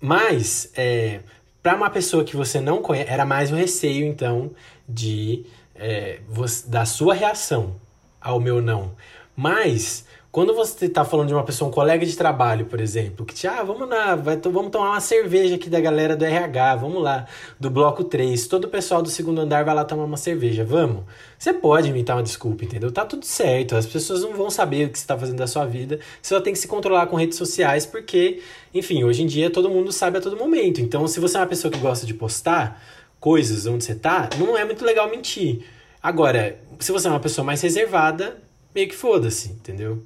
Mas, 0.00 0.70
é, 0.76 1.18
para 1.60 1.74
uma 1.74 1.90
pessoa 1.90 2.22
que 2.22 2.36
você 2.36 2.60
não 2.60 2.80
conhece, 2.80 3.10
era 3.10 3.26
mais 3.26 3.50
o 3.50 3.56
receio, 3.56 4.06
então, 4.06 4.52
de 4.88 5.44
é, 5.74 6.20
da 6.68 6.84
sua 6.84 7.12
reação 7.12 7.74
ao 8.20 8.38
meu 8.38 8.62
não. 8.62 8.94
Mas 9.34 10.04
quando 10.32 10.54
você 10.54 10.86
está 10.86 11.04
falando 11.04 11.28
de 11.28 11.34
uma 11.34 11.44
pessoa, 11.44 11.68
um 11.68 11.70
colega 11.70 12.06
de 12.06 12.16
trabalho, 12.16 12.64
por 12.64 12.80
exemplo, 12.80 13.26
que 13.26 13.34
te, 13.34 13.46
ah, 13.46 13.62
vamos 13.62 13.86
lá, 13.86 14.16
vai, 14.16 14.34
vamos 14.38 14.70
tomar 14.70 14.92
uma 14.92 15.00
cerveja 15.00 15.56
aqui 15.56 15.68
da 15.68 15.78
galera 15.78 16.16
do 16.16 16.24
RH, 16.24 16.76
vamos 16.76 17.02
lá, 17.02 17.26
do 17.60 17.68
bloco 17.68 18.02
3, 18.02 18.46
todo 18.46 18.64
o 18.64 18.68
pessoal 18.68 19.02
do 19.02 19.10
segundo 19.10 19.42
andar 19.42 19.62
vai 19.62 19.74
lá 19.74 19.84
tomar 19.84 20.04
uma 20.04 20.16
cerveja, 20.16 20.64
vamos. 20.64 21.04
Você 21.38 21.52
pode 21.52 21.90
inventar 21.90 22.16
uma 22.16 22.22
desculpa, 22.22 22.64
entendeu? 22.64 22.90
Tá 22.90 23.04
tudo 23.04 23.26
certo, 23.26 23.76
as 23.76 23.84
pessoas 23.84 24.22
não 24.22 24.32
vão 24.32 24.48
saber 24.48 24.86
o 24.86 24.90
que 24.90 24.98
você 24.98 25.04
está 25.04 25.18
fazendo 25.18 25.36
da 25.36 25.46
sua 25.46 25.66
vida, 25.66 26.00
você 26.22 26.34
só 26.34 26.40
tem 26.40 26.54
que 26.54 26.58
se 26.58 26.66
controlar 26.66 27.08
com 27.08 27.16
redes 27.16 27.36
sociais, 27.36 27.84
porque, 27.84 28.40
enfim, 28.72 29.04
hoje 29.04 29.22
em 29.22 29.26
dia 29.26 29.50
todo 29.50 29.68
mundo 29.68 29.92
sabe 29.92 30.16
a 30.16 30.20
todo 30.22 30.34
momento. 30.34 30.80
Então, 30.80 31.06
se 31.06 31.20
você 31.20 31.36
é 31.36 31.40
uma 31.40 31.46
pessoa 31.46 31.70
que 31.70 31.78
gosta 31.78 32.06
de 32.06 32.14
postar 32.14 32.82
coisas 33.20 33.66
onde 33.66 33.84
você 33.84 33.94
tá, 33.94 34.30
não 34.38 34.56
é 34.56 34.64
muito 34.64 34.82
legal 34.82 35.10
mentir. 35.10 35.66
Agora, 36.02 36.58
se 36.80 36.90
você 36.90 37.06
é 37.06 37.10
uma 37.10 37.20
pessoa 37.20 37.44
mais 37.44 37.60
reservada, 37.60 38.38
meio 38.74 38.88
que 38.88 38.96
foda-se, 38.96 39.50
entendeu? 39.50 40.02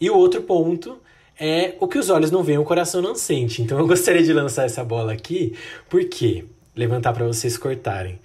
E 0.00 0.08
o 0.08 0.16
outro 0.16 0.42
ponto 0.42 0.98
é 1.38 1.76
o 1.78 1.86
que 1.86 1.98
os 1.98 2.10
olhos 2.10 2.30
não 2.30 2.42
veem, 2.42 2.58
o 2.58 2.64
coração 2.64 3.02
não 3.02 3.14
sente. 3.14 3.62
Então 3.62 3.78
eu 3.78 3.86
gostaria 3.86 4.22
de 4.22 4.32
lançar 4.32 4.64
essa 4.64 4.84
bola 4.84 5.12
aqui, 5.12 5.54
porque 5.88 6.44
levantar 6.74 7.12
para 7.12 7.26
vocês 7.26 7.58
cortarem. 7.58 8.18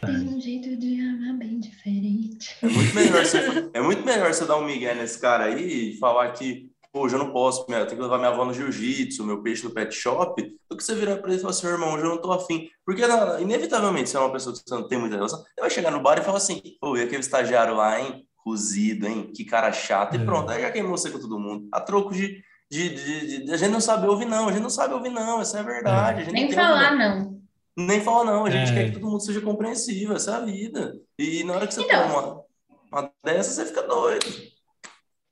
Tem 0.00 0.14
um 0.14 0.40
jeito 0.40 0.76
de 0.76 1.00
amar 1.00 1.36
bem 1.36 1.58
diferente. 1.58 2.56
É 2.62 2.68
muito 2.68 2.94
melhor 2.94 3.26
você, 3.26 3.70
é 3.74 3.80
muito 3.80 4.04
melhor 4.04 4.32
você 4.32 4.44
dar 4.44 4.56
um 4.56 4.64
migué 4.64 4.94
nesse 4.94 5.20
cara 5.20 5.46
aí 5.46 5.90
e 5.90 5.98
falar 5.98 6.30
que, 6.32 6.70
pô, 6.92 7.00
hoje 7.00 7.16
eu 7.16 7.18
não 7.18 7.32
posso, 7.32 7.62
eu 7.62 7.86
tenho 7.86 7.96
que 7.96 8.02
levar 8.02 8.18
minha 8.18 8.30
avó 8.30 8.44
no 8.44 8.54
jiu-jitsu, 8.54 9.24
meu 9.24 9.42
peixe 9.42 9.64
no 9.64 9.70
pet 9.70 9.92
shop, 9.92 10.40
do 10.70 10.76
que 10.76 10.84
você 10.84 10.94
virar 10.94 11.16
pra 11.16 11.28
ele 11.30 11.38
e 11.38 11.40
falar 11.40 11.50
assim, 11.50 11.66
irmão, 11.66 11.94
hoje 11.94 12.04
eu 12.04 12.10
não 12.10 12.20
tô 12.20 12.30
afim. 12.30 12.68
Porque, 12.86 13.02
inevitavelmente, 13.40 14.08
se 14.08 14.16
é 14.16 14.20
uma 14.20 14.30
pessoa 14.30 14.54
que 14.54 14.62
você 14.64 14.74
não 14.74 14.86
tem 14.86 14.98
muita 14.98 15.16
relação, 15.16 15.40
você 15.40 15.60
vai 15.60 15.70
chegar 15.70 15.90
no 15.90 16.00
bar 16.00 16.18
e 16.18 16.22
falar 16.22 16.38
assim, 16.38 16.62
pô, 16.80 16.96
e 16.96 17.02
aquele 17.02 17.20
estagiário 17.20 17.74
lá, 17.74 18.00
hein? 18.00 18.24
Cozido, 18.48 19.06
hein? 19.06 19.30
Que 19.34 19.44
cara 19.44 19.70
chato. 19.70 20.16
E 20.16 20.22
é. 20.22 20.24
pronto, 20.24 20.50
aí 20.50 20.62
já 20.62 20.70
queimou 20.70 20.96
você 20.96 21.10
com 21.10 21.18
todo 21.18 21.38
mundo. 21.38 21.68
A 21.70 21.80
troco 21.82 22.14
de, 22.14 22.42
de, 22.70 22.88
de, 22.94 23.44
de, 23.44 23.52
A 23.52 23.58
gente 23.58 23.70
não 23.70 23.80
sabe 23.80 24.06
ouvir, 24.06 24.24
não. 24.24 24.48
A 24.48 24.52
gente 24.52 24.62
não 24.62 24.70
sabe 24.70 24.94
ouvir, 24.94 25.10
não. 25.10 25.42
Essa 25.42 25.58
é 25.58 25.60
a 25.60 25.64
verdade. 25.64 26.22
A 26.22 26.32
Nem 26.32 26.50
falar, 26.50 26.96
não. 26.96 27.42
Nem 27.76 28.00
falar, 28.00 28.24
não. 28.24 28.46
A 28.46 28.50
gente 28.50 28.72
é. 28.72 28.74
quer 28.74 28.84
que 28.86 28.98
todo 28.98 29.10
mundo 29.10 29.20
seja 29.20 29.42
compreensivo. 29.42 30.14
Essa 30.14 30.30
é 30.30 30.34
a 30.36 30.40
vida. 30.40 30.94
E 31.18 31.44
na 31.44 31.54
hora 31.54 31.66
que 31.66 31.74
você 31.74 31.82
então, 31.82 32.08
toma 32.08 32.20
uma, 32.22 33.00
uma 33.00 33.12
dessa, 33.22 33.50
você 33.50 33.66
fica 33.66 33.82
doido. 33.82 34.24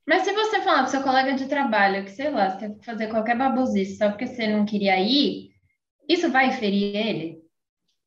Mas 0.06 0.22
se 0.22 0.32
você 0.32 0.60
falar 0.60 0.82
pro 0.82 0.90
seu 0.90 1.02
colega 1.02 1.32
de 1.32 1.46
trabalho 1.46 2.04
que, 2.04 2.10
sei 2.10 2.30
lá, 2.30 2.50
você 2.50 2.68
quer 2.68 2.84
fazer 2.84 3.06
qualquer 3.08 3.36
babosice 3.36 3.96
só 3.96 4.10
porque 4.10 4.26
você 4.26 4.46
não 4.46 4.66
queria 4.66 5.00
ir, 5.00 5.48
isso 6.06 6.30
vai 6.30 6.52
ferir 6.52 6.94
ele? 6.94 7.45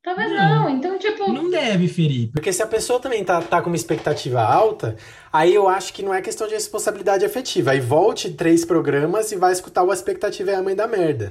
Talvez 0.01 0.31
não. 0.31 0.63
não. 0.63 0.69
Então, 0.69 0.97
tipo. 0.97 1.31
Não 1.31 1.49
deve 1.49 1.87
ferir. 1.87 2.29
Porque 2.31 2.53
se 2.53 2.63
a 2.63 2.67
pessoa 2.67 2.99
também 2.99 3.23
tá, 3.23 3.41
tá 3.41 3.61
com 3.61 3.69
uma 3.69 3.75
expectativa 3.75 4.41
alta, 4.41 4.95
aí 5.31 5.53
eu 5.53 5.67
acho 5.67 5.93
que 5.93 6.01
não 6.01 6.13
é 6.13 6.21
questão 6.21 6.47
de 6.47 6.53
responsabilidade 6.53 7.25
afetiva. 7.25 7.71
Aí 7.71 7.79
volte 7.79 8.31
três 8.31 8.63
programas 8.63 9.31
e 9.31 9.35
vai 9.35 9.51
escutar 9.51 9.83
o 9.83 9.91
expectativa 9.91 10.51
é 10.51 10.55
a 10.55 10.63
mãe 10.63 10.75
da 10.75 10.87
merda. 10.87 11.29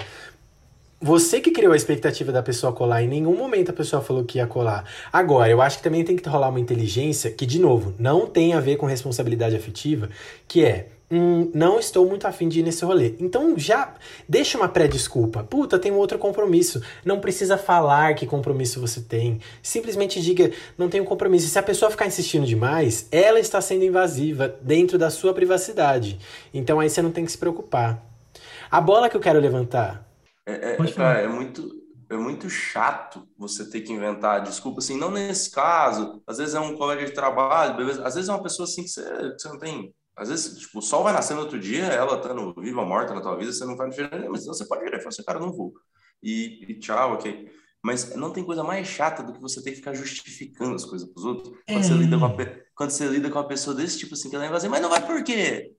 Você 1.01 1.41
que 1.41 1.53
criou 1.53 1.73
a 1.73 1.77
expectativa 1.77 2.33
da 2.33 2.43
pessoa 2.43 2.73
colar, 2.73 3.03
em 3.03 3.09
nenhum 3.09 3.37
momento 3.37 3.71
a 3.71 3.73
pessoa 3.73 4.03
falou 4.03 4.25
que 4.25 4.39
ia 4.39 4.49
colar. 4.49 4.85
Agora, 5.13 5.49
eu 5.49 5.63
acho 5.63 5.77
que 5.77 5.83
também 5.85 6.05
tem 6.05 6.17
que 6.17 6.29
rolar 6.29 6.49
uma 6.49 6.59
inteligência 6.59 7.31
que, 7.31 7.47
de 7.47 7.61
novo, 7.61 7.95
não 8.01 8.27
tem 8.27 8.53
a 8.53 8.59
ver 8.61 8.77
com 8.77 8.85
responsabilidade 8.85 9.55
afetiva, 9.55 10.11
que 10.49 10.65
é 10.65 10.89
Hum, 11.11 11.51
não 11.55 11.79
estou 11.81 12.07
muito 12.07 12.27
afim 12.27 12.49
de 12.49 12.61
ir 12.61 12.63
nesse 12.63 12.85
rolê. 12.85 13.15
Então 13.19 13.59
já 13.59 13.95
deixa 14.29 14.59
uma 14.59 14.69
pré-desculpa. 14.69 15.43
Puta, 15.43 15.79
tem 15.79 15.91
um 15.91 15.97
outro 15.97 16.19
compromisso. 16.19 16.83
Não 17.05 17.19
precisa 17.19 17.57
falar 17.57 18.15
que 18.15 18.27
compromisso 18.27 18.81
você 18.81 19.01
tem. 19.01 19.41
Simplesmente 19.63 20.21
diga, 20.21 20.53
não 20.77 20.89
tenho 20.89 21.05
compromisso. 21.05 21.47
E 21.47 21.49
se 21.49 21.59
a 21.59 21.63
pessoa 21.63 21.91
ficar 21.91 22.07
insistindo 22.07 22.47
demais, 22.47 23.09
ela 23.11 23.41
está 23.41 23.61
sendo 23.61 23.85
invasiva 23.85 24.55
dentro 24.61 24.99
da 24.99 25.09
sua 25.09 25.33
privacidade. 25.33 26.19
Então 26.53 26.79
aí 26.79 26.91
você 26.91 27.01
não 27.01 27.11
tem 27.11 27.25
que 27.25 27.33
se 27.33 27.39
preocupar. 27.39 28.03
A 28.71 28.81
bola 28.81 29.09
que 29.09 29.17
eu 29.17 29.21
quero 29.21 29.41
levantar. 29.41 30.07
É, 30.47 30.73
é, 30.73 30.93
cara, 30.93 31.21
é 31.21 31.29
muito, 31.29 31.71
é 32.11 32.17
muito 32.17 32.51
chato 32.51 33.27
você 33.37 33.69
ter 33.69 33.81
que 33.81 33.93
inventar 33.93 34.43
desculpa, 34.43 34.81
assim, 34.81 34.99
não 34.99 35.11
nesse 35.11 35.51
caso, 35.51 36.23
às 36.27 36.39
vezes 36.39 36.55
é 36.55 36.61
um 36.61 36.75
colega 36.75 37.05
de 37.05 37.13
trabalho, 37.13 37.77
beleza? 37.77 38.07
às 38.07 38.15
vezes 38.15 38.29
é 38.29 38.33
uma 38.33 38.43
pessoa 38.43 38.67
assim 38.67 38.83
que 38.83 38.89
você, 38.89 39.03
que 39.03 39.39
você 39.39 39.49
não 39.49 39.59
tem 39.59 39.95
às 40.19 40.29
vezes, 40.29 40.59
tipo, 40.59 40.81
o 40.81 40.83
sol 40.83 41.05
vai 41.05 41.13
nascer 41.13 41.35
no 41.35 41.41
outro 41.41 41.59
dia, 41.59 41.85
ela 41.85 42.17
estando 42.17 42.53
viva 42.61 42.81
ou 42.81 42.87
morta 42.87 43.15
na 43.15 43.21
tua 43.21 43.37
vida, 43.37 43.53
você 43.53 43.65
não 43.65 43.77
vai 43.77 43.89
no 43.89 44.31
mas 44.31 44.47
você 44.47 44.67
pode 44.67 44.83
virar 44.83 44.97
e 44.97 45.01
falar 45.01 45.11
assim, 45.11 45.25
cara, 45.25 45.39
não 45.39 45.53
vou. 45.53 45.73
E, 46.23 46.67
e, 46.69 46.79
tchau, 46.81 47.15
ok. 47.15 47.49
Mas 47.81 48.17
não 48.17 48.33
tem 48.33 48.45
coisa 48.45 48.65
mais 48.65 48.89
chata 48.89 49.23
do 49.23 49.33
que 49.33 49.41
você 49.41 49.63
ter 49.63 49.71
que 49.71 49.77
ficar 49.77 49.95
justificando 49.95 50.75
as 50.75 50.85
coisas 50.85 51.09
para 51.09 51.21
os 51.21 51.25
outros. 51.25 51.57
Quando, 51.67 51.79
é. 51.79 51.83
você 51.83 51.95
lida 51.95 52.19
com 52.19 52.25
a, 52.25 52.37
quando 52.75 52.91
você 52.91 53.07
lida 53.07 53.31
com 53.31 53.39
uma 53.39 53.47
pessoa 53.47 53.77
desse 53.77 53.99
tipo 53.99 54.15
assim, 54.15 54.29
que 54.29 54.35
ela 54.35 54.45
vai 54.45 54.55
fazer, 54.55 54.69
mas 54.69 54.83
não 54.83 54.91
vai 54.91 55.07
por 55.07 55.23
quê? 55.23 55.73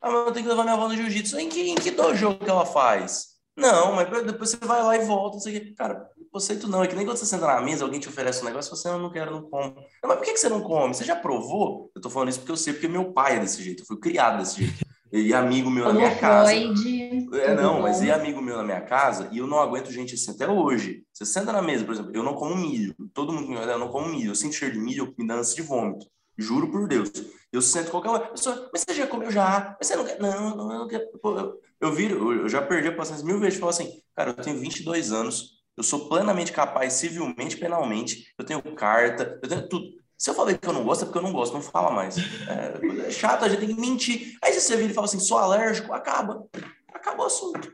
Ah, 0.00 0.10
mas 0.10 0.26
eu 0.26 0.32
tenho 0.32 0.44
que 0.44 0.50
levar 0.50 0.64
minha 0.64 0.74
avó 0.74 0.88
no 0.88 0.96
jiu-jitsu. 0.96 1.38
Em 1.38 1.48
que, 1.48 1.70
em 1.70 1.74
que 1.76 1.92
dojo 1.92 2.36
que 2.38 2.50
ela 2.50 2.66
faz? 2.66 3.38
Não, 3.56 3.92
mas 3.92 4.08
depois 4.24 4.50
você 4.50 4.56
vai 4.64 4.82
lá 4.82 4.96
e 4.96 5.04
volta. 5.04 5.38
Você... 5.38 5.72
Cara, 5.74 6.08
conceito 6.30 6.68
não. 6.68 6.82
É 6.82 6.86
que 6.86 6.94
nem 6.94 7.04
quando 7.04 7.16
você 7.16 7.26
senta 7.26 7.46
na 7.46 7.60
mesa, 7.60 7.84
alguém 7.84 8.00
te 8.00 8.08
oferece 8.08 8.42
um 8.42 8.46
negócio, 8.46 8.74
você 8.74 8.88
não, 8.88 8.98
não 8.98 9.10
quer, 9.10 9.30
não 9.30 9.42
come. 9.42 9.74
Não, 10.02 10.08
mas 10.08 10.18
por 10.18 10.24
que, 10.24 10.32
que 10.32 10.40
você 10.40 10.48
não 10.48 10.60
come? 10.60 10.94
Você 10.94 11.04
já 11.04 11.16
provou? 11.16 11.90
Eu 11.94 12.00
tô 12.00 12.10
falando 12.10 12.28
isso 12.28 12.38
porque 12.38 12.52
eu 12.52 12.56
sei, 12.56 12.72
porque 12.72 12.88
meu 12.88 13.12
pai 13.12 13.36
é 13.36 13.40
desse 13.40 13.62
jeito. 13.62 13.82
Eu 13.82 13.86
fui 13.86 13.98
criado 13.98 14.38
desse 14.38 14.64
jeito. 14.64 14.88
E 15.10 15.32
amigo 15.32 15.70
meu 15.70 15.84
Como 15.84 15.98
na 15.98 16.06
minha 16.06 16.18
casa. 16.18 16.52
É, 16.52 17.54
não, 17.54 17.80
mas 17.80 18.02
e 18.02 18.10
amigo 18.10 18.42
meu 18.42 18.58
na 18.58 18.62
minha 18.62 18.80
casa, 18.82 19.28
e 19.32 19.38
eu 19.38 19.46
não 19.46 19.58
aguento 19.58 19.90
gente 19.90 20.14
assim 20.14 20.30
até 20.30 20.46
hoje. 20.46 21.02
Você 21.12 21.24
senta 21.24 21.50
na 21.50 21.62
mesa, 21.62 21.84
por 21.84 21.94
exemplo, 21.94 22.12
eu 22.14 22.22
não 22.22 22.34
como 22.34 22.54
milho. 22.54 22.94
Todo 23.14 23.32
mundo 23.32 23.48
me 23.48 23.56
olha, 23.56 23.72
eu 23.72 23.78
não 23.78 23.88
como 23.88 24.08
milho. 24.08 24.30
Eu 24.30 24.34
sinto 24.34 24.54
cheiro 24.54 24.74
de 24.74 24.80
milho, 24.80 25.14
me 25.18 25.26
dá 25.26 25.34
ânsia 25.36 25.56
de 25.56 25.62
vômito. 25.62 26.06
Juro 26.36 26.70
por 26.70 26.86
Deus. 26.86 27.10
Eu 27.50 27.62
sento 27.62 27.90
qualquer 27.90 28.30
pessoa, 28.30 28.68
mas 28.72 28.84
você 28.86 28.94
já 28.94 29.06
comeu 29.06 29.30
já? 29.30 29.74
Mas 29.78 29.88
você 29.88 29.96
não 29.96 30.04
quer? 30.04 30.20
Não, 30.20 30.54
não, 30.54 30.72
eu 30.72 30.78
não 30.80 30.88
quero. 30.88 31.08
Pô, 31.22 31.38
eu, 31.38 31.60
eu 31.80 31.92
viro, 31.92 32.42
eu 32.42 32.48
já 32.48 32.60
perdi 32.60 32.88
a 32.88 32.94
paciência 32.94 33.24
mil 33.24 33.40
vezes 33.40 33.56
e 33.56 33.60
falo 33.60 33.70
assim, 33.70 33.90
cara, 34.14 34.30
eu 34.30 34.34
tenho 34.34 34.58
22 34.58 35.10
anos, 35.10 35.57
eu 35.78 35.84
sou 35.84 36.08
plenamente 36.08 36.50
capaz, 36.50 36.94
civilmente, 36.94 37.56
penalmente, 37.56 38.26
eu 38.36 38.44
tenho 38.44 38.60
carta, 38.74 39.38
eu 39.40 39.48
tenho 39.48 39.68
tudo. 39.68 39.86
Se 40.16 40.28
eu 40.28 40.34
falei 40.34 40.58
que 40.58 40.68
eu 40.68 40.72
não 40.72 40.82
gosto, 40.82 41.02
é 41.02 41.04
porque 41.04 41.18
eu 41.18 41.22
não 41.22 41.32
gosto, 41.32 41.54
não 41.54 41.62
fala 41.62 41.92
mais. 41.92 42.18
É, 42.18 43.06
é 43.06 43.10
chato, 43.12 43.44
a 43.44 43.48
gente 43.48 43.60
tem 43.60 43.68
que 43.68 43.80
mentir. 43.80 44.36
Aí 44.42 44.52
se 44.52 44.60
você 44.60 44.76
vira 44.76 44.90
e 44.90 44.94
fala 44.94 45.04
assim, 45.04 45.20
sou 45.20 45.38
alérgico, 45.38 45.92
acaba. 45.92 46.44
Acabou 46.92 47.24
o 47.24 47.28
assunto. 47.28 47.72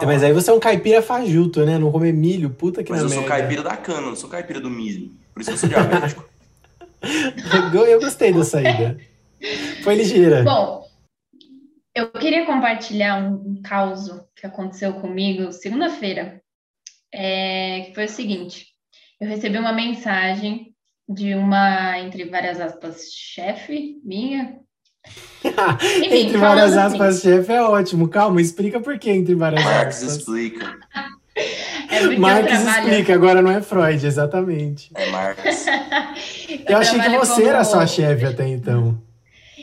É, 0.00 0.06
mas 0.06 0.22
aí 0.22 0.32
você 0.32 0.50
é 0.50 0.54
um 0.54 0.58
caipira 0.58 1.02
fajuto, 1.02 1.66
né? 1.66 1.76
Não 1.76 1.92
comer 1.92 2.14
milho, 2.14 2.48
puta 2.48 2.82
que 2.82 2.90
Mas 2.90 3.02
eu 3.02 3.08
merda. 3.08 3.20
sou 3.20 3.28
caipira 3.28 3.62
da 3.62 3.76
cana, 3.76 4.00
não 4.00 4.16
sou 4.16 4.30
caipira 4.30 4.60
do 4.60 4.70
milho. 4.70 5.10
Por 5.34 5.42
isso 5.42 5.50
eu 5.50 5.58
sou 5.58 5.68
diabético. 5.68 6.24
eu 7.86 8.00
gostei 8.00 8.32
da 8.32 8.44
saída. 8.44 8.98
Foi 9.84 9.94
ligeira. 9.94 10.42
Bom, 10.42 10.86
eu 11.94 12.10
queria 12.12 12.46
compartilhar 12.46 13.22
um, 13.22 13.34
um 13.34 13.62
caos 13.62 14.08
que 14.34 14.46
aconteceu 14.46 14.94
comigo 14.94 15.52
segunda-feira 15.52 16.41
é, 17.12 17.82
que 17.86 17.94
foi 17.94 18.06
o 18.06 18.08
seguinte: 18.08 18.66
eu 19.20 19.28
recebi 19.28 19.58
uma 19.58 19.72
mensagem 19.72 20.74
de 21.08 21.34
uma, 21.34 21.98
entre 21.98 22.24
várias 22.24 22.60
aspas, 22.60 23.12
chefe 23.12 24.00
minha. 24.04 24.58
Enfim, 25.98 26.26
entre 26.26 26.38
várias 26.38 26.76
aspas, 26.76 27.16
assim. 27.16 27.30
chefe 27.30 27.52
é 27.52 27.62
ótimo. 27.62 28.08
Calma, 28.08 28.40
explica 28.40 28.80
por 28.80 28.98
que 28.98 29.10
entre 29.10 29.34
várias 29.34 29.64
Marx 29.64 29.96
aspas. 29.96 30.16
explica. 30.16 30.78
É 31.90 32.16
Marx 32.18 32.46
trabalho... 32.46 32.88
explica, 32.88 33.14
agora 33.14 33.42
não 33.42 33.50
é 33.50 33.60
Freud, 33.60 34.06
exatamente. 34.06 34.90
É 34.94 35.10
Marx. 35.10 35.66
eu, 36.48 36.58
eu 36.68 36.76
achei 36.78 37.00
que 37.00 37.08
você 37.10 37.34
como... 37.34 37.48
era 37.48 37.64
sua 37.64 37.86
chefe 37.86 38.24
até 38.24 38.46
então. 38.48 39.00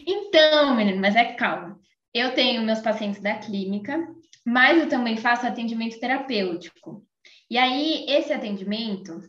Então, 0.06 0.76
menino, 0.76 1.00
mas 1.00 1.16
é 1.16 1.26
calma. 1.26 1.80
Eu 2.14 2.34
tenho 2.34 2.64
meus 2.64 2.80
pacientes 2.80 3.22
da 3.22 3.36
clínica, 3.36 4.08
mas 4.46 4.80
eu 4.80 4.90
também 4.90 5.18
faço 5.18 5.46
atendimento 5.46 6.00
terapêutico. 6.00 7.04
E 7.50 7.58
aí, 7.58 8.06
esse 8.08 8.32
atendimento 8.32 9.22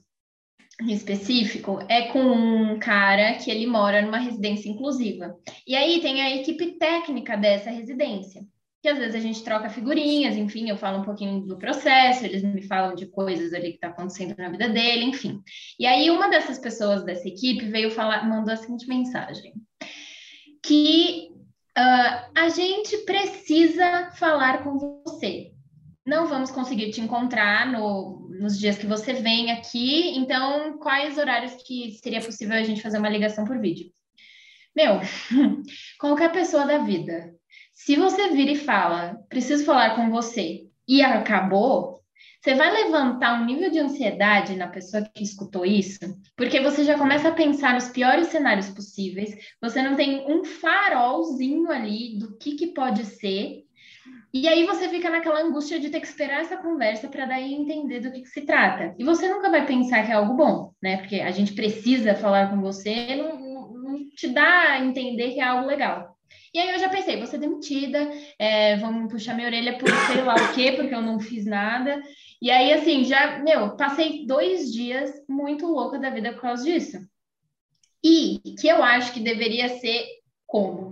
específico 0.89 1.79
é 1.89 2.03
com 2.03 2.21
um 2.21 2.79
cara 2.79 3.35
que 3.35 3.51
ele 3.51 3.67
mora 3.67 4.03
numa 4.03 4.19
residência 4.19 4.69
inclusiva. 4.69 5.37
E 5.67 5.75
aí 5.75 6.01
tem 6.01 6.23
a 6.23 6.35
equipe 6.37 6.79
técnica 6.79 7.37
dessa 7.37 7.71
residência, 7.71 8.43
que 8.83 8.89
às 8.89 8.99
vezes 8.99 9.15
a 9.15 9.21
gente 9.21 9.45
troca 9.45 9.69
figurinhas, 9.69 10.37
enfim, 10.37 10.69
eu 10.69 10.77
falo 10.77 11.01
um 11.01 11.05
pouquinho 11.05 11.47
do 11.47 11.59
processo, 11.59 12.25
eles 12.25 12.43
me 12.43 12.63
falam 12.63 12.95
de 12.95 13.07
coisas 13.07 13.53
ali 13.53 13.71
que 13.71 13.75
está 13.75 13.89
acontecendo 13.89 14.35
na 14.39 14.49
vida 14.49 14.69
dele, 14.69 15.05
enfim. 15.05 15.43
E 15.79 15.87
aí 15.87 16.11
uma 16.11 16.29
dessas 16.31 16.59
pessoas 16.59 17.05
dessa 17.05 17.29
equipe 17.29 17.67
veio 17.67 17.91
falar, 17.91 18.27
mandou 18.29 18.55
a 18.55 18.57
seguinte 18.57 18.89
mensagem, 18.89 19.53
que 20.63 21.31
uh, 21.77 22.31
a 22.35 22.49
gente 22.49 22.97
precisa 22.99 24.11
falar 24.13 24.65
com 24.65 24.79
você 25.05 25.53
não 26.11 26.27
vamos 26.27 26.51
conseguir 26.51 26.91
te 26.91 27.01
encontrar 27.01 27.71
no, 27.71 28.29
nos 28.41 28.59
dias 28.59 28.77
que 28.77 28.87
você 28.87 29.13
vem 29.13 29.53
aqui, 29.53 30.19
então 30.19 30.77
quais 30.79 31.17
horários 31.17 31.55
que 31.63 31.93
seria 32.03 32.21
possível 32.21 32.57
a 32.57 32.63
gente 32.65 32.83
fazer 32.83 32.99
uma 32.99 33.09
ligação 33.09 33.45
por 33.45 33.61
vídeo? 33.61 33.93
Meu, 34.75 35.01
qualquer 36.01 36.33
pessoa 36.33 36.67
da 36.67 36.79
vida, 36.79 37.33
se 37.73 37.95
você 37.95 38.31
vira 38.31 38.51
e 38.51 38.57
fala, 38.57 39.19
preciso 39.29 39.65
falar 39.65 39.95
com 39.95 40.11
você, 40.11 40.67
e 40.87 41.01
acabou, 41.01 42.01
você 42.43 42.55
vai 42.55 42.73
levantar 42.73 43.41
um 43.41 43.45
nível 43.45 43.71
de 43.71 43.79
ansiedade 43.79 44.57
na 44.57 44.67
pessoa 44.67 45.09
que 45.15 45.23
escutou 45.23 45.65
isso, 45.65 46.01
porque 46.37 46.59
você 46.61 46.83
já 46.83 46.99
começa 46.99 47.29
a 47.29 47.35
pensar 47.35 47.75
nos 47.75 47.89
piores 47.89 48.29
cenários 48.29 48.69
possíveis, 48.71 49.31
você 49.63 49.81
não 49.81 49.95
tem 49.95 50.27
um 50.27 50.43
farolzinho 50.43 51.71
ali 51.71 52.19
do 52.19 52.37
que, 52.37 52.57
que 52.57 52.69
pode 52.69 53.05
ser, 53.05 53.65
e 54.33 54.47
aí 54.47 54.65
você 54.65 54.89
fica 54.89 55.11
naquela 55.11 55.41
angústia 55.41 55.81
de 55.81 55.91
ter 55.91 56.01
que 56.01 56.07
esperar 56.07 56.41
essa 56.41 56.57
conversa 56.57 57.09
para 57.09 57.27
daí 57.27 57.53
entender 57.53 58.01
do 58.01 58.13
que, 58.13 58.23
que, 58.23 58.29
se 58.29 58.43
trata. 58.43 58.95
E 58.99 59.05
você 59.05 59.29
nunca 59.29 59.51
vai 59.51 59.67
pensar 59.67 60.05
que 60.05 60.13
é 60.13 60.15
algo 60.15 60.35
bom, 60.35 60.73
né? 60.81 60.99
Porque 60.99 61.17
a 61.17 61.33
gente 61.33 61.53
precisa 61.53 62.15
falar 62.15 62.49
com 62.49 62.61
você, 62.61 63.17
não, 63.17 63.39
não, 63.73 64.09
te 64.11 64.29
dá 64.29 64.73
a 64.73 64.85
entender 64.85 65.33
que 65.33 65.41
é 65.41 65.45
algo 65.45 65.67
legal. 65.67 66.17
E 66.55 66.61
aí 66.61 66.71
eu 66.71 66.79
já 66.79 66.89
pensei, 66.89 67.17
vou 67.17 67.27
ser 67.27 67.39
demitida, 67.39 68.09
é, 68.39 68.77
vão 68.77 69.09
puxar 69.09 69.35
minha 69.35 69.49
orelha 69.49 69.79
por 69.79 69.89
sei 69.89 70.23
lá 70.23 70.35
o 70.35 70.55
quê, 70.55 70.73
porque 70.73 70.95
eu 70.95 71.03
não 71.03 71.19
fiz 71.19 71.45
nada. 71.45 72.01
E 72.41 72.51
aí, 72.51 72.73
assim, 72.73 73.05
já, 73.05 73.39
meu, 73.41 73.77
passei 73.77 74.27
dois 74.27 74.73
dias 74.73 75.13
muito 75.29 75.67
louca 75.67 75.99
da 75.99 76.11
vida 76.11 76.33
por 76.33 76.43
causa 76.43 76.65
disso. 76.65 76.99
E 78.03 78.41
que 78.59 78.67
eu 78.69 78.83
acho 78.83 79.13
que 79.13 79.21
deveria 79.21 79.69
ser 79.69 80.07
como? 80.47 80.90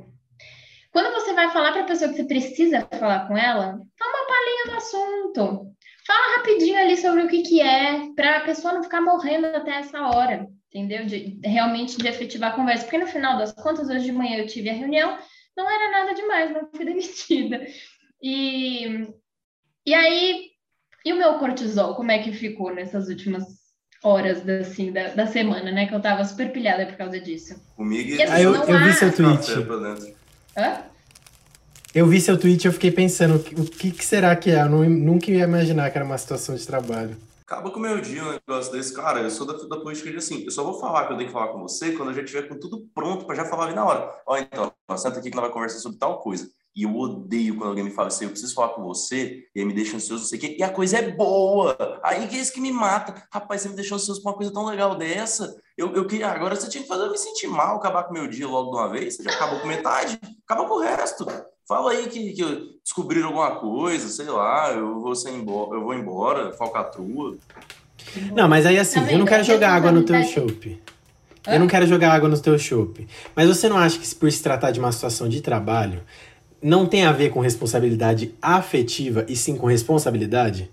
Quando 0.93 1.13
você 1.15 1.33
vai 1.35 1.51
falar 1.51 1.73
para 1.73 1.83
a 1.83 1.87
pessoa 1.87 2.11
que 2.11 2.17
você 2.17 2.25
precisa 2.25 2.87
falar 2.99 3.29
com 3.29 3.37
ela, 3.37 3.79
dá 3.99 4.07
uma 4.07 4.27
palhinha 4.27 4.65
do 4.67 4.75
assunto. 4.77 5.73
Fala 6.07 6.37
rapidinho 6.39 6.79
ali 6.79 6.97
sobre 6.97 7.23
o 7.25 7.29
que, 7.29 7.43
que 7.43 7.61
é, 7.61 8.09
para 8.17 8.39
a 8.39 8.41
pessoa 8.41 8.73
não 8.73 8.83
ficar 8.83 9.01
morrendo 9.01 9.47
até 9.49 9.73
essa 9.73 10.01
hora, 10.09 10.47
entendeu? 10.73 11.05
De, 11.05 11.39
realmente 11.45 11.99
de 11.99 12.09
efetivar 12.09 12.53
a 12.53 12.57
conversa. 12.57 12.85
Porque 12.85 12.97
no 12.99 13.07
final 13.07 13.37
das 13.37 13.53
contas, 13.53 13.89
hoje 13.91 14.07
de 14.07 14.13
manhã 14.13 14.39
eu 14.39 14.47
tive 14.47 14.71
a 14.71 14.75
reunião, 14.75 15.19
não 15.57 15.71
era 15.71 15.91
nada 15.91 16.15
demais, 16.15 16.51
não 16.51 16.69
fui 16.75 16.85
demitida. 16.87 17.67
E, 18.23 19.07
e 19.87 19.95
aí, 19.95 20.47
e 21.05 21.13
o 21.13 21.17
meu 21.17 21.35
cortisol, 21.35 21.95
como 21.95 22.11
é 22.11 22.19
que 22.21 22.33
ficou 22.33 22.75
nessas 22.75 23.09
últimas 23.09 23.45
horas 24.03 24.41
da, 24.43 24.61
assim, 24.61 24.91
da, 24.91 25.09
da 25.09 25.27
semana, 25.27 25.71
né? 25.71 25.87
Que 25.87 25.95
eu 25.95 26.01
tava 26.01 26.25
super 26.25 26.51
pilhada 26.53 26.87
por 26.87 26.97
causa 26.97 27.21
disso. 27.21 27.55
Comigo 27.77 28.09
E, 28.09 28.23
assim, 28.23 28.33
Ah, 28.33 28.41
eu, 28.41 28.55
eu 28.55 28.77
há- 28.77 28.87
vi 28.87 28.93
seu 28.95 29.15
tweet. 29.15 29.51
Pra. 30.59 30.67
Hã? 30.67 30.85
Eu 31.95 32.07
vi 32.07 32.21
seu 32.21 32.39
tweet 32.39 32.65
e 32.65 32.69
eu 32.69 32.73
fiquei 32.73 32.91
pensando, 32.91 33.37
o 33.37 33.65
que, 33.65 33.93
que 33.93 34.05
será 34.05 34.35
que 34.37 34.51
é? 34.51 34.61
Eu 34.61 34.69
não, 34.69 34.85
nunca 34.91 35.31
ia 35.31 35.45
imaginar 35.45 35.91
que 35.91 35.97
era 35.97 36.05
uma 36.05 36.19
situação 36.19 36.55
de 36.55 36.67
trabalho. 36.67 37.17
Acaba 37.47 37.71
com 37.71 37.79
o 37.79 37.83
meu 37.83 37.99
dia 38.01 38.23
um 38.23 38.33
negócio 38.33 38.71
desse. 38.73 38.93
Cara, 38.93 39.21
eu 39.21 39.31
sou 39.31 39.47
da, 39.47 39.55
da 39.55 39.81
política 39.83 40.11
de 40.11 40.19
assim, 40.19 40.45
eu 40.45 40.51
só 40.51 40.63
vou 40.63 40.79
falar 40.79 41.07
que 41.07 41.15
eu 41.15 41.17
tenho 41.17 41.29
que 41.29 41.33
falar 41.33 41.49
com 41.49 41.61
você 41.61 41.93
quando 41.93 42.11
eu 42.11 42.15
já 42.15 42.23
tiver 42.23 42.43
com 42.43 42.59
tudo 42.59 42.87
pronto 42.95 43.25
pra 43.25 43.35
já 43.35 43.47
falar 43.47 43.67
ali 43.67 43.75
na 43.75 43.87
hora. 43.87 44.13
Ó, 44.27 44.37
então, 44.37 44.71
senta 44.99 45.19
aqui 45.19 45.31
que 45.31 45.37
nós 45.37 45.45
vamos 45.45 45.55
conversar 45.55 45.79
sobre 45.79 45.99
tal 45.99 46.21
coisa. 46.21 46.51
E 46.77 46.83
eu 46.83 46.95
odeio 46.95 47.57
quando 47.57 47.71
alguém 47.71 47.85
me 47.85 47.91
fala 47.91 48.09
assim, 48.09 48.25
eu 48.25 48.31
preciso 48.31 48.55
falar 48.55 48.75
com 48.75 48.85
você, 48.85 49.45
e 49.55 49.61
aí 49.61 49.65
me 49.65 49.73
deixa 49.73 49.97
ansioso, 49.97 50.23
não 50.23 50.29
sei 50.29 50.39
o 50.39 50.41
quê, 50.43 50.57
e 50.59 50.63
a 50.63 50.71
coisa 50.71 50.99
é 50.99 51.11
boa. 51.11 51.77
Aí 52.05 52.29
que 52.29 52.37
é 52.37 52.41
isso 52.41 52.53
que 52.53 52.61
me 52.61 52.71
mata. 52.71 53.27
Rapaz, 53.33 53.63
você 53.63 53.71
me 53.71 53.75
deixou 53.75 53.97
ansioso 53.97 54.23
por 54.23 54.29
uma 54.29 54.37
coisa 54.37 54.53
tão 54.53 54.67
legal 54.67 54.95
dessa. 54.95 55.57
Eu, 55.79 55.95
eu 55.95 56.05
queria, 56.07 56.27
agora 56.27 56.57
você 56.57 56.69
tinha 56.69 56.83
que 56.83 56.89
fazer 56.89 57.05
eu 57.05 57.13
me 57.13 57.17
sentir 57.17 57.47
mal, 57.47 57.77
acabar 57.77 58.03
com 58.03 58.11
o 58.11 58.13
meu 58.13 58.27
dia 58.27 58.49
logo 58.49 58.73
de 58.73 58.77
uma 58.77 58.89
vez. 58.89 59.15
Você 59.15 59.23
já 59.23 59.31
acabou 59.31 59.61
com 59.61 59.69
metade, 59.69 60.19
acaba 60.45 60.65
com 60.65 60.75
o 60.75 60.81
resto. 60.81 61.25
Fala 61.69 61.93
aí 61.93 62.09
que, 62.09 62.33
que 62.33 62.79
descobriram 62.83 63.29
alguma 63.29 63.61
coisa, 63.61 64.09
sei 64.09 64.27
lá, 64.27 64.73
eu 64.73 64.99
vou, 64.99 65.15
ser 65.15 65.31
embora, 65.31 65.77
eu 65.77 65.85
vou 65.85 65.95
embora, 65.95 66.53
falcatrua. 66.53 67.37
Não, 68.35 68.49
mas 68.49 68.67
aí 68.67 68.77
assim, 68.77 68.99
eu 69.09 69.21
não 69.21 69.25
quero 69.25 69.45
jogar 69.45 69.73
água 69.73 69.93
no 69.93 70.03
teu 70.03 70.21
chope. 70.25 70.83
Eu 71.47 71.61
não 71.61 71.69
quero 71.69 71.87
jogar 71.87 72.13
água 72.13 72.29
no 72.29 72.41
teu 72.41 72.59
chope. 72.59 73.07
Mas 73.37 73.47
você 73.47 73.69
não 73.69 73.79
acha 73.79 74.01
que 74.01 74.07
se 74.07 74.17
por 74.17 74.33
se 74.33 74.43
tratar 74.43 74.73
de 74.73 74.81
uma 74.81 74.91
situação 74.91 75.29
de 75.29 75.41
trabalho, 75.41 76.03
não 76.61 76.87
tem 76.87 77.05
a 77.05 77.13
ver 77.13 77.31
com 77.31 77.39
responsabilidade 77.39 78.35
afetiva 78.43 79.25
e 79.29 79.37
sim 79.37 79.57
com 79.57 79.69
responsabilidade? 79.69 80.69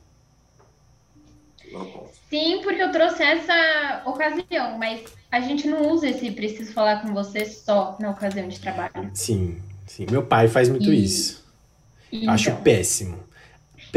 Sim, 2.29 2.61
porque 2.61 2.81
eu 2.83 2.91
trouxe 2.91 3.23
essa 3.23 4.03
ocasião, 4.05 4.77
mas 4.77 5.03
a 5.31 5.39
gente 5.39 5.67
não 5.67 5.89
usa 5.91 6.09
esse 6.09 6.31
preciso 6.31 6.73
falar 6.73 7.01
com 7.01 7.13
você 7.13 7.45
só 7.45 7.97
na 7.99 8.11
ocasião 8.11 8.47
de 8.47 8.59
trabalho. 8.59 9.11
Sim, 9.13 9.61
sim. 9.87 10.05
Meu 10.11 10.25
pai 10.25 10.47
faz 10.47 10.69
muito 10.69 10.91
E- 10.91 10.93
isso. 10.93 11.43
Então, 12.11 12.35
Acho 12.35 12.51
péssimo. 12.63 13.19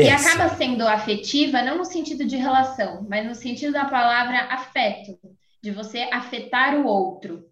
e 0.01 0.09
Péssimo. 0.09 0.11
acaba 0.11 0.49
sendo 0.51 0.87
afetiva, 0.87 1.63
não 1.63 1.79
no 1.79 1.85
sentido 1.85 2.25
de 2.25 2.37
relação, 2.37 3.07
mas 3.09 3.27
no 3.27 3.35
sentido 3.35 3.73
da 3.73 3.85
palavra 3.87 4.39
afeto, 4.55 5.19
de 5.63 5.71
você 5.71 6.09
afetar 6.13 6.77
o 6.77 6.87
outro. 6.87 7.45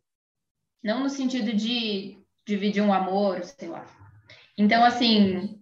Não 0.82 1.00
no 1.02 1.10
sentido 1.10 1.52
de 1.54 2.18
dividir 2.46 2.82
um 2.82 2.92
amor, 2.92 3.44
sei 3.44 3.68
lá. 3.68 3.86
Então, 4.58 4.84
assim. 4.84 5.60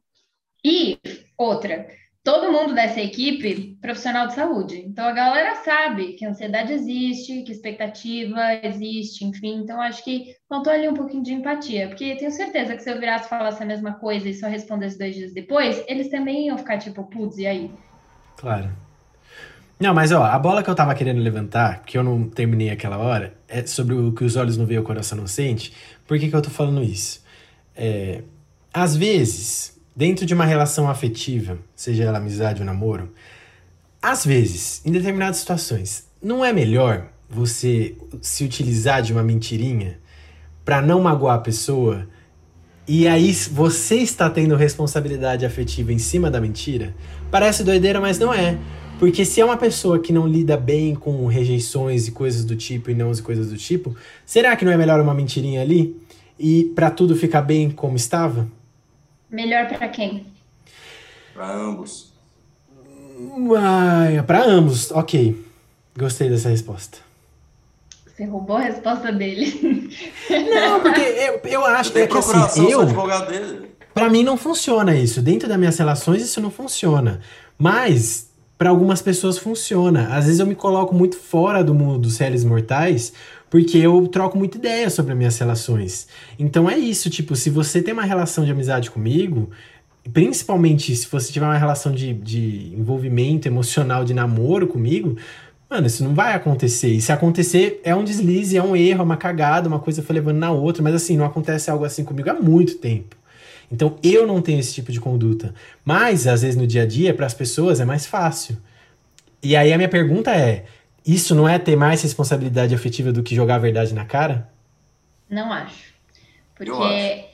E 0.64 0.98
outra, 1.38 1.88
todo 2.24 2.50
mundo 2.50 2.74
dessa 2.74 3.00
equipe 3.00 3.76
profissional 3.82 4.26
de 4.26 4.32
saúde. 4.32 4.82
Então 4.86 5.06
a 5.06 5.12
galera 5.12 5.56
sabe 5.56 6.14
que 6.14 6.24
ansiedade 6.24 6.72
existe, 6.72 7.42
que 7.42 7.52
expectativa 7.52 8.40
existe, 8.62 9.26
enfim. 9.26 9.58
Então 9.58 9.78
acho 9.80 10.02
que 10.02 10.34
faltou 10.48 10.72
ali 10.72 10.88
um 10.88 10.94
pouquinho 10.94 11.22
de 11.22 11.34
empatia, 11.34 11.86
porque 11.88 12.16
tenho 12.16 12.30
certeza 12.30 12.74
que 12.74 12.82
se 12.82 12.90
eu 12.90 12.98
virasse 12.98 13.26
e 13.26 13.28
falasse 13.28 13.62
a 13.62 13.66
mesma 13.66 13.92
coisa 13.92 14.26
e 14.26 14.34
só 14.34 14.48
respondesse 14.48 14.98
dois 14.98 15.14
dias 15.14 15.34
depois, 15.34 15.84
eles 15.86 16.08
também 16.08 16.46
iam 16.46 16.56
ficar 16.56 16.78
tipo, 16.78 17.04
putz, 17.04 17.36
e 17.36 17.46
aí? 17.46 17.70
Claro. 18.38 18.70
Não, 19.78 19.92
mas 19.92 20.10
ó, 20.10 20.24
a 20.24 20.38
bola 20.38 20.62
que 20.62 20.70
eu 20.70 20.74
tava 20.74 20.94
querendo 20.94 21.20
levantar, 21.20 21.82
que 21.82 21.98
eu 21.98 22.02
não 22.02 22.26
terminei 22.26 22.70
aquela 22.70 22.96
hora, 22.96 23.34
é 23.46 23.66
sobre 23.66 23.94
o 23.94 24.12
que 24.12 24.24
os 24.24 24.34
olhos 24.34 24.56
não 24.56 24.64
veem, 24.64 24.80
o 24.80 24.84
coração 24.84 25.18
não 25.18 25.26
sente. 25.26 25.74
Por 26.06 26.18
que, 26.18 26.30
que 26.30 26.34
eu 26.34 26.40
tô 26.40 26.48
falando 26.48 26.82
isso? 26.82 27.22
É, 27.76 28.22
às 28.72 28.96
vezes, 28.96 29.73
dentro 29.94 30.26
de 30.26 30.34
uma 30.34 30.44
relação 30.44 30.88
afetiva, 30.88 31.58
seja 31.74 32.04
ela 32.04 32.18
amizade 32.18 32.60
ou 32.60 32.66
namoro, 32.66 33.12
às 34.02 34.24
vezes, 34.24 34.82
em 34.84 34.92
determinadas 34.92 35.38
situações, 35.38 36.06
não 36.22 36.44
é 36.44 36.52
melhor 36.52 37.08
você 37.28 37.96
se 38.20 38.44
utilizar 38.44 39.02
de 39.02 39.12
uma 39.12 39.22
mentirinha 39.22 39.98
pra 40.64 40.82
não 40.82 41.00
magoar 41.00 41.36
a 41.36 41.40
pessoa 41.40 42.06
e 42.86 43.08
aí 43.08 43.32
você 43.32 43.96
está 43.96 44.28
tendo 44.28 44.54
responsabilidade 44.56 45.46
afetiva 45.46 45.90
em 45.90 45.98
cima 45.98 46.30
da 46.30 46.38
mentira? 46.38 46.94
Parece 47.30 47.64
doideira, 47.64 47.98
mas 47.98 48.18
não 48.18 48.32
é. 48.32 48.58
Porque 48.98 49.24
se 49.24 49.40
é 49.40 49.44
uma 49.44 49.56
pessoa 49.56 49.98
que 49.98 50.12
não 50.12 50.26
lida 50.26 50.54
bem 50.54 50.94
com 50.94 51.26
rejeições 51.26 52.06
e 52.06 52.12
coisas 52.12 52.44
do 52.44 52.54
tipo 52.54 52.90
e 52.90 52.94
não 52.94 53.10
e 53.10 53.22
coisas 53.22 53.48
do 53.48 53.56
tipo, 53.56 53.96
será 54.26 54.54
que 54.54 54.66
não 54.66 54.72
é 54.72 54.76
melhor 54.76 55.00
uma 55.00 55.14
mentirinha 55.14 55.62
ali? 55.62 55.96
E 56.38 56.72
pra 56.74 56.90
tudo 56.90 57.16
ficar 57.16 57.40
bem 57.40 57.70
como 57.70 57.96
estava? 57.96 58.46
Melhor 59.34 59.66
pra 59.66 59.88
quem? 59.88 60.28
Pra 61.34 61.52
ambos. 61.52 62.12
Ai, 63.58 64.22
pra 64.22 64.44
ambos, 64.44 64.92
ok. 64.92 65.44
Gostei 65.98 66.30
dessa 66.30 66.50
resposta. 66.50 66.98
Você 68.06 68.24
roubou 68.26 68.56
a 68.56 68.60
resposta 68.60 69.10
dele. 69.10 69.90
Não, 70.30 70.80
porque 70.80 71.00
eu, 71.00 71.40
eu 71.50 71.66
acho 71.66 71.90
Eu 71.90 71.94
tenho 71.94 72.04
é 72.04 72.08
que 72.08 72.16
assim, 72.16 72.70
eu, 72.70 72.82
advogado 72.82 73.28
dele. 73.28 73.70
Pra 73.92 74.08
mim 74.08 74.22
não 74.22 74.36
funciona 74.36 74.94
isso. 74.94 75.20
Dentro 75.20 75.48
das 75.48 75.58
minhas 75.58 75.76
relações 75.76 76.22
isso 76.22 76.40
não 76.40 76.50
funciona. 76.50 77.20
Mas 77.58 78.30
pra 78.56 78.70
algumas 78.70 79.02
pessoas 79.02 79.36
funciona. 79.36 80.14
Às 80.14 80.26
vezes 80.26 80.38
eu 80.38 80.46
me 80.46 80.54
coloco 80.54 80.94
muito 80.94 81.16
fora 81.16 81.64
do 81.64 81.74
mundo 81.74 81.98
dos 81.98 82.18
réis 82.18 82.44
mortais 82.44 83.12
porque 83.54 83.78
eu 83.78 84.08
troco 84.08 84.36
muita 84.36 84.58
ideia 84.58 84.90
sobre 84.90 85.12
as 85.12 85.16
minhas 85.16 85.38
relações. 85.38 86.08
Então 86.36 86.68
é 86.68 86.76
isso, 86.76 87.08
tipo, 87.08 87.36
se 87.36 87.48
você 87.48 87.80
tem 87.80 87.94
uma 87.94 88.02
relação 88.02 88.44
de 88.44 88.50
amizade 88.50 88.90
comigo, 88.90 89.48
principalmente 90.12 90.96
se 90.96 91.06
você 91.06 91.32
tiver 91.32 91.46
uma 91.46 91.56
relação 91.56 91.92
de, 91.92 92.12
de 92.14 92.74
envolvimento 92.76 93.46
emocional, 93.46 94.04
de 94.04 94.12
namoro 94.12 94.66
comigo, 94.66 95.16
mano, 95.70 95.86
isso 95.86 96.02
não 96.02 96.16
vai 96.16 96.34
acontecer. 96.34 96.88
E 96.88 97.00
se 97.00 97.12
acontecer, 97.12 97.80
é 97.84 97.94
um 97.94 98.02
deslize, 98.02 98.56
é 98.56 98.62
um 98.62 98.74
erro, 98.74 99.02
é 99.02 99.04
uma 99.04 99.16
cagada, 99.16 99.68
uma 99.68 99.78
coisa 99.78 100.02
foi 100.02 100.16
levando 100.16 100.38
na 100.38 100.50
outra, 100.50 100.82
mas 100.82 100.92
assim, 100.92 101.16
não 101.16 101.24
acontece 101.24 101.70
algo 101.70 101.84
assim 101.84 102.02
comigo 102.02 102.28
há 102.28 102.34
muito 102.34 102.78
tempo. 102.78 103.14
Então 103.70 103.94
eu 104.02 104.26
não 104.26 104.42
tenho 104.42 104.58
esse 104.58 104.74
tipo 104.74 104.90
de 104.90 104.98
conduta. 104.98 105.54
Mas, 105.84 106.26
às 106.26 106.42
vezes, 106.42 106.56
no 106.56 106.66
dia 106.66 106.82
a 106.82 106.86
dia, 106.86 107.14
para 107.14 107.26
as 107.26 107.34
pessoas 107.34 107.78
é 107.78 107.84
mais 107.84 108.04
fácil. 108.04 108.56
E 109.40 109.54
aí 109.54 109.72
a 109.72 109.76
minha 109.76 109.88
pergunta 109.88 110.32
é: 110.32 110.64
isso 111.06 111.34
não 111.34 111.48
é 111.48 111.58
ter 111.58 111.76
mais 111.76 112.02
responsabilidade 112.02 112.74
afetiva 112.74 113.12
do 113.12 113.22
que 113.22 113.34
jogar 113.34 113.56
a 113.56 113.58
verdade 113.58 113.94
na 113.94 114.04
cara? 114.04 114.48
Não 115.28 115.52
acho. 115.52 115.92
Porque. 116.54 116.70
Eu 116.70 116.82
acho. 116.82 117.24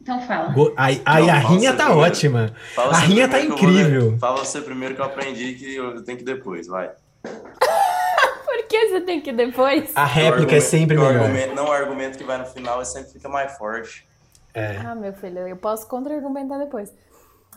Então 0.00 0.20
fala. 0.22 0.48
Go- 0.52 0.74
Aí, 0.76 1.00
aí 1.04 1.26
Não, 1.26 1.32
a 1.34 1.40
fala 1.40 1.54
rinha 1.56 1.72
tá 1.72 1.84
primeiro. 1.86 2.06
ótima. 2.10 2.54
Fala 2.74 2.92
A 2.94 2.98
rinha 2.98 3.28
tá 3.28 3.38
vou 3.38 3.46
incrível. 3.46 4.10
ler. 4.10 4.18
Fala 4.18 4.36
você 4.44 4.60
primeiro 4.60 4.94
que 4.94 5.00
eu 5.00 5.04
aprendi 5.06 5.54
que 5.54 5.74
eu 5.76 6.02
tenho 6.04 6.18
que 6.18 6.24
ir 6.24 6.26
depois, 6.26 6.66
vai. 6.66 6.90
Por 8.44 8.68
que 8.68 8.88
você 8.88 9.00
tem 9.00 9.20
que 9.20 9.30
ir 9.30 9.36
depois? 9.36 9.92
A 9.94 10.04
réplica 10.04 10.56
é 10.56 10.60
sempre 10.60 10.96
o 10.96 11.00
melhor. 11.00 11.22
argumento- 11.24 11.54
não, 11.54 11.66
o 11.68 11.72
argumento 11.72 12.18
que 12.18 12.24
vai 12.24 12.38
no 12.38 12.46
final 12.46 12.80
é 12.80 12.84
sempre 12.84 13.12
fica 13.12 13.28
mais 13.28 13.56
forte. 13.56 14.06
É. 14.52 14.76
Ah, 14.78 14.94
meu 14.94 15.12
filho, 15.14 15.38
eu 15.48 15.56
posso 15.56 15.86
contra-argumentar 15.88 16.58
depois. 16.58 16.92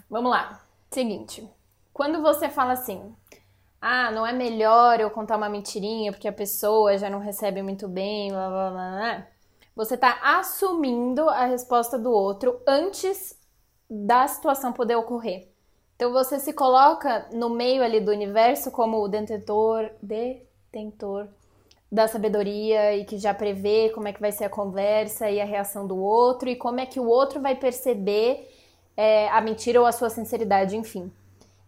Vamos 0.10 0.32
lá. 0.32 0.62
Seguinte. 0.90 1.48
Quando 1.94 2.22
você 2.22 2.50
fala 2.50 2.74
assim, 2.74 3.02
ah, 3.82 4.12
não 4.12 4.26
é 4.26 4.34
melhor 4.34 5.00
eu 5.00 5.10
contar 5.10 5.38
uma 5.38 5.50
mentirinha 5.50 6.12
porque 6.12 6.28
a 6.28 6.34
pessoa 6.34 6.98
já 6.98 7.10
não 7.10 7.20
recebe 7.20 7.62
muito 7.62 7.88
bem, 7.88 8.32
blá 8.32 8.50
blá 8.50 8.70
blá, 8.72 8.92
blá. 8.92 9.28
Você 9.76 9.96
tá 9.96 10.20
assumindo 10.24 11.30
a 11.30 11.46
resposta 11.46 12.00
do 12.00 12.12
outro 12.12 12.60
antes 12.68 13.38
da 13.90 14.28
situação 14.28 14.74
poder 14.74 14.96
ocorrer. 14.96 15.50
Então 15.96 16.12
você 16.12 16.40
se 16.40 16.54
coloca 16.54 17.28
no 17.32 17.50
meio 17.50 17.84
ali 17.84 18.00
do 18.00 18.12
universo 18.12 18.72
como 18.72 18.98
o 19.04 19.08
detentor, 19.08 19.90
detentor 20.02 21.28
da 21.92 22.08
sabedoria 22.08 22.96
e 22.96 23.06
que 23.06 23.18
já 23.18 23.34
prevê 23.34 23.90
como 23.94 24.08
é 24.08 24.14
que 24.14 24.20
vai 24.20 24.32
ser 24.32 24.46
a 24.46 24.50
conversa 24.50 25.30
e 25.30 25.40
a 25.40 25.46
reação 25.46 25.88
do 25.88 25.98
outro 25.98 26.50
e 26.50 26.56
como 26.56 26.80
é 26.80 26.86
que 26.86 27.00
o 27.00 27.08
outro 27.08 27.40
vai 27.40 27.56
perceber 27.56 28.52
é, 28.96 29.30
a 29.30 29.40
mentira 29.42 29.80
ou 29.80 29.86
a 29.86 29.92
sua 29.92 30.10
sinceridade, 30.10 30.76
enfim. 30.76 31.12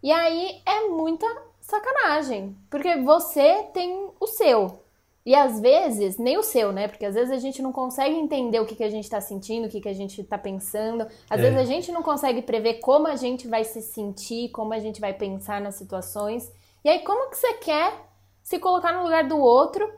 E 0.02 0.12
aí 0.12 0.60
é 0.66 0.88
muita 0.88 1.26
sacanagem, 1.70 2.56
porque 2.68 2.96
você 2.96 3.64
tem 3.72 4.08
o 4.20 4.26
seu. 4.26 4.80
E 5.24 5.34
às 5.34 5.60
vezes, 5.60 6.16
nem 6.18 6.38
o 6.38 6.42
seu, 6.42 6.72
né? 6.72 6.88
Porque 6.88 7.04
às 7.04 7.14
vezes 7.14 7.30
a 7.30 7.38
gente 7.38 7.60
não 7.60 7.72
consegue 7.72 8.14
entender 8.14 8.58
o 8.58 8.64
que, 8.66 8.74
que 8.74 8.82
a 8.82 8.88
gente 8.90 9.08
tá 9.08 9.20
sentindo, 9.20 9.66
o 9.66 9.70
que, 9.70 9.80
que 9.80 9.88
a 9.88 9.92
gente 9.94 10.24
tá 10.24 10.38
pensando. 10.38 11.06
Às 11.28 11.38
É. 11.40 11.42
vezes 11.42 11.58
a 11.58 11.64
gente 11.64 11.92
não 11.92 12.02
consegue 12.02 12.40
prever 12.42 12.74
como 12.80 13.06
a 13.06 13.16
gente 13.16 13.46
vai 13.46 13.62
se 13.64 13.82
sentir, 13.82 14.48
como 14.50 14.72
a 14.72 14.78
gente 14.78 14.98
vai 15.00 15.12
pensar 15.12 15.60
nas 15.60 15.74
situações. 15.74 16.50
E 16.82 16.88
aí, 16.88 17.00
como 17.00 17.30
que 17.30 17.36
você 17.36 17.52
quer 17.54 17.92
se 18.42 18.58
colocar 18.58 18.92
no 18.94 19.02
lugar 19.02 19.24
do 19.28 19.38
outro 19.38 19.90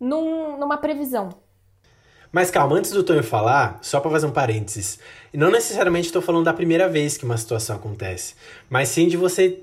num- 0.00 0.58
numa 0.58 0.76
previsão? 0.76 1.28
Mas 2.32 2.50
calma, 2.50 2.76
antes 2.76 2.90
do 2.90 3.04
Tonho 3.04 3.22
falar, 3.22 3.78
só 3.80 4.00
pra 4.00 4.10
fazer 4.10 4.26
um 4.26 4.32
parênteses. 4.32 4.98
Não 5.32 5.50
necessariamente 5.50 6.08
estou 6.08 6.20
falando 6.20 6.44
da 6.44 6.52
primeira 6.52 6.88
vez 6.88 7.16
que 7.16 7.24
uma 7.24 7.36
situação 7.38 7.76
acontece, 7.76 8.34
mas 8.68 8.88
sim 8.88 9.06
de 9.08 9.16
você. 9.16 9.62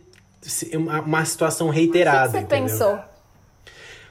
Uma, 0.75 1.25
situação 1.25 1.69
O 1.69 1.71
que, 1.71 1.77
reiterada. 1.79 2.31
você 2.31 2.37
entendeu? 2.39 2.67
pensou? 2.67 2.99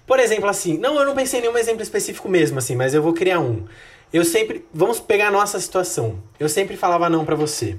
Por 0.07 0.19
exemplo, 0.19 0.49
assim, 0.49 0.79
não, 0.79 0.99
eu 0.99 1.07
não 1.07 1.15
pensei 1.15 1.39
em 1.39 1.43
nenhum 1.43 1.57
exemplo 1.57 1.83
específico 1.83 2.29
mesmo, 2.29 2.59
assim, 2.59 2.75
mas 2.75 2.95
eu 2.95 3.03
vou 3.03 3.13
criar 3.13 3.41
um. 3.41 3.65
Eu 4.13 4.25
sempre. 4.25 4.67
Vamos 4.75 5.01
pegar 5.01 5.29
a 5.29 5.31
nossa 5.31 5.59
situação. 5.59 6.19
Eu 6.39 6.49
sempre 6.49 6.77
falava 6.77 7.09
não 7.09 7.25
pra 7.25 7.35
você. 7.35 7.79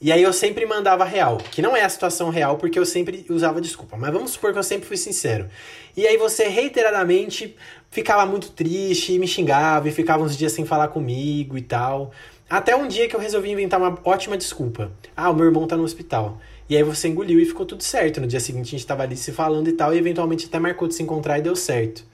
E 0.00 0.12
aí 0.12 0.22
eu 0.22 0.32
sempre 0.32 0.64
mandava 0.64 1.04
real, 1.04 1.38
que 1.38 1.60
não 1.60 1.76
é 1.76 1.82
a 1.82 1.88
situação 1.88 2.30
real, 2.30 2.56
porque 2.56 2.78
eu 2.78 2.86
sempre 2.86 3.26
usava 3.28 3.60
desculpa. 3.60 3.96
Mas 3.96 4.12
vamos 4.12 4.30
supor 4.30 4.52
que 4.52 4.58
eu 4.58 4.62
sempre 4.62 4.86
fui 4.86 4.96
sincero. 4.96 5.48
E 5.96 6.06
aí 6.06 6.16
você 6.16 6.46
reiteradamente 6.46 7.56
ficava 7.90 8.24
muito 8.24 8.52
triste, 8.52 9.18
me 9.18 9.26
xingava 9.26 9.88
e 9.88 9.90
ficava 9.90 10.22
uns 10.22 10.36
dias 10.36 10.52
sem 10.52 10.64
falar 10.64 10.88
comigo 10.88 11.58
e 11.58 11.62
tal. 11.62 12.12
Até 12.48 12.76
um 12.76 12.86
dia 12.86 13.08
que 13.08 13.16
eu 13.16 13.20
resolvi 13.20 13.50
inventar 13.50 13.80
uma 13.80 13.98
ótima 14.04 14.36
desculpa. 14.36 14.92
Ah, 15.16 15.30
o 15.30 15.34
meu 15.34 15.46
irmão 15.46 15.66
tá 15.66 15.76
no 15.76 15.82
hospital. 15.82 16.38
E 16.68 16.76
aí 16.76 16.82
você 16.82 17.08
engoliu 17.08 17.40
e 17.40 17.44
ficou 17.46 17.64
tudo 17.64 17.82
certo. 17.82 18.20
No 18.20 18.26
dia 18.26 18.40
seguinte 18.40 18.68
a 18.68 18.70
gente 18.78 18.86
tava 18.86 19.02
ali 19.02 19.16
se 19.16 19.32
falando 19.32 19.68
e 19.68 19.72
tal, 19.72 19.94
e 19.94 19.98
eventualmente 19.98 20.46
até 20.46 20.58
marcou 20.58 20.86
de 20.86 20.94
se 20.94 21.02
encontrar 21.02 21.38
e 21.38 21.42
deu 21.42 21.56
certo. 21.56 22.04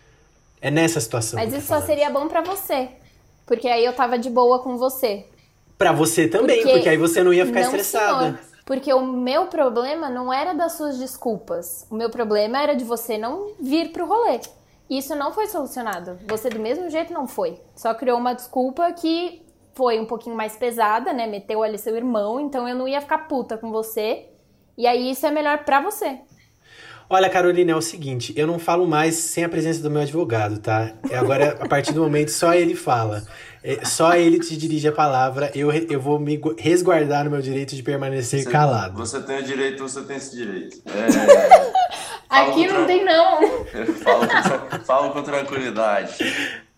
É 0.61 0.71
nessa 0.71 1.01
situação. 1.01 1.39
Mas 1.39 1.53
isso 1.53 1.67
só 1.67 1.81
seria 1.81 2.09
bom 2.11 2.29
pra 2.29 2.41
você. 2.41 2.89
Porque 3.45 3.69
aí 3.69 3.85
eu 3.85 3.93
tava 3.93 4.19
de 4.19 4.31
boa 4.31 4.61
com 4.61 4.77
você. 4.77 5.27
Pra 5.77 5.93
você 5.93 6.29
também, 6.29 6.59
porque, 6.63 6.73
Porque- 6.75 6.89
aí 6.89 6.97
você 6.97 7.23
não 7.23 7.33
ia 7.35 7.45
ficar 7.45 7.61
Não, 7.61 7.67
estressada. 7.67 8.25
senhor. 8.25 8.39
Porque 8.65 8.95
o 8.95 9.03
meu 9.05 9.47
problema 9.47 10.09
não 10.09 10.33
era 10.33 10.55
das 10.55 10.73
suas 10.73 10.97
desculpas. 10.99 11.87
O 11.91 11.95
meu 11.95 12.09
problema 12.09 12.63
era 12.63 12.75
de 12.75 12.85
você 12.85 13.19
não 13.19 13.51
vir 13.61 13.93
pro 13.93 14.07
rolê. 14.07 14.41
Isso 14.89 15.15
não 15.15 15.33
foi 15.33 15.49
solucionado. 15.49 16.19
Você 16.29 16.49
do 16.49 16.59
mesmo 16.59 16.89
jeito 16.89 17.13
não 17.13 17.27
foi. 17.27 17.61
Só 17.77 17.93
criou 17.93 18.19
uma 18.19 18.33
desculpa 18.33 18.91
que 18.93 19.43
foi 19.75 19.99
um 20.01 20.07
pouquinho 20.07 20.37
mais 20.37 20.57
pesada, 20.57 21.13
né? 21.13 21.27
Meteu 21.27 21.63
ali 21.63 21.77
seu 21.77 21.95
irmão, 21.97 22.41
então 22.41 22.67
eu 22.67 22.75
não 22.75 22.89
ia 22.89 23.01
ficar 23.03 23.19
puta 23.29 23.59
com 23.59 23.71
você. 23.71 24.27
E 24.77 24.87
aí 24.87 25.11
isso 25.11 25.27
é 25.27 25.31
melhor 25.31 25.65
pra 25.65 25.81
você. 25.81 26.19
Olha, 27.09 27.29
Carolina, 27.29 27.73
é 27.73 27.77
o 27.77 27.83
seguinte, 27.83 28.33
eu 28.35 28.47
não 28.47 28.59
falo 28.59 28.87
mais 28.87 29.15
sem 29.17 29.45
a 29.45 29.49
presença 29.49 29.83
do 29.83 29.91
meu 29.91 30.01
advogado, 30.03 30.59
tá? 30.59 30.91
É 31.11 31.17
Agora, 31.19 31.59
a 31.61 31.69
partir 31.69 31.93
do 31.93 32.01
momento, 32.03 32.31
só 32.31 32.55
ele 32.55 32.75
fala. 32.75 33.23
É, 33.63 33.83
Só 33.85 34.15
ele 34.15 34.39
te 34.41 34.57
dirige 34.59 34.89
a 34.89 34.93
palavra, 34.93 35.51
eu, 35.55 35.73
eu 35.73 35.99
vou 36.01 36.19
me 36.19 36.37
gu- 36.37 36.55
resguardar 36.59 37.25
no 37.25 37.31
meu 37.31 37.41
direito 37.41 37.75
de 37.75 37.83
permanecer 37.83 38.43
Você- 38.43 38.51
calado. 38.51 38.97
Você 38.99 39.23
tem 39.23 39.39
o 39.39 39.43
direito, 39.43 39.83
você 39.89 40.03
tem 40.03 40.17
esse 40.17 40.37
direito. 40.37 40.83
É, 40.87 41.75
Aqui 42.29 42.67
não 42.67 42.87
tem, 42.87 43.05
não. 43.05 43.43
eu 43.73 43.87
falo, 43.95 44.27
com, 44.29 44.85
falo 44.85 45.11
com 45.13 45.23
tranquilidade. 45.23 46.15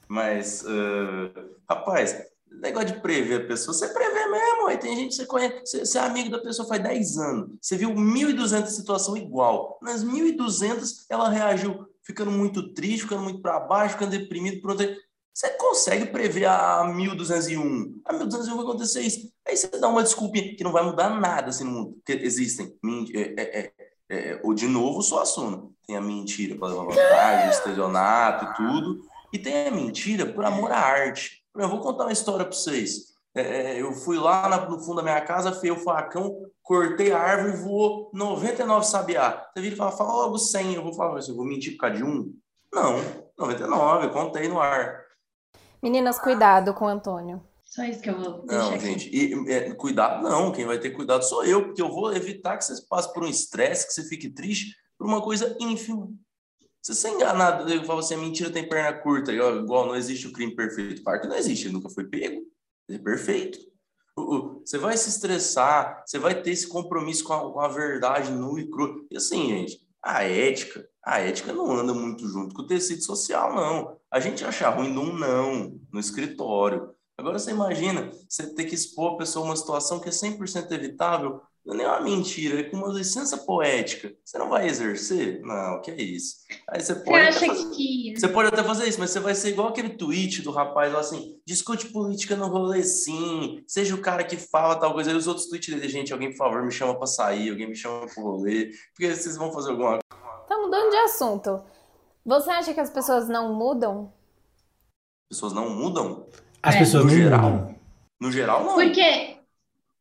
Mas, 0.09 0.64
ah, 0.66 1.40
rapaz, 1.68 2.16
negócio 2.60 2.88
de 2.88 3.00
prever 3.00 3.42
a 3.42 3.46
pessoa, 3.46 3.74
você 3.74 3.88
prevê 3.88 4.26
mesmo. 4.26 4.66
Aí 4.66 4.78
tem 4.78 4.96
gente 4.96 5.10
que 5.10 5.14
você 5.16 5.26
conhece, 5.26 5.60
você, 5.64 5.78
você 5.80 5.98
é 5.98 6.00
amigo 6.02 6.30
da 6.30 6.38
pessoa 6.38 6.68
faz 6.68 6.82
10 6.82 7.18
anos. 7.18 7.50
Você 7.60 7.76
viu 7.76 7.90
1.200 7.90 8.66
situação 8.66 9.16
igual. 9.16 9.78
Nas 9.82 10.04
1.200, 10.04 11.06
ela 11.10 11.28
reagiu 11.28 11.86
ficando 12.02 12.30
muito 12.30 12.72
triste, 12.72 13.02
ficando 13.02 13.22
muito 13.22 13.40
para 13.40 13.60
baixo, 13.60 13.94
ficando 13.94 14.12
deprimido. 14.12 14.60
Pronto. 14.60 14.82
Você 15.34 15.50
consegue 15.50 16.06
prever 16.06 16.46
a 16.46 16.84
1201. 16.84 18.00
A 18.06 18.12
1201 18.14 18.56
vai 18.56 18.64
acontecer 18.64 19.02
isso. 19.02 19.30
Aí 19.46 19.56
você 19.56 19.68
dá 19.68 19.88
uma 19.88 20.02
desculpinha 20.02 20.56
que 20.56 20.64
não 20.64 20.72
vai 20.72 20.82
mudar 20.82 21.10
nada 21.10 21.50
assim 21.50 21.64
no 21.64 21.70
mundo. 21.70 21.92
Porque 21.94 22.24
existem. 22.24 22.74
É, 23.14 23.20
é, 23.20 23.60
é, 23.60 23.72
é, 24.08 24.40
ou 24.42 24.54
de 24.54 24.66
novo, 24.66 25.02
só 25.02 25.20
assumo. 25.20 25.74
Tem 25.86 25.96
a 25.96 26.00
mentira 26.00 26.56
para 26.56 26.68
levar 26.68 26.84
vantagem, 26.84 27.48
o 27.48 27.50
estelionato 27.50 28.44
e 28.44 28.54
tudo. 28.54 29.04
E 29.32 29.38
tem 29.38 29.66
a 29.66 29.70
mentira 29.70 30.24
por 30.24 30.44
amor 30.44 30.72
à 30.72 30.78
arte. 30.78 31.44
Eu 31.58 31.68
vou 31.68 31.80
contar 31.80 32.04
uma 32.04 32.12
história 32.12 32.44
para 32.44 32.54
vocês. 32.54 33.14
É, 33.34 33.80
eu 33.80 33.92
fui 33.92 34.18
lá 34.18 34.48
na- 34.48 34.68
no 34.68 34.78
fundo 34.80 34.96
da 34.96 35.02
minha 35.02 35.20
casa, 35.20 35.52
fei 35.52 35.70
o 35.70 35.76
facão, 35.76 36.34
cortei 36.62 37.12
a 37.12 37.18
árvore 37.18 37.52
e 37.54 37.62
voou 37.62 38.10
99 38.14 38.86
sabiá. 38.86 39.46
Você 39.54 39.60
vira 39.62 39.74
e 39.74 39.78
fala, 39.78 39.92
fala 39.92 40.12
logo 40.12 40.38
100. 40.38 40.74
Eu 40.74 40.82
vou 40.82 40.94
falar, 40.94 41.20
eu 41.28 41.36
vou 41.36 41.44
mentir 41.44 41.72
por 41.72 41.80
causa 41.80 41.96
de 41.96 42.04
um? 42.04 42.32
Não, 42.72 42.96
99, 43.38 44.06
eu 44.06 44.10
contei 44.10 44.48
no 44.48 44.58
ar. 44.58 45.04
Meninas, 45.82 46.18
cuidado 46.18 46.72
com 46.74 46.86
o 46.86 46.88
Antônio. 46.88 47.42
Só 47.64 47.84
isso 47.84 48.00
que 48.00 48.08
eu 48.08 48.18
vou 48.18 48.46
deixar 48.46 48.62
Não, 48.64 48.70
aqui. 48.74 48.80
gente, 48.86 49.10
e, 49.14 49.52
é, 49.52 49.74
cuidado 49.74 50.22
não, 50.22 50.50
quem 50.52 50.64
vai 50.64 50.78
ter 50.78 50.90
cuidado 50.90 51.22
sou 51.22 51.44
eu, 51.44 51.64
porque 51.66 51.82
eu 51.82 51.90
vou 51.90 52.14
evitar 52.14 52.56
que 52.56 52.64
vocês 52.64 52.80
passem 52.80 53.12
por 53.12 53.22
um 53.22 53.28
estresse, 53.28 53.86
que 53.86 53.92
você 53.92 54.02
fique 54.04 54.30
triste 54.30 54.74
por 54.98 55.06
uma 55.06 55.20
coisa 55.20 55.54
ínfima. 55.60 56.08
Se 56.87 56.94
você 56.94 57.09
é 57.09 57.11
enganado, 57.14 57.68
eu 57.68 57.83
falo 57.85 57.99
assim, 57.99 58.14
a 58.14 58.18
mentira 58.18 58.49
tem 58.49 58.68
perna 58.68 58.92
curta, 58.96 59.33
e, 59.33 59.40
ó, 59.40 59.57
igual 59.57 59.87
não 59.87 59.96
existe 59.96 60.29
o 60.29 60.33
crime 60.33 60.55
perfeito. 60.55 61.03
Claro 61.03 61.20
que 61.20 61.27
não 61.27 61.35
existe, 61.35 61.66
ele 61.66 61.75
nunca 61.75 61.90
foi 61.90 62.05
pego, 62.05 62.42
ele 62.88 62.99
é 62.99 63.03
perfeito. 63.03 63.59
O- 64.16 64.37
o- 64.37 64.61
Você 64.64 64.79
vai 64.79 64.96
se 64.96 65.09
estressar, 65.09 66.05
você 66.07 66.16
vai 66.16 66.40
ter 66.40 66.53
esse 66.53 66.68
compromisso 66.68 67.25
com 67.25 67.33
a, 67.33 67.53
com 67.53 67.61
a 67.61 67.66
verdade 67.66 68.31
nua 68.31 68.61
e 68.61 68.70
crua. 68.70 68.94
E 69.11 69.16
assim, 69.16 69.49
gente, 69.49 69.81
a 70.01 70.22
ética, 70.22 70.88
a 71.05 71.18
ética 71.18 71.53
não 71.53 71.68
anda 71.72 71.92
muito 71.92 72.29
junto 72.29 72.55
com 72.55 72.62
o 72.62 72.66
tecido 72.68 73.03
social, 73.03 73.53
não. 73.53 73.99
A 74.09 74.20
gente 74.20 74.45
acha 74.45 74.68
ruim 74.70 74.93
num 74.93 75.12
não, 75.12 75.80
no 75.93 75.99
escritório. 75.99 76.95
Agora 77.18 77.37
você 77.41 77.51
imagina 77.51 78.12
você 78.28 78.55
ter 78.55 78.64
que 78.66 78.76
expor 78.76 79.14
a 79.14 79.18
pessoa 79.18 79.45
a 79.45 79.49
uma 79.49 79.57
situação 79.57 79.99
que 79.99 80.09
é 80.09 80.12
100% 80.12 80.70
evitável, 80.72 81.41
não 81.66 81.74
é 81.74 81.78
nem 81.78 81.86
uma 81.86 82.00
mentira, 82.00 82.60
é 82.60 82.62
com 82.62 82.76
uma 82.76 82.88
licença 82.92 83.36
poética. 83.38 84.12
Você 84.24 84.38
não 84.38 84.48
vai 84.48 84.66
exercer? 84.68 85.40
Não, 85.42 85.80
que 85.82 85.90
é 85.90 86.00
isso. 86.00 86.36
Aí 86.70 86.80
você 86.80 86.94
Você 86.94 87.00
pode 87.04 87.26
acha 87.26 87.46
fazer- 87.46 87.70
que. 87.74 88.14
você 88.16 88.28
pode 88.28 88.48
até 88.48 88.62
fazer 88.62 88.88
isso, 88.88 89.00
mas 89.00 89.10
você 89.10 89.18
vai 89.20 89.34
ser 89.34 89.48
igual 89.50 89.68
aquele 89.68 89.90
tweet 89.90 90.42
do 90.42 90.50
rapaz 90.52 90.92
lá 90.92 91.00
assim: 91.00 91.38
discute 91.44 91.88
política 91.88 92.36
no 92.36 92.46
rolê 92.46 92.82
sim, 92.84 93.62
seja 93.66 93.94
o 93.94 94.00
cara 94.00 94.22
que 94.24 94.36
fala 94.36 94.76
tal 94.76 94.94
coisa. 94.94 95.10
Aí 95.10 95.16
os 95.16 95.26
outros 95.26 95.48
tweets 95.48 95.74
dele, 95.74 95.88
gente, 95.88 96.12
alguém 96.12 96.30
por 96.30 96.36
favor 96.38 96.62
me 96.64 96.70
chama 96.70 96.94
pra 96.96 97.06
sair, 97.06 97.50
alguém 97.50 97.68
me 97.68 97.74
chama 97.76 98.06
pro 98.06 98.22
rolê, 98.22 98.70
porque 98.94 99.12
vocês 99.14 99.36
vão 99.36 99.52
fazer 99.52 99.70
alguma 99.70 99.98
Tá 100.48 100.56
mudando 100.58 100.90
de 100.90 100.96
assunto. 100.98 101.60
Você 102.24 102.50
acha 102.50 102.72
que 102.72 102.80
as 102.80 102.90
pessoas 102.90 103.28
não 103.28 103.52
mudam? 103.54 104.12
Pessoas 105.28 105.52
não 105.52 105.70
mudam? 105.70 106.26
As 106.62 106.74
É. 106.76 106.78
pessoas 106.78 107.04
No 107.04 107.10
geral? 107.10 107.50
mudam. 107.50 107.76
No 108.20 108.32
geral, 108.32 108.64
não. 108.64 108.74
Porque, 108.74 109.36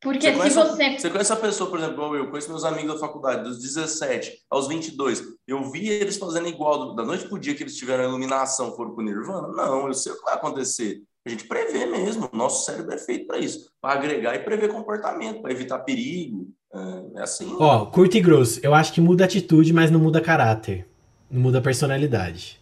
porque 0.06 0.32
se 0.32 0.38
conhece, 0.38 0.56
você. 0.56 1.00
você 1.00 1.10
conhece 1.10 1.34
a 1.34 1.36
pessoa, 1.36 1.68
por 1.68 1.80
exemplo, 1.80 2.16
eu, 2.16 2.30
conheço 2.30 2.50
meus 2.50 2.64
amigos 2.64 2.94
da 2.94 3.00
faculdade, 3.00 3.44
dos 3.44 3.60
17 3.60 4.46
aos 4.48 4.68
22. 4.68 5.24
Eu 5.48 5.72
vi 5.72 5.90
eles 5.90 6.18
fazendo 6.18 6.48
igual, 6.48 6.94
da 6.94 7.04
noite 7.04 7.28
pro 7.28 7.40
dia 7.40 7.56
que 7.56 7.64
eles 7.64 7.76
tiveram 7.76 8.04
a 8.04 8.08
iluminação, 8.08 8.76
foram 8.76 8.94
pro 8.94 9.04
Nirvana? 9.04 9.48
Não, 9.48 9.88
eu 9.88 9.94
sei 9.96 10.12
o 10.12 10.18
que 10.18 10.24
vai 10.24 10.36
acontecer. 10.36 11.02
A 11.26 11.30
gente 11.32 11.48
prevê 11.48 11.88
mesmo, 11.88 12.30
o 12.32 12.38
nosso 12.38 12.66
cérebro 12.66 12.94
é 12.94 13.00
feito 13.00 13.26
para 13.26 13.40
isso, 13.40 13.68
para 13.82 13.94
agregar 14.00 14.36
e 14.36 14.44
prever 14.44 14.72
comportamento, 14.72 15.42
para 15.42 15.52
evitar 15.52 15.80
perigo. 15.80 16.50
É, 16.72 17.20
é 17.20 17.24
assim. 17.24 17.58
Ó, 17.60 17.88
curto 17.88 18.16
e 18.16 18.22
grosso, 18.22 18.60
eu 18.62 18.76
acho 18.76 18.94
que 18.94 19.02
muda 19.02 19.26
atitude, 19.26 19.74
mas 19.74 19.90
não 19.90 20.00
muda 20.00 20.22
caráter. 20.22 20.88
Não 21.32 21.42
muda 21.42 21.58
a 21.58 21.62
personalidade. 21.62 22.62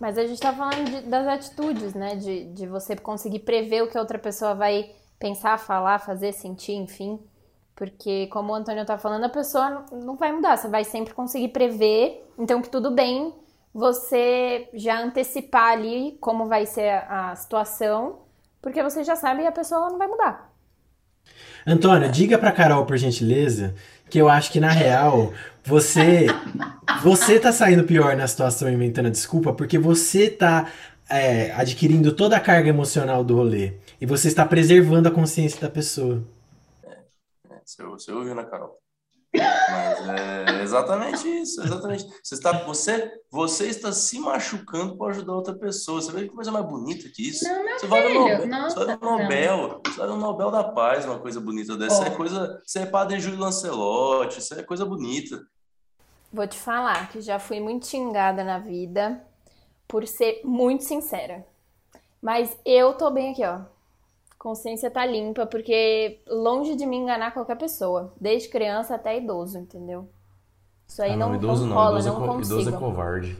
Mas 0.00 0.18
a 0.18 0.26
gente 0.26 0.40
tá 0.40 0.52
falando 0.52 0.90
de- 0.90 1.08
das 1.08 1.26
atitudes, 1.28 1.94
né? 1.94 2.16
De, 2.16 2.46
de 2.46 2.66
você 2.66 2.96
conseguir 2.96 3.40
prever 3.40 3.82
o 3.82 3.88
que 3.88 3.96
a 3.96 4.00
outra 4.00 4.18
pessoa 4.18 4.54
vai 4.54 4.90
pensar, 5.18 5.58
falar, 5.58 5.98
fazer, 5.98 6.32
sentir, 6.32 6.72
enfim. 6.74 7.18
Porque, 7.74 8.26
como 8.28 8.52
o 8.52 8.54
Antônio 8.56 8.84
tá 8.84 8.98
falando, 8.98 9.24
a 9.24 9.28
pessoa 9.28 9.86
não- 9.92 10.16
vai 10.16 10.32
mudar. 10.32 10.56
Você 10.56 10.68
vai 10.68 10.84
sempre 10.84 11.14
conseguir 11.14 11.48
prever. 11.48 12.24
Então, 12.38 12.60
que 12.62 12.68
tudo 12.70 12.90
bem 12.90 13.34
você 13.72 14.68
já 14.74 15.00
antecipar 15.00 15.72
ali 15.72 16.16
como 16.20 16.46
vai 16.46 16.66
ser 16.66 16.88
a, 16.90 17.30
a 17.32 17.36
situação. 17.36 18.20
Porque 18.60 18.82
você 18.82 19.04
já 19.04 19.14
sabe 19.16 19.42
e 19.44 19.46
a 19.46 19.52
pessoa 19.52 19.88
não 19.90 19.98
vai 19.98 20.08
mudar. 20.08 20.52
Antônio, 21.66 22.10
diga 22.10 22.38
pra 22.38 22.52
Carol, 22.52 22.86
por 22.86 22.96
gentileza, 22.96 23.74
que 24.08 24.18
eu 24.18 24.28
acho 24.28 24.50
que 24.50 24.60
na 24.60 24.70
real 24.70 25.32
você 25.64 26.26
você 27.02 27.38
tá 27.38 27.52
saindo 27.52 27.84
pior 27.84 28.16
na 28.16 28.26
situação 28.26 28.70
inventando 28.70 29.06
a 29.06 29.10
desculpa 29.10 29.52
porque 29.52 29.78
você 29.78 30.30
tá 30.30 30.66
é, 31.08 31.52
adquirindo 31.52 32.12
toda 32.12 32.36
a 32.36 32.40
carga 32.40 32.68
emocional 32.70 33.22
do 33.22 33.36
rolê 33.36 33.74
e 34.00 34.06
você 34.06 34.28
está 34.28 34.44
preservando 34.44 35.08
a 35.08 35.10
consciência 35.10 35.60
da 35.60 35.70
pessoa. 35.70 36.24
Você, 37.64 37.82
você 37.82 38.12
ouviu, 38.12 38.34
né, 38.34 38.44
Carol? 38.44 38.78
Mas 39.34 40.08
é 40.08 40.62
exatamente 40.62 41.28
isso, 41.28 41.62
exatamente. 41.62 42.06
Você 42.22 42.34
está, 42.34 42.52
você, 42.64 43.12
você 43.30 43.66
está 43.66 43.92
se 43.92 44.18
machucando 44.18 44.96
para 44.96 45.08
ajudar 45.08 45.34
outra 45.34 45.54
pessoa. 45.54 46.00
Você 46.00 46.10
vê 46.12 46.22
que 46.22 46.34
coisa 46.34 46.50
mais 46.50 46.64
bonita 46.64 47.08
que 47.14 47.28
isso? 47.28 47.44
Não, 47.44 47.62
meu 47.62 47.78
você 47.78 47.86
vai 47.86 48.02
no 48.02 48.08
filho, 48.08 48.20
Nobel, 48.20 48.46
nossa, 48.48 48.74
você 48.74 48.86
vai 48.86 48.96
no 48.96 49.18
Nobel, 49.18 49.80
você 49.84 49.98
vai 49.98 50.08
no 50.08 50.16
Nobel 50.16 50.50
da 50.50 50.64
Paz, 50.64 51.04
uma 51.04 51.18
coisa 51.18 51.40
bonita 51.40 51.76
dessa. 51.76 52.02
Ó. 52.02 52.06
É 52.06 52.10
coisa, 52.10 52.62
você 52.64 52.80
é 52.80 52.86
padre 52.86 53.20
Júlio 53.20 53.38
Lancelotti, 53.38 54.38
isso 54.38 54.54
é 54.54 54.62
coisa 54.62 54.86
bonita. 54.86 55.38
Vou 56.32 56.46
te 56.46 56.58
falar 56.58 57.10
que 57.10 57.20
já 57.20 57.38
fui 57.38 57.60
muito 57.60 57.86
xingada 57.86 58.42
na 58.42 58.58
vida 58.58 59.22
por 59.86 60.06
ser 60.06 60.40
muito 60.44 60.84
sincera. 60.84 61.46
Mas 62.20 62.56
eu 62.64 62.94
tô 62.94 63.10
bem 63.10 63.32
aqui, 63.32 63.44
ó. 63.44 63.60
Consciência 64.38 64.90
tá 64.90 65.04
limpa, 65.04 65.46
porque 65.46 66.20
longe 66.28 66.76
de 66.76 66.86
me 66.86 66.96
enganar 66.96 67.32
qualquer 67.32 67.56
pessoa, 67.56 68.14
desde 68.20 68.48
criança 68.48 68.94
até 68.94 69.18
idoso, 69.18 69.58
entendeu? 69.58 70.08
Isso 70.86 71.02
aí 71.02 71.12
Ah, 71.12 71.16
não, 71.16 71.34
idoso 71.34 71.62
não 71.62 71.70
não, 71.70 71.76
rola, 71.76 71.98
idoso, 72.00 72.08
não 72.08 72.24
é, 72.24 72.26
co- 72.28 72.34
consigo. 72.34 72.60
idoso 72.60 72.76
é 72.76 72.78
covarde. 72.78 73.36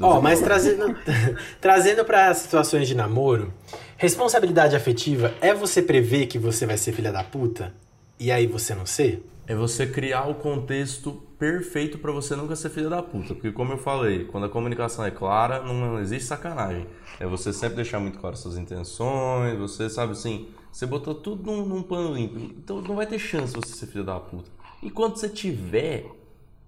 Ó, 0.00 0.18
é 0.18 0.20
mas 0.20 0.40
trazendo 0.40 0.96
trazendo 1.60 2.04
para 2.04 2.34
situações 2.34 2.88
de 2.88 2.94
namoro, 2.96 3.52
responsabilidade 3.96 4.74
afetiva 4.76 5.32
é 5.40 5.54
você 5.54 5.80
prever 5.82 6.26
que 6.26 6.38
você 6.38 6.66
vai 6.66 6.76
ser 6.76 6.92
filha 6.92 7.12
da 7.12 7.22
puta 7.22 7.72
e 8.20 8.30
aí 8.30 8.46
você 8.46 8.74
não 8.74 8.84
ser? 8.86 9.26
É 9.46 9.54
você 9.54 9.86
criar 9.86 10.28
o 10.28 10.34
contexto 10.34 11.12
perfeito 11.38 11.98
para 11.98 12.12
você 12.12 12.36
nunca 12.36 12.54
ser 12.54 12.68
filha 12.70 12.88
da 12.88 13.02
puta. 13.02 13.34
Porque, 13.34 13.50
como 13.50 13.72
eu 13.72 13.78
falei, 13.78 14.26
quando 14.26 14.44
a 14.44 14.48
comunicação 14.48 15.04
é 15.04 15.10
clara, 15.10 15.62
não 15.62 15.98
existe 15.98 16.26
sacanagem. 16.28 16.86
É 17.18 17.26
você 17.26 17.52
sempre 17.52 17.76
deixar 17.76 17.98
muito 17.98 18.18
claro 18.18 18.36
suas 18.36 18.56
intenções, 18.56 19.58
você 19.58 19.88
sabe 19.88 20.12
assim, 20.12 20.48
você 20.70 20.86
botou 20.86 21.14
tudo 21.14 21.50
num, 21.50 21.64
num 21.66 21.82
pano 21.82 22.14
limpo. 22.14 22.38
Então 22.38 22.80
não 22.82 22.94
vai 22.94 23.06
ter 23.06 23.18
chance 23.18 23.54
você 23.54 23.74
ser 23.74 23.86
filha 23.86 24.04
da 24.04 24.20
puta. 24.20 24.50
E 24.82 24.90
quando 24.90 25.16
você 25.16 25.28
tiver, 25.28 26.06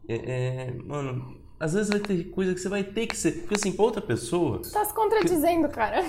é, 0.09 0.15
é, 0.15 0.75
mano, 0.85 1.37
às 1.61 1.75
vezes 1.75 1.91
vai 1.91 2.01
ter 2.01 2.25
coisa 2.31 2.55
que 2.55 2.61
você 2.61 2.69
vai 2.69 2.83
ter 2.83 3.07
que 3.07 3.17
ser. 3.17 3.33
Porque 3.43 3.55
assim, 3.55 3.73
pra 3.73 3.85
outra 3.85 4.01
pessoa, 4.03 4.61
Tá 4.73 4.85
se 4.85 4.95
contradizendo, 4.95 5.69
cara. 5.69 6.03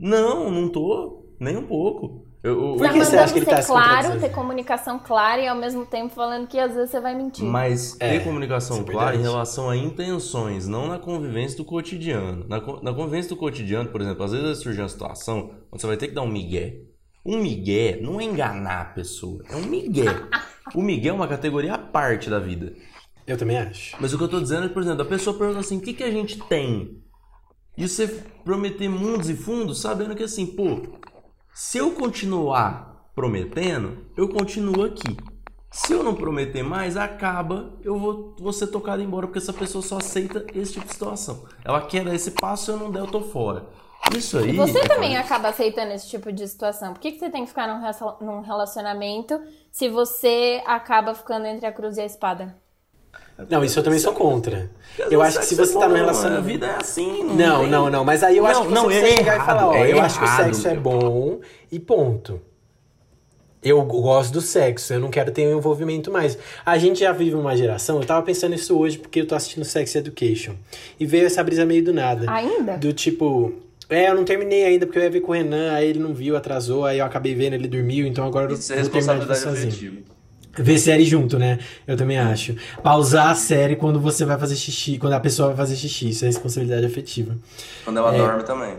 não, 0.00 0.50
não 0.50 0.68
tô, 0.68 1.26
nem 1.38 1.56
um 1.56 1.66
pouco. 1.66 2.26
Eu, 2.42 2.52
eu- 2.52 2.76
Por 2.76 2.86
tá 2.86 2.92
que 2.92 2.98
você 2.98 3.16
acha 3.16 3.32
que 3.32 3.38
ele 3.38 3.44
ser 3.46 3.50
tá 3.52 3.62
se 3.62 3.68
claro, 3.68 4.18
ter 4.18 4.30
comunicação 4.30 4.98
clara 4.98 5.40
e 5.40 5.46
ao 5.46 5.54
mesmo 5.54 5.86
tempo 5.86 6.12
falando 6.12 6.48
que 6.48 6.58
às 6.58 6.74
vezes 6.74 6.90
você 6.90 7.00
vai 7.00 7.14
mentir. 7.14 7.44
Mas 7.44 7.96
É, 8.00 8.18
ter 8.18 8.24
comunicação 8.24 8.80
é 8.80 8.84
clara 8.84 9.14
em 9.14 9.22
relação 9.22 9.70
a 9.70 9.76
intenções, 9.76 10.66
não 10.66 10.88
na 10.88 10.98
convivência 10.98 11.56
do 11.56 11.64
cotidiano. 11.64 12.44
Na, 12.48 12.58
na 12.82 12.92
convivência 12.92 13.28
do 13.28 13.36
cotidiano, 13.36 13.90
por 13.90 14.00
exemplo, 14.00 14.24
às 14.24 14.32
vezes 14.32 14.46
vai 14.46 14.54
surgir 14.56 14.80
uma 14.80 14.88
situação 14.88 15.50
onde 15.70 15.80
você 15.80 15.86
vai 15.86 15.96
ter 15.96 16.08
que 16.08 16.14
dar 16.14 16.22
um 16.22 16.28
migué. 16.28 16.80
Um 17.24 17.38
migué 17.38 18.00
não 18.02 18.20
é 18.20 18.24
enganar 18.24 18.80
a 18.80 18.84
pessoa, 18.86 19.44
é 19.48 19.56
um 19.56 19.62
migué. 19.62 20.04
O 20.74 20.80
migué 20.80 21.08
é 21.10 21.12
uma 21.12 21.28
categoria 21.28 21.74
à 21.74 21.78
parte 21.78 22.30
da 22.30 22.38
vida. 22.38 22.72
Eu 23.26 23.36
também 23.36 23.58
acho. 23.58 23.96
Mas 24.00 24.14
o 24.14 24.16
que 24.18 24.24
eu 24.24 24.28
tô 24.28 24.40
dizendo 24.40 24.66
é, 24.66 24.68
por 24.68 24.80
exemplo, 24.80 25.02
a 25.02 25.04
pessoa 25.04 25.36
pergunta 25.36 25.60
assim, 25.60 25.76
o 25.76 25.80
que, 25.80 25.92
que 25.92 26.02
a 26.04 26.10
gente 26.10 26.38
tem? 26.44 27.02
E 27.76 27.86
você 27.86 28.06
prometer 28.44 28.88
mundos 28.88 29.28
e 29.28 29.34
fundos 29.34 29.80
sabendo 29.80 30.14
que 30.14 30.22
assim, 30.22 30.46
pô, 30.46 30.80
se 31.54 31.78
eu 31.78 31.92
continuar 31.92 33.10
prometendo, 33.14 34.06
eu 34.16 34.28
continuo 34.28 34.84
aqui. 34.84 35.16
Se 35.70 35.92
eu 35.92 36.02
não 36.02 36.14
prometer 36.14 36.62
mais, 36.62 36.96
acaba, 36.96 37.72
eu 37.82 37.98
vou, 37.98 38.36
vou 38.38 38.52
ser 38.52 38.66
tocado 38.66 39.02
embora, 39.02 39.26
porque 39.26 39.38
essa 39.38 39.52
pessoa 39.52 39.82
só 39.82 39.98
aceita 39.98 40.44
esse 40.54 40.74
tipo 40.74 40.86
de 40.86 40.92
situação. 40.92 41.44
Ela 41.64 41.80
quer 41.80 42.04
dar 42.04 42.14
esse 42.14 42.32
passo, 42.32 42.66
se 42.66 42.70
eu 42.70 42.76
não 42.76 42.90
der, 42.90 43.00
eu 43.00 43.06
tô 43.06 43.22
fora. 43.22 43.66
Isso 44.16 44.36
aí. 44.36 44.54
Você 44.56 44.78
é 44.78 44.88
também 44.88 45.16
acaba 45.16 45.48
aceitando 45.48 45.92
esse 45.92 46.08
tipo 46.08 46.32
de 46.32 46.46
situação. 46.46 46.92
Por 46.92 47.00
que, 47.00 47.12
que 47.12 47.18
você 47.18 47.30
tem 47.30 47.42
que 47.42 47.48
ficar 47.48 47.68
num 48.20 48.40
relacionamento 48.40 49.40
se 49.70 49.88
você 49.88 50.62
acaba 50.66 51.14
ficando 51.14 51.46
entre 51.46 51.66
a 51.66 51.72
cruz 51.72 51.96
e 51.96 52.00
a 52.00 52.04
espada? 52.04 52.56
Não, 53.50 53.64
isso 53.64 53.78
eu 53.78 53.82
também 53.82 53.98
sou 53.98 54.12
contra. 54.12 54.70
Às 55.04 55.10
Eu 55.12 55.22
acho 55.22 55.38
que 55.40 55.44
se 55.46 55.54
você 55.54 55.76
é 55.76 55.80
tá 55.80 55.86
bom, 55.86 55.88
num 55.94 55.94
relacionamento. 56.00 56.38
A 56.38 56.46
vida 56.46 56.66
é 56.66 56.76
assim. 56.80 57.24
Não, 57.24 57.60
tem- 57.60 57.70
não, 57.70 57.90
não. 57.90 58.04
Mas 58.04 58.22
aí 58.22 58.36
eu 58.36 58.46
acho 58.46 58.60
Não, 58.64 58.88
que 58.88 58.94
você 58.94 59.00
não, 59.00 59.06
é 59.08 59.16
chegar 59.16 59.36
e 59.36 59.46
falar, 59.46 59.68
ó, 59.68 59.74
é 59.74 59.92
eu 59.92 60.00
acho 60.00 60.18
que 60.18 60.24
o 60.24 60.28
sexo 60.28 60.68
é 60.68 60.74
bom 60.76 61.40
e 61.70 61.78
ponto. 61.78 62.40
Eu 63.62 63.80
gosto 63.84 64.32
do 64.32 64.40
sexo, 64.40 64.92
eu 64.92 64.98
não 64.98 65.08
quero 65.08 65.30
ter 65.30 65.46
um 65.46 65.56
envolvimento 65.56 66.10
mais. 66.10 66.36
A 66.66 66.76
gente 66.78 66.98
já 67.00 67.12
vive 67.12 67.36
uma 67.36 67.56
geração, 67.56 68.00
eu 68.00 68.04
tava 68.04 68.20
pensando 68.26 68.54
isso 68.56 68.76
hoje 68.76 68.98
porque 68.98 69.20
eu 69.20 69.26
tô 69.26 69.36
assistindo 69.36 69.64
Sex 69.64 69.94
Education. 69.94 70.54
E 70.98 71.06
veio 71.06 71.26
essa 71.26 71.44
brisa 71.44 71.64
meio 71.64 71.84
do 71.84 71.92
nada. 71.92 72.28
Ainda? 72.28 72.76
Do 72.76 72.92
tipo, 72.92 73.52
é, 73.88 74.08
eu 74.10 74.16
não 74.16 74.24
terminei 74.24 74.64
ainda 74.64 74.84
porque 74.84 74.98
eu 74.98 75.04
ia 75.04 75.10
ver 75.10 75.20
com 75.20 75.30
o 75.30 75.34
Renan, 75.34 75.72
aí 75.74 75.88
ele 75.88 76.00
não 76.00 76.12
viu, 76.12 76.36
atrasou, 76.36 76.84
aí 76.84 76.98
eu 76.98 77.04
acabei 77.04 77.36
vendo, 77.36 77.52
ele 77.54 77.68
dormiu, 77.68 78.04
então 78.04 78.26
agora 78.26 78.50
eu 78.50 78.56
Isso 78.56 78.72
é 78.72 78.80
vou 78.82 78.90
terminar 78.90 79.18
de 79.20 79.38
sozinho. 79.38 79.68
afetiva. 79.68 79.96
Ver 80.54 80.78
série 80.78 81.04
junto, 81.04 81.38
né? 81.38 81.58
Eu 81.86 81.96
também 81.96 82.18
acho. 82.18 82.54
Pausar 82.82 83.30
a 83.30 83.34
série 83.34 83.76
quando 83.76 83.98
você 83.98 84.24
vai 84.24 84.38
fazer 84.38 84.56
xixi, 84.56 84.98
quando 84.98 85.14
a 85.14 85.20
pessoa 85.20 85.48
vai 85.48 85.56
fazer 85.56 85.76
xixi, 85.76 86.10
isso 86.10 86.24
é 86.24 86.28
responsabilidade 86.28 86.84
afetiva. 86.84 87.36
Quando 87.84 87.96
ela 87.98 88.12
dorme 88.12 88.42
também. 88.42 88.74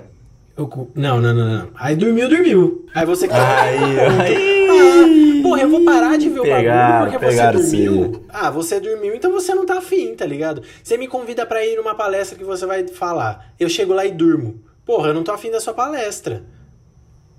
Eu 0.56 0.70
não, 0.94 1.20
não, 1.20 1.34
não, 1.34 1.58
não. 1.58 1.70
Aí 1.74 1.96
dormiu, 1.96 2.30
dormiu. 2.30 2.86
Aí 2.94 3.06
você 3.08 3.26
Aí, 3.26 4.00
aí. 4.22 4.68
Ah, 4.70 5.42
porra, 5.42 5.62
eu 5.62 5.70
vou 5.70 5.84
parar 5.84 6.16
de 6.16 6.30
ver 6.30 6.42
o 6.42 6.44
Pegaram, 6.44 7.06
bagulho 7.06 7.20
porque 7.20 7.36
você 7.36 7.52
dormiu. 7.52 8.26
Ah, 8.30 8.52
você 8.52 8.80
dormiu, 8.80 9.16
então 9.16 9.32
você 9.32 9.56
não 9.56 9.66
tá 9.66 9.80
afim, 9.80 10.14
tá 10.14 10.28
ligado? 10.28 10.62
Você 10.84 10.96
me 10.96 11.08
convida 11.08 11.44
pra 11.44 11.66
ir 11.66 11.76
numa 11.76 11.96
palestra 11.96 12.38
que 12.38 12.44
você 12.44 12.68
vai 12.68 12.88
falar. 12.88 13.52
Eu 13.60 13.68
chego 13.68 13.94
lá 13.94 14.06
e 14.06 14.12
durmo. 14.12 14.62
Porra, 14.86 15.08
eu 15.08 15.14
não 15.16 15.24
tô 15.24 15.32
afim 15.32 15.50
da 15.50 15.60
sua 15.60 15.74
palestra. 15.74 16.44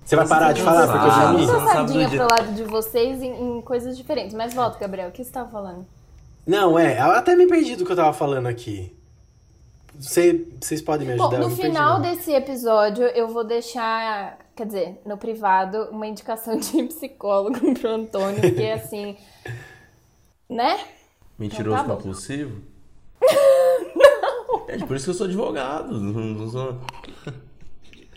Você 0.04 0.16
vai 0.16 0.28
parar 0.28 0.52
de 0.52 0.62
não 0.62 0.72
falar 0.72 0.86
porque 0.86 1.44
eu 1.44 1.48
não 1.48 1.56
a 1.56 1.72
sabe 1.72 1.86
do 1.86 1.92
sardinha 1.92 2.08
pro 2.10 2.18
lado 2.18 2.52
de 2.54 2.64
vocês 2.64 3.22
em, 3.22 3.58
em 3.58 3.60
coisas 3.62 3.96
diferentes. 3.96 4.34
Mas 4.34 4.52
volta, 4.52 4.78
Gabriel, 4.78 5.08
o 5.08 5.12
que 5.12 5.24
você 5.24 5.30
tava 5.30 5.50
falando? 5.50 5.86
Não, 6.46 6.78
é, 6.78 7.00
eu 7.00 7.12
até 7.12 7.34
me 7.34 7.46
perdi 7.46 7.74
do 7.74 7.86
que 7.86 7.92
eu 7.92 7.96
tava 7.96 8.12
falando 8.12 8.46
aqui. 8.46 8.94
Você, 9.98 10.46
vocês 10.60 10.82
podem 10.82 11.06
me 11.06 11.16
Bom, 11.16 11.24
ajudar? 11.24 11.36
Eu 11.36 11.48
no 11.48 11.56
perdi, 11.56 11.70
final 11.70 11.94
não. 11.94 12.02
desse 12.02 12.32
episódio, 12.32 13.04
eu 13.04 13.28
vou 13.28 13.44
deixar, 13.44 14.38
quer 14.54 14.66
dizer, 14.66 15.00
no 15.06 15.16
privado, 15.16 15.88
uma 15.90 16.06
indicação 16.06 16.58
de 16.58 16.82
psicólogo 16.84 17.74
pro 17.74 17.88
Antônio, 17.88 18.40
porque 18.40 18.66
assim. 18.66 19.16
Né? 20.50 20.80
Mentiroso 21.38 21.76
Então 21.76 21.88
tá 21.88 21.94
bom. 21.94 21.96
compulsivo? 21.96 22.60
É 24.66 24.78
por 24.78 24.96
isso 24.96 25.04
que 25.04 25.10
eu 25.10 25.14
sou 25.14 25.26
advogado. 25.26 26.00
Não, 26.00 26.20
não 26.20 26.50
sou... 26.50 26.80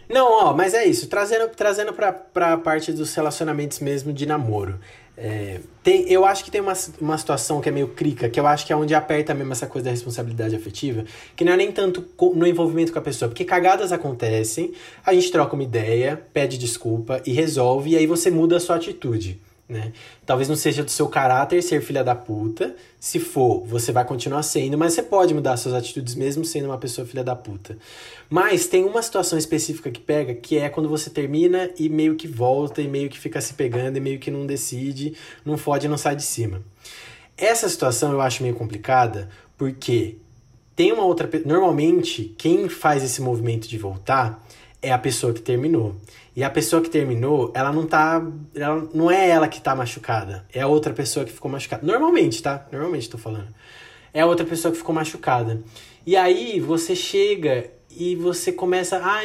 Não, 0.09 0.45
ó, 0.45 0.53
mas 0.53 0.73
é 0.73 0.85
isso. 0.85 1.07
Trazendo, 1.07 1.49
trazendo 1.49 1.93
pra, 1.93 2.13
pra 2.13 2.57
parte 2.57 2.91
dos 2.91 3.13
relacionamentos 3.13 3.79
mesmo 3.79 4.13
de 4.13 4.25
namoro. 4.25 4.79
É, 5.19 5.61
tem, 5.81 6.07
eu 6.11 6.23
acho 6.25 6.45
que 6.45 6.51
tem 6.51 6.61
uma, 6.61 6.73
uma 7.01 7.17
situação 7.17 7.59
que 7.59 7.67
é 7.67 7.71
meio 7.71 7.87
crica, 7.87 8.29
que 8.29 8.39
eu 8.39 8.45
acho 8.45 8.67
que 8.67 8.71
é 8.71 8.75
onde 8.75 8.93
aperta 8.93 9.33
mesmo 9.33 9.51
essa 9.51 9.65
coisa 9.65 9.85
da 9.85 9.91
responsabilidade 9.91 10.55
afetiva, 10.55 11.05
que 11.35 11.43
não 11.43 11.53
é 11.53 11.57
nem 11.57 11.71
tanto 11.71 12.05
no 12.35 12.45
envolvimento 12.45 12.93
com 12.93 12.99
a 12.99 13.01
pessoa, 13.01 13.27
porque 13.27 13.43
cagadas 13.43 13.91
acontecem, 13.91 14.73
a 15.03 15.13
gente 15.15 15.31
troca 15.31 15.55
uma 15.55 15.63
ideia, 15.63 16.21
pede 16.31 16.59
desculpa 16.59 17.19
e 17.25 17.31
resolve, 17.31 17.91
e 17.91 17.97
aí 17.97 18.05
você 18.05 18.29
muda 18.29 18.57
a 18.57 18.59
sua 18.59 18.75
atitude. 18.75 19.41
Né? 19.69 19.91
Talvez 20.25 20.47
não 20.47 20.55
seja 20.55 20.81
do 20.81 20.89
seu 20.89 21.09
caráter 21.09 21.61
ser 21.61 21.81
filha 21.81 22.01
da 22.01 22.15
puta. 22.15 22.73
Se 22.97 23.19
for, 23.19 23.65
você 23.65 23.91
vai 23.91 24.05
continuar 24.05 24.41
sendo, 24.43 24.77
mas 24.77 24.93
você 24.93 25.03
pode 25.03 25.33
mudar 25.33 25.57
suas 25.57 25.73
atitudes 25.73 26.15
mesmo 26.15 26.45
sendo 26.45 26.67
uma 26.67 26.77
pessoa 26.77 27.05
filha 27.05 27.23
da 27.23 27.35
puta. 27.35 27.77
Mas 28.29 28.67
tem 28.67 28.85
uma 28.85 29.01
situação 29.01 29.37
específica 29.37 29.91
que 29.91 29.99
pega, 29.99 30.33
que 30.33 30.57
é 30.57 30.69
quando 30.69 30.87
você 30.87 31.09
termina 31.09 31.69
e 31.77 31.89
meio 31.89 32.15
que 32.15 32.29
volta 32.29 32.81
e 32.81 32.87
meio 32.87 33.09
que 33.09 33.19
fica 33.19 33.41
se 33.41 33.55
pegando 33.55 33.97
e 33.97 33.99
meio 33.99 34.19
que 34.19 34.31
não 34.31 34.45
decide, 34.45 35.15
não 35.43 35.57
fode 35.57 35.87
não 35.89 35.97
sai 35.97 36.15
de 36.15 36.23
cima. 36.23 36.61
Essa 37.37 37.67
situação 37.67 38.13
eu 38.13 38.21
acho 38.21 38.41
meio 38.41 38.55
complicada, 38.55 39.29
porque 39.57 40.15
tem 40.77 40.93
uma 40.93 41.03
outra. 41.03 41.29
Normalmente, 41.45 42.33
quem 42.37 42.69
faz 42.69 43.03
esse 43.03 43.21
movimento 43.21 43.67
de 43.67 43.77
voltar 43.77 44.41
é 44.87 44.91
a 44.93 44.97
pessoa 44.97 45.33
que 45.33 45.41
terminou. 45.41 45.95
E 46.33 46.43
a 46.43 46.49
pessoa 46.49 46.81
que 46.81 46.89
terminou, 46.89 47.51
ela 47.53 47.73
não 47.73 47.85
tá. 47.85 48.25
Ela, 48.55 48.87
não 48.93 49.11
é 49.11 49.27
ela 49.29 49.47
que 49.49 49.59
tá 49.59 49.75
machucada. 49.75 50.45
É 50.53 50.61
a 50.61 50.67
outra 50.67 50.93
pessoa 50.93 51.25
que 51.25 51.31
ficou 51.31 51.51
machucada. 51.51 51.85
Normalmente, 51.85 52.41
tá? 52.41 52.65
Normalmente 52.71 53.09
tô 53.09 53.17
falando. 53.17 53.53
É 54.13 54.21
a 54.21 54.25
outra 54.25 54.45
pessoa 54.45 54.71
que 54.71 54.77
ficou 54.77 54.95
machucada. 54.95 55.61
E 56.05 56.15
aí 56.15 56.61
você 56.61 56.95
chega 56.95 57.69
e 57.91 58.15
você 58.15 58.51
começa 58.53 58.97
a 58.97 59.23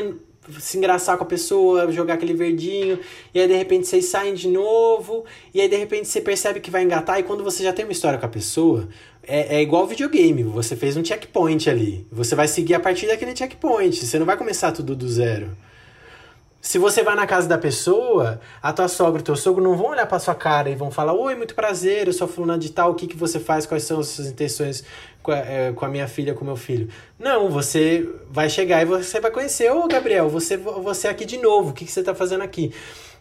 se 0.58 0.76
engraçar 0.76 1.16
com 1.16 1.24
a 1.24 1.26
pessoa, 1.26 1.90
jogar 1.92 2.14
aquele 2.14 2.34
verdinho, 2.34 2.98
e 3.32 3.40
aí 3.40 3.46
de 3.46 3.54
repente 3.54 3.86
vocês 3.86 4.06
saem 4.06 4.34
de 4.34 4.48
novo, 4.48 5.24
e 5.54 5.60
aí 5.60 5.68
de 5.68 5.76
repente 5.76 6.08
você 6.08 6.20
percebe 6.20 6.60
que 6.60 6.70
vai 6.70 6.82
engatar, 6.82 7.18
e 7.20 7.22
quando 7.22 7.44
você 7.44 7.62
já 7.62 7.72
tem 7.72 7.84
uma 7.84 7.92
história 7.92 8.18
com 8.18 8.26
a 8.26 8.28
pessoa, 8.28 8.88
é, 9.22 9.56
é 9.56 9.62
igual 9.62 9.86
videogame, 9.86 10.42
você 10.42 10.74
fez 10.74 10.96
um 10.96 11.04
checkpoint 11.04 11.70
ali. 11.70 12.06
Você 12.10 12.34
vai 12.34 12.48
seguir 12.48 12.74
a 12.74 12.80
partir 12.80 13.06
daquele 13.06 13.36
checkpoint, 13.36 14.04
você 14.04 14.18
não 14.18 14.26
vai 14.26 14.36
começar 14.36 14.72
tudo 14.72 14.96
do 14.96 15.08
zero. 15.08 15.56
Se 16.62 16.78
você 16.78 17.02
vai 17.02 17.16
na 17.16 17.26
casa 17.26 17.48
da 17.48 17.58
pessoa, 17.58 18.40
a 18.62 18.72
tua 18.72 18.86
sogra 18.86 19.18
e 19.18 19.22
o 19.22 19.24
teu 19.24 19.34
sogro 19.34 19.60
não 19.60 19.76
vão 19.76 19.88
olhar 19.88 20.06
pra 20.06 20.20
sua 20.20 20.34
cara 20.34 20.70
e 20.70 20.76
vão 20.76 20.92
falar: 20.92 21.12
Oi, 21.12 21.34
muito 21.34 21.56
prazer, 21.56 22.06
eu 22.06 22.12
sou 22.12 22.28
fulana 22.28 22.56
de 22.56 22.70
tal, 22.70 22.92
o 22.92 22.94
que, 22.94 23.08
que 23.08 23.16
você 23.16 23.40
faz, 23.40 23.66
quais 23.66 23.82
são 23.82 23.98
as 23.98 24.06
suas 24.06 24.28
intenções 24.28 24.84
com 25.22 25.32
a, 25.32 25.38
é, 25.38 25.72
com 25.72 25.84
a 25.84 25.88
minha 25.88 26.08
filha, 26.08 26.34
com 26.34 26.44
meu 26.44 26.56
filho. 26.56 26.88
Não, 27.18 27.48
você 27.48 28.08
vai 28.30 28.50
chegar 28.50 28.82
e 28.82 28.84
você 28.84 29.20
vai 29.20 29.30
conhecer: 29.30 29.70
Ô, 29.70 29.86
Gabriel, 29.86 30.28
você, 30.28 30.56
você 30.56 31.08
aqui 31.08 31.24
de 31.24 31.38
novo, 31.38 31.70
o 31.70 31.72
que, 31.72 31.84
que 31.84 31.92
você 31.92 32.02
tá 32.02 32.14
fazendo 32.14 32.42
aqui? 32.42 32.72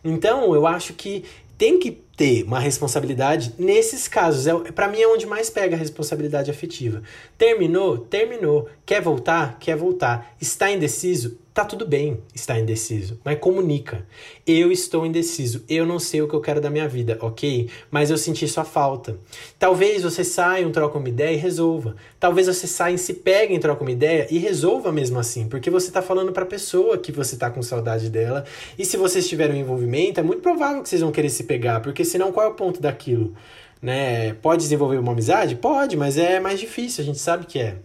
Então, 0.03 0.53
eu 0.55 0.65
acho 0.65 0.93
que 0.93 1.23
tem 1.57 1.77
que 1.77 2.01
ter 2.15 2.43
uma 2.43 2.59
responsabilidade 2.59 3.53
nesses 3.57 4.07
casos. 4.07 4.47
É, 4.47 4.71
para 4.71 4.87
mim 4.87 5.01
é 5.01 5.07
onde 5.07 5.25
mais 5.25 5.49
pega 5.49 5.75
a 5.75 5.79
responsabilidade 5.79 6.51
afetiva. 6.51 7.01
Terminou? 7.37 7.97
Terminou. 7.97 8.69
Quer 8.85 9.01
voltar? 9.01 9.57
Quer 9.59 9.75
voltar. 9.75 10.35
Está 10.39 10.69
indeciso? 10.71 11.39
Tá 11.53 11.65
tudo 11.65 11.85
bem 11.85 12.17
estar 12.33 12.57
indeciso, 12.57 13.19
mas 13.25 13.37
comunica. 13.37 14.05
Eu 14.47 14.71
estou 14.71 15.05
indeciso, 15.05 15.65
eu 15.67 15.85
não 15.85 15.99
sei 15.99 16.21
o 16.21 16.27
que 16.27 16.33
eu 16.33 16.39
quero 16.39 16.61
da 16.61 16.69
minha 16.69 16.87
vida, 16.87 17.17
ok? 17.19 17.69
Mas 17.89 18.09
eu 18.09 18.17
senti 18.17 18.47
sua 18.47 18.63
falta. 18.63 19.17
Talvez 19.59 20.03
você 20.03 20.23
saia, 20.23 20.65
um 20.65 20.71
troca 20.71 20.97
uma 20.97 21.09
ideia 21.09 21.35
e 21.35 21.37
resolva. 21.37 21.97
Talvez 22.17 22.47
você 22.47 22.65
saia, 22.67 22.97
se 22.97 23.15
pegue, 23.15 23.59
troca 23.59 23.81
uma 23.81 23.91
ideia 23.91 24.27
e 24.31 24.37
resolva 24.37 24.93
mesmo 24.93 25.19
assim, 25.19 25.49
porque 25.49 25.69
você 25.69 25.91
tá 25.91 26.01
falando 26.01 26.31
pra 26.31 26.45
pessoa 26.45 26.97
que 26.97 27.11
você 27.11 27.35
tá 27.35 27.49
com 27.49 27.61
saudade 27.61 28.09
dela. 28.09 28.45
E 28.79 28.85
se 28.85 28.95
vocês 28.95 29.27
tiverem 29.27 29.57
um 29.57 29.59
envolvimento, 29.59 30.21
é 30.21 30.23
muito 30.23 30.41
provável 30.41 30.81
que 30.81 30.87
vocês 30.87 31.01
vão 31.01 31.11
querer 31.11 31.29
se 31.29 31.43
pegar, 31.43 31.81
porque 31.81 32.00
senão 32.05 32.31
qual 32.31 32.47
é 32.47 32.49
o 32.49 32.53
ponto 32.53 32.81
daquilo? 32.81 33.33
Né? 33.81 34.33
Pode 34.35 34.61
desenvolver 34.61 34.97
uma 34.97 35.11
amizade? 35.11 35.55
Pode, 35.55 35.97
mas 35.97 36.17
é 36.17 36.39
mais 36.39 36.59
difícil, 36.59 37.03
a 37.03 37.05
gente 37.05 37.19
sabe 37.19 37.45
que 37.45 37.59
é. 37.59 37.77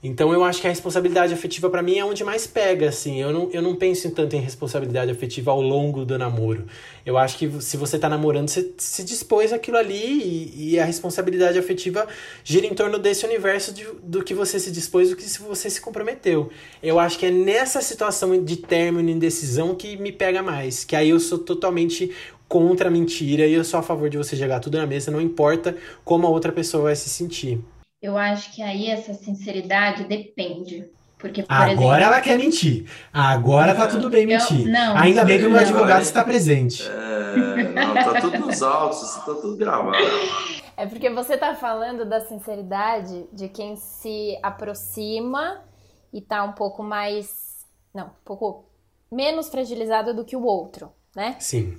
Então 0.00 0.32
eu 0.32 0.44
acho 0.44 0.60
que 0.60 0.66
a 0.68 0.70
responsabilidade 0.70 1.34
afetiva 1.34 1.68
para 1.68 1.82
mim 1.82 1.98
é 1.98 2.04
onde 2.04 2.22
mais 2.22 2.46
pega, 2.46 2.88
assim. 2.88 3.20
Eu 3.20 3.32
não, 3.32 3.50
eu 3.50 3.60
não 3.60 3.74
penso 3.74 4.08
tanto 4.12 4.36
em 4.36 4.40
responsabilidade 4.40 5.10
afetiva 5.10 5.50
ao 5.50 5.60
longo 5.60 6.04
do 6.04 6.16
namoro. 6.16 6.66
Eu 7.04 7.18
acho 7.18 7.36
que 7.36 7.50
se 7.60 7.76
você 7.76 7.98
tá 7.98 8.08
namorando, 8.08 8.48
você 8.48 8.72
se 8.78 9.02
dispôs 9.02 9.52
aquilo 9.52 9.76
ali 9.76 10.52
e, 10.54 10.70
e 10.70 10.80
a 10.80 10.84
responsabilidade 10.84 11.58
afetiva 11.58 12.06
gira 12.44 12.64
em 12.64 12.74
torno 12.74 12.96
desse 12.96 13.26
universo 13.26 13.74
de, 13.74 13.84
do 14.04 14.22
que 14.22 14.34
você 14.34 14.60
se 14.60 14.70
dispôs, 14.70 15.10
do 15.10 15.16
que 15.16 15.24
você 15.40 15.68
se 15.68 15.80
comprometeu. 15.80 16.48
Eu 16.80 17.00
acho 17.00 17.18
que 17.18 17.26
é 17.26 17.30
nessa 17.30 17.80
situação 17.80 18.44
de 18.44 18.56
término 18.56 19.08
e 19.08 19.12
indecisão 19.12 19.74
que 19.74 19.96
me 19.96 20.12
pega 20.12 20.44
mais. 20.44 20.84
Que 20.84 20.94
aí 20.94 21.08
eu 21.08 21.18
sou 21.18 21.38
totalmente 21.38 22.12
contra 22.48 22.88
a 22.88 22.90
mentira 22.90 23.46
e 23.46 23.52
eu 23.52 23.64
sou 23.64 23.78
a 23.80 23.82
favor 23.82 24.08
de 24.08 24.16
você 24.16 24.34
jogar 24.34 24.60
tudo 24.60 24.78
na 24.78 24.86
mesa, 24.86 25.10
não 25.10 25.20
importa 25.20 25.76
como 26.04 26.26
a 26.26 26.30
outra 26.30 26.50
pessoa 26.50 26.84
vai 26.84 26.96
se 26.96 27.08
sentir. 27.08 27.60
Eu 28.00 28.16
acho 28.16 28.54
que 28.54 28.62
aí 28.62 28.86
essa 28.88 29.12
sinceridade 29.14 30.04
depende. 30.04 30.88
Porque, 31.18 31.42
por 31.42 31.52
Agora 31.52 31.72
exemplo, 31.72 31.92
ela 31.94 32.20
quer 32.20 32.38
mentir. 32.38 32.88
Agora 33.12 33.74
tá 33.74 33.88
tudo 33.88 34.08
bem 34.08 34.22
Eu- 34.22 34.28
mentir. 34.38 34.66
não. 34.68 34.96
Ainda 34.96 35.24
bem 35.24 35.38
que 35.38 35.46
o 35.46 35.50
meu 35.50 35.60
Não. 35.60 35.68
advogado 35.68 36.02
está 36.02 36.22
presente. 36.22 36.84
É, 36.88 37.68
não, 37.72 37.92
tá 37.94 38.20
tudo 38.20 38.38
nos 38.38 38.62
autos, 38.62 39.00
tá 39.16 39.34
tudo 39.34 39.56
gravado. 39.56 39.96
É 40.76 40.86
porque 40.86 41.10
você 41.10 41.36
tá 41.36 41.56
falando 41.56 42.04
da 42.04 42.20
sinceridade 42.20 43.26
de 43.32 43.48
quem 43.48 43.74
se 43.74 44.38
aproxima 44.44 45.60
e 46.12 46.20
tá 46.20 46.44
um 46.44 46.52
pouco 46.52 46.84
mais. 46.84 47.66
Não, 47.92 48.06
um 48.06 48.24
pouco 48.24 48.66
menos 49.10 49.48
fragilizado 49.48 50.14
do 50.14 50.24
que 50.24 50.36
o 50.36 50.44
outro, 50.44 50.92
né? 51.16 51.34
Sim. 51.40 51.76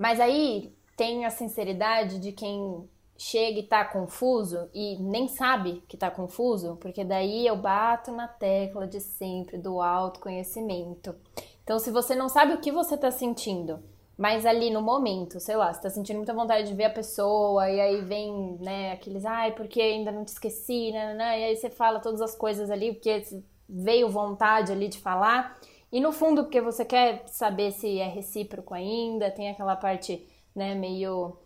Mas 0.00 0.18
aí 0.18 0.74
tem 0.96 1.26
a 1.26 1.30
sinceridade 1.30 2.18
de 2.18 2.32
quem 2.32 2.88
chega 3.18 3.58
e 3.58 3.62
tá 3.62 3.84
confuso 3.84 4.66
e 4.72 4.96
nem 4.96 5.28
sabe 5.28 5.84
que 5.86 5.94
tá 5.94 6.10
confuso, 6.10 6.78
porque 6.80 7.04
daí 7.04 7.46
eu 7.46 7.54
bato 7.54 8.10
na 8.10 8.26
tecla 8.26 8.86
de 8.86 8.98
sempre 8.98 9.58
do 9.58 9.82
autoconhecimento. 9.82 11.14
Então, 11.62 11.78
se 11.78 11.90
você 11.90 12.14
não 12.14 12.30
sabe 12.30 12.54
o 12.54 12.60
que 12.62 12.72
você 12.72 12.96
tá 12.96 13.10
sentindo, 13.10 13.78
mas 14.16 14.46
ali 14.46 14.70
no 14.70 14.80
momento, 14.80 15.38
sei 15.38 15.56
lá, 15.56 15.70
você 15.70 15.82
tá 15.82 15.90
sentindo 15.90 16.16
muita 16.16 16.32
vontade 16.32 16.66
de 16.66 16.74
ver 16.74 16.84
a 16.84 16.90
pessoa, 16.90 17.68
e 17.68 17.78
aí 17.78 18.00
vem, 18.00 18.56
né, 18.58 18.92
aqueles, 18.92 19.26
ai, 19.26 19.52
porque 19.52 19.82
ainda 19.82 20.10
não 20.10 20.24
te 20.24 20.28
esqueci, 20.28 20.92
né, 20.92 21.08
né, 21.08 21.14
né, 21.14 21.40
e 21.40 21.44
aí 21.44 21.56
você 21.56 21.68
fala 21.68 22.00
todas 22.00 22.22
as 22.22 22.34
coisas 22.34 22.70
ali, 22.70 22.94
porque 22.94 23.22
veio 23.68 24.08
vontade 24.08 24.72
ali 24.72 24.88
de 24.88 24.98
falar, 24.98 25.60
e 25.92 26.00
no 26.00 26.12
fundo, 26.12 26.44
porque 26.44 26.60
você 26.60 26.84
quer 26.84 27.24
saber 27.26 27.72
se 27.72 27.98
é 27.98 28.06
recíproco 28.06 28.74
ainda, 28.74 29.30
tem 29.30 29.50
aquela 29.50 29.74
parte, 29.74 30.24
né, 30.54 30.74
meio 30.74 31.36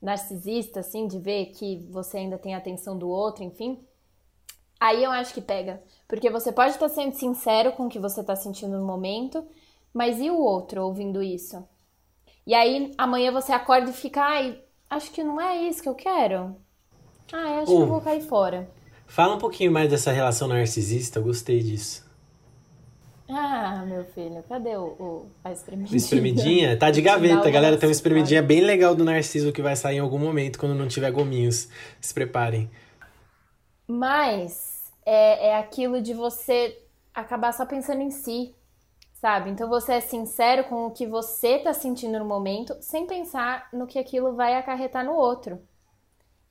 narcisista, 0.00 0.80
assim, 0.80 1.06
de 1.06 1.18
ver 1.18 1.46
que 1.46 1.86
você 1.90 2.18
ainda 2.18 2.38
tem 2.38 2.54
a 2.54 2.58
atenção 2.58 2.96
do 2.96 3.08
outro, 3.08 3.44
enfim. 3.44 3.78
Aí 4.78 5.04
eu 5.04 5.10
acho 5.10 5.34
que 5.34 5.42
pega. 5.42 5.82
Porque 6.08 6.30
você 6.30 6.50
pode 6.50 6.70
estar 6.70 6.88
sendo 6.88 7.14
sincero 7.14 7.72
com 7.72 7.86
o 7.86 7.88
que 7.90 7.98
você 7.98 8.22
está 8.22 8.34
sentindo 8.34 8.78
no 8.78 8.86
momento, 8.86 9.46
mas 9.92 10.18
e 10.18 10.30
o 10.30 10.38
outro 10.38 10.82
ouvindo 10.82 11.22
isso? 11.22 11.62
E 12.46 12.54
aí 12.54 12.94
amanhã 12.96 13.30
você 13.30 13.52
acorda 13.52 13.90
e 13.90 13.92
fica, 13.92 14.22
ai, 14.22 14.58
acho 14.88 15.10
que 15.10 15.22
não 15.22 15.38
é 15.38 15.62
isso 15.68 15.82
que 15.82 15.88
eu 15.88 15.94
quero. 15.94 16.56
Ai, 17.30 17.58
acho 17.58 17.66
que 17.66 17.78
Ô. 17.78 17.82
eu 17.82 17.86
vou 17.86 18.00
cair 18.00 18.22
fora. 18.22 18.70
Fala 19.06 19.34
um 19.34 19.38
pouquinho 19.38 19.70
mais 19.70 19.90
dessa 19.90 20.10
relação 20.10 20.48
narcisista, 20.48 21.18
eu 21.18 21.24
gostei 21.24 21.60
disso. 21.60 22.09
Ah, 23.30 23.84
meu 23.86 24.04
filho, 24.04 24.42
cadê 24.44 24.76
o, 24.76 24.84
o- 25.00 25.30
a 25.44 25.52
espremidinha? 25.52 25.96
Espremidinha? 25.96 26.76
Tá 26.78 26.90
de 26.90 27.02
gaveta, 27.02 27.50
galera. 27.50 27.76
Tem 27.76 27.88
uma 27.88 27.92
espremidinha 27.92 28.42
bem 28.42 28.60
legal 28.60 28.94
do 28.94 29.04
Narciso 29.04 29.52
que 29.52 29.60
vai 29.62 29.74
sair 29.76 29.96
em 29.96 30.00
algum 30.00 30.18
momento 30.18 30.58
quando 30.58 30.74
não 30.74 30.86
tiver 30.88 31.10
gominhos. 31.10 31.68
Se 32.00 32.14
preparem. 32.14 32.70
Mas 33.86 34.92
é, 35.04 35.48
é 35.48 35.56
aquilo 35.56 36.00
de 36.00 36.14
você 36.14 36.80
acabar 37.14 37.52
só 37.52 37.66
pensando 37.66 38.00
em 38.02 38.10
si, 38.10 38.54
sabe? 39.14 39.50
Então 39.50 39.68
você 39.68 39.94
é 39.94 40.00
sincero 40.00 40.64
com 40.64 40.86
o 40.86 40.92
que 40.92 41.06
você 41.06 41.58
tá 41.60 41.72
sentindo 41.74 42.18
no 42.18 42.24
momento, 42.24 42.76
sem 42.82 43.06
pensar 43.06 43.68
no 43.72 43.86
que 43.86 43.98
aquilo 43.98 44.34
vai 44.36 44.56
acarretar 44.56 45.04
no 45.04 45.14
outro. 45.14 45.60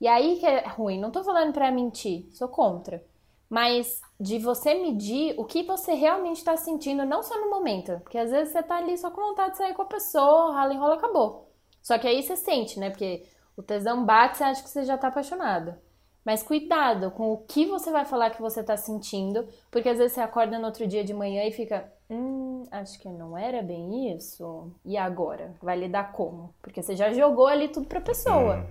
E 0.02 0.08
aí 0.08 0.40
que 0.40 0.46
é 0.46 0.68
ruim. 0.68 1.00
Não 1.00 1.12
tô 1.12 1.24
falando 1.24 1.54
pra 1.54 1.72
mentir, 1.72 2.28
sou 2.34 2.48
contra. 2.50 3.04
Mas 3.50 4.02
de 4.20 4.38
você 4.38 4.76
medir 4.76 5.34
o 5.38 5.46
que 5.46 5.64
você 5.64 5.94
realmente 5.94 6.44
tá 6.44 6.56
sentindo, 6.56 7.06
não 7.06 7.24
só 7.24 7.40
no 7.40 7.50
momento. 7.50 8.00
Porque 8.02 8.18
às 8.18 8.30
vezes 8.30 8.54
você 8.54 8.62
tá 8.62 8.78
ali 8.78 8.98
só 8.98 9.10
com 9.10 9.22
vontade 9.22 9.52
de 9.52 9.58
sair 9.58 9.74
com 9.74 9.82
a 9.82 9.86
pessoa, 9.86 10.54
rala, 10.54 10.74
enrola, 10.74 10.96
acabou. 10.96 11.50
Só 11.82 11.98
que 11.98 12.08
aí 12.08 12.22
você 12.22 12.36
sente, 12.36 12.80
né? 12.80 12.90
Porque 12.90 13.26
o 13.58 13.64
tesão 13.64 14.06
bate, 14.06 14.38
você 14.38 14.44
acha 14.44 14.62
que 14.62 14.70
você 14.70 14.84
já 14.86 14.98
tá 14.98 15.08
apaixonado. 15.08 15.76
Mas 16.24 16.44
cuidado 16.44 17.12
com 17.12 17.32
o 17.34 17.38
que 17.38 17.66
você 17.66 17.92
vai 17.92 18.06
falar 18.06 18.30
que 18.30 18.42
você 18.42 18.62
tá 18.62 18.78
sentindo, 18.78 19.48
porque 19.72 19.90
às 19.90 19.98
vezes 19.98 20.14
você 20.14 20.22
acorda 20.22 20.60
no 20.60 20.66
outro 20.66 20.86
dia 20.86 21.04
de 21.04 21.14
manhã 21.14 21.44
e 21.46 21.52
fica, 21.52 21.92
hum, 22.10 22.66
acho 22.70 23.00
que 23.00 23.10
não 23.10 23.38
era 23.38 23.64
bem 23.64 24.16
isso. 24.16 24.72
E 24.86 24.96
agora? 24.98 25.56
Vai 25.62 25.78
lidar 25.80 26.12
como? 26.12 26.54
Porque 26.62 26.84
você 26.84 26.96
já 26.96 27.12
jogou 27.14 27.48
ali 27.48 27.70
tudo 27.70 27.88
pra 27.88 28.00
pessoa. 28.02 28.66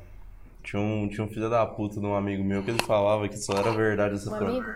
Tinha 0.69 0.83
um, 0.83 1.09
tinha 1.09 1.25
um 1.25 1.29
filho 1.31 1.49
da 1.49 1.65
puta 1.65 1.99
de 1.99 2.05
um 2.05 2.15
amigo 2.15 2.45
meu 2.45 2.63
que 2.63 2.71
ele 2.71 2.83
falava 2.83 3.27
que 3.27 3.39
só 3.39 3.55
era 3.55 3.73
verdade 3.73 4.17
essa 4.17 4.31
Um 4.31 4.35
amigo? 4.35 4.67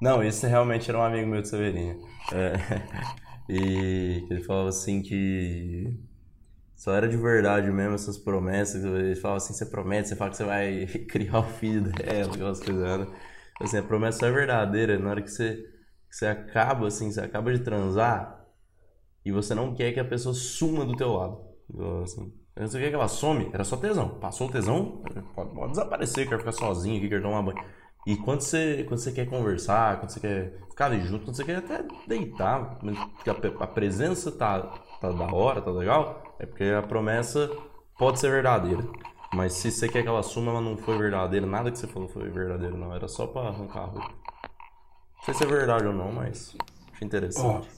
Não, 0.00 0.22
esse 0.22 0.46
realmente 0.46 0.88
era 0.88 0.98
um 0.98 1.02
amigo 1.02 1.28
meu 1.28 1.42
de 1.42 1.48
Severinha. 1.48 1.98
É, 2.32 2.54
e 3.52 4.26
ele 4.30 4.42
falava 4.42 4.70
assim 4.70 5.02
que 5.02 6.00
só 6.74 6.94
era 6.94 7.06
de 7.06 7.18
verdade 7.18 7.70
mesmo 7.70 7.94
essas 7.94 8.16
promessas. 8.16 8.82
Ele 8.82 9.14
falava 9.16 9.36
assim, 9.36 9.52
você 9.52 9.66
promete, 9.66 10.08
você 10.08 10.16
fala 10.16 10.30
que 10.30 10.38
você 10.38 10.44
vai 10.44 10.86
criar 11.10 11.40
o 11.40 11.42
filho 11.42 11.92
dela, 11.92 12.32
aquelas 12.32 12.60
coisas. 12.60 13.00
né? 13.00 13.06
Assim, 13.60 13.76
a 13.76 13.82
promessa 13.82 14.20
só 14.20 14.26
é 14.26 14.32
verdadeira 14.32 14.98
na 14.98 15.10
hora 15.10 15.20
que 15.20 15.30
você, 15.30 15.56
que 16.08 16.16
você 16.16 16.24
acaba, 16.24 16.86
assim, 16.86 17.12
você 17.12 17.20
acaba 17.20 17.52
de 17.52 17.58
transar 17.58 18.46
e 19.22 19.30
você 19.30 19.54
não 19.54 19.74
quer 19.74 19.92
que 19.92 20.00
a 20.00 20.04
pessoa 20.06 20.34
suma 20.34 20.86
do 20.86 20.96
teu 20.96 21.12
lado. 21.12 21.53
Então, 21.72 22.02
Assim, 22.02 22.32
você 22.56 22.78
quer 22.78 22.88
que 22.90 22.94
ela 22.94 23.08
some? 23.08 23.50
Era 23.52 23.64
só 23.64 23.76
tesão. 23.76 24.08
Passou 24.20 24.48
o 24.48 24.52
tesão, 24.52 25.02
pode, 25.34 25.50
pode 25.50 25.70
desaparecer, 25.70 26.28
quer 26.28 26.38
ficar 26.38 26.52
sozinho 26.52 27.08
quer 27.08 27.20
tomar 27.20 27.42
banho. 27.42 27.58
E 28.06 28.16
quando 28.16 28.42
você, 28.42 28.84
quando 28.86 29.00
você 29.00 29.12
quer 29.12 29.26
conversar, 29.26 29.98
quando 29.98 30.10
você 30.10 30.20
quer 30.20 30.60
ficar 30.68 30.86
ali 30.86 31.00
junto, 31.00 31.24
quando 31.24 31.36
você 31.36 31.44
quer 31.44 31.56
até 31.56 31.84
deitar, 32.06 32.78
que 33.24 33.30
a, 33.30 33.34
a 33.60 33.66
presença 33.66 34.30
tá, 34.30 34.60
tá 35.00 35.10
da 35.10 35.34
hora, 35.34 35.62
tá 35.62 35.70
legal, 35.70 36.36
é 36.38 36.44
porque 36.44 36.64
a 36.64 36.82
promessa 36.82 37.50
pode 37.98 38.20
ser 38.20 38.30
verdadeira. 38.30 38.86
Mas 39.32 39.54
se 39.54 39.70
você 39.70 39.88
quer 39.88 40.02
que 40.02 40.08
ela 40.08 40.22
suma, 40.22 40.52
ela 40.52 40.60
não 40.60 40.76
foi 40.76 40.96
verdadeira, 40.96 41.46
nada 41.46 41.70
que 41.70 41.78
você 41.78 41.88
falou 41.88 42.08
foi 42.08 42.28
verdadeiro, 42.28 42.76
não. 42.76 42.94
Era 42.94 43.08
só 43.08 43.26
pra 43.26 43.48
arrancar 43.48 43.80
a 43.80 43.86
roupa. 43.86 44.08
Não 44.08 45.24
sei 45.24 45.34
se 45.34 45.44
é 45.44 45.46
verdade 45.46 45.86
ou 45.86 45.92
não, 45.92 46.12
mas 46.12 46.54
achei 46.92 47.06
interessante. 47.06 47.68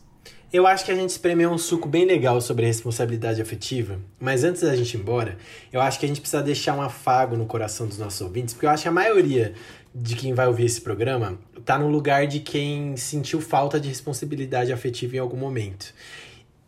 Eu 0.52 0.66
acho 0.66 0.84
que 0.84 0.92
a 0.92 0.94
gente 0.94 1.10
espremeu 1.10 1.50
um 1.50 1.58
suco 1.58 1.88
bem 1.88 2.04
legal 2.04 2.40
sobre 2.40 2.64
a 2.64 2.68
responsabilidade 2.68 3.42
afetiva, 3.42 3.98
mas 4.18 4.44
antes 4.44 4.62
da 4.62 4.74
gente 4.76 4.94
ir 4.94 5.00
embora, 5.00 5.36
eu 5.72 5.80
acho 5.80 5.98
que 5.98 6.06
a 6.06 6.08
gente 6.08 6.20
precisa 6.20 6.42
deixar 6.42 6.74
um 6.74 6.80
afago 6.80 7.36
no 7.36 7.46
coração 7.46 7.86
dos 7.86 7.98
nossos 7.98 8.20
ouvintes, 8.20 8.54
porque 8.54 8.66
eu 8.66 8.70
acho 8.70 8.84
que 8.84 8.88
a 8.88 8.92
maioria 8.92 9.54
de 9.94 10.14
quem 10.14 10.34
vai 10.34 10.46
ouvir 10.46 10.66
esse 10.66 10.80
programa 10.80 11.38
tá 11.64 11.78
no 11.78 11.88
lugar 11.88 12.26
de 12.26 12.40
quem 12.40 12.96
sentiu 12.96 13.40
falta 13.40 13.80
de 13.80 13.88
responsabilidade 13.88 14.72
afetiva 14.72 15.16
em 15.16 15.18
algum 15.18 15.36
momento. 15.36 15.92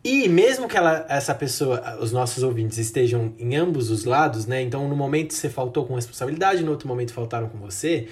E 0.03 0.29
mesmo 0.29 0.67
que 0.67 0.77
ela, 0.77 1.05
essa 1.09 1.35
pessoa, 1.35 1.97
os 2.01 2.11
nossos 2.11 2.41
ouvintes 2.41 2.77
estejam 2.77 3.33
em 3.37 3.55
ambos 3.55 3.89
os 3.89 4.05
lados, 4.05 4.45
né? 4.45 4.61
Então, 4.61 4.87
no 4.87 4.95
momento 4.95 5.33
você 5.33 5.49
faltou 5.49 5.85
com 5.85 5.95
responsabilidade, 5.95 6.63
no 6.63 6.71
outro 6.71 6.87
momento 6.87 7.11
faltaram 7.11 7.49
com 7.49 7.57
você, 7.57 8.07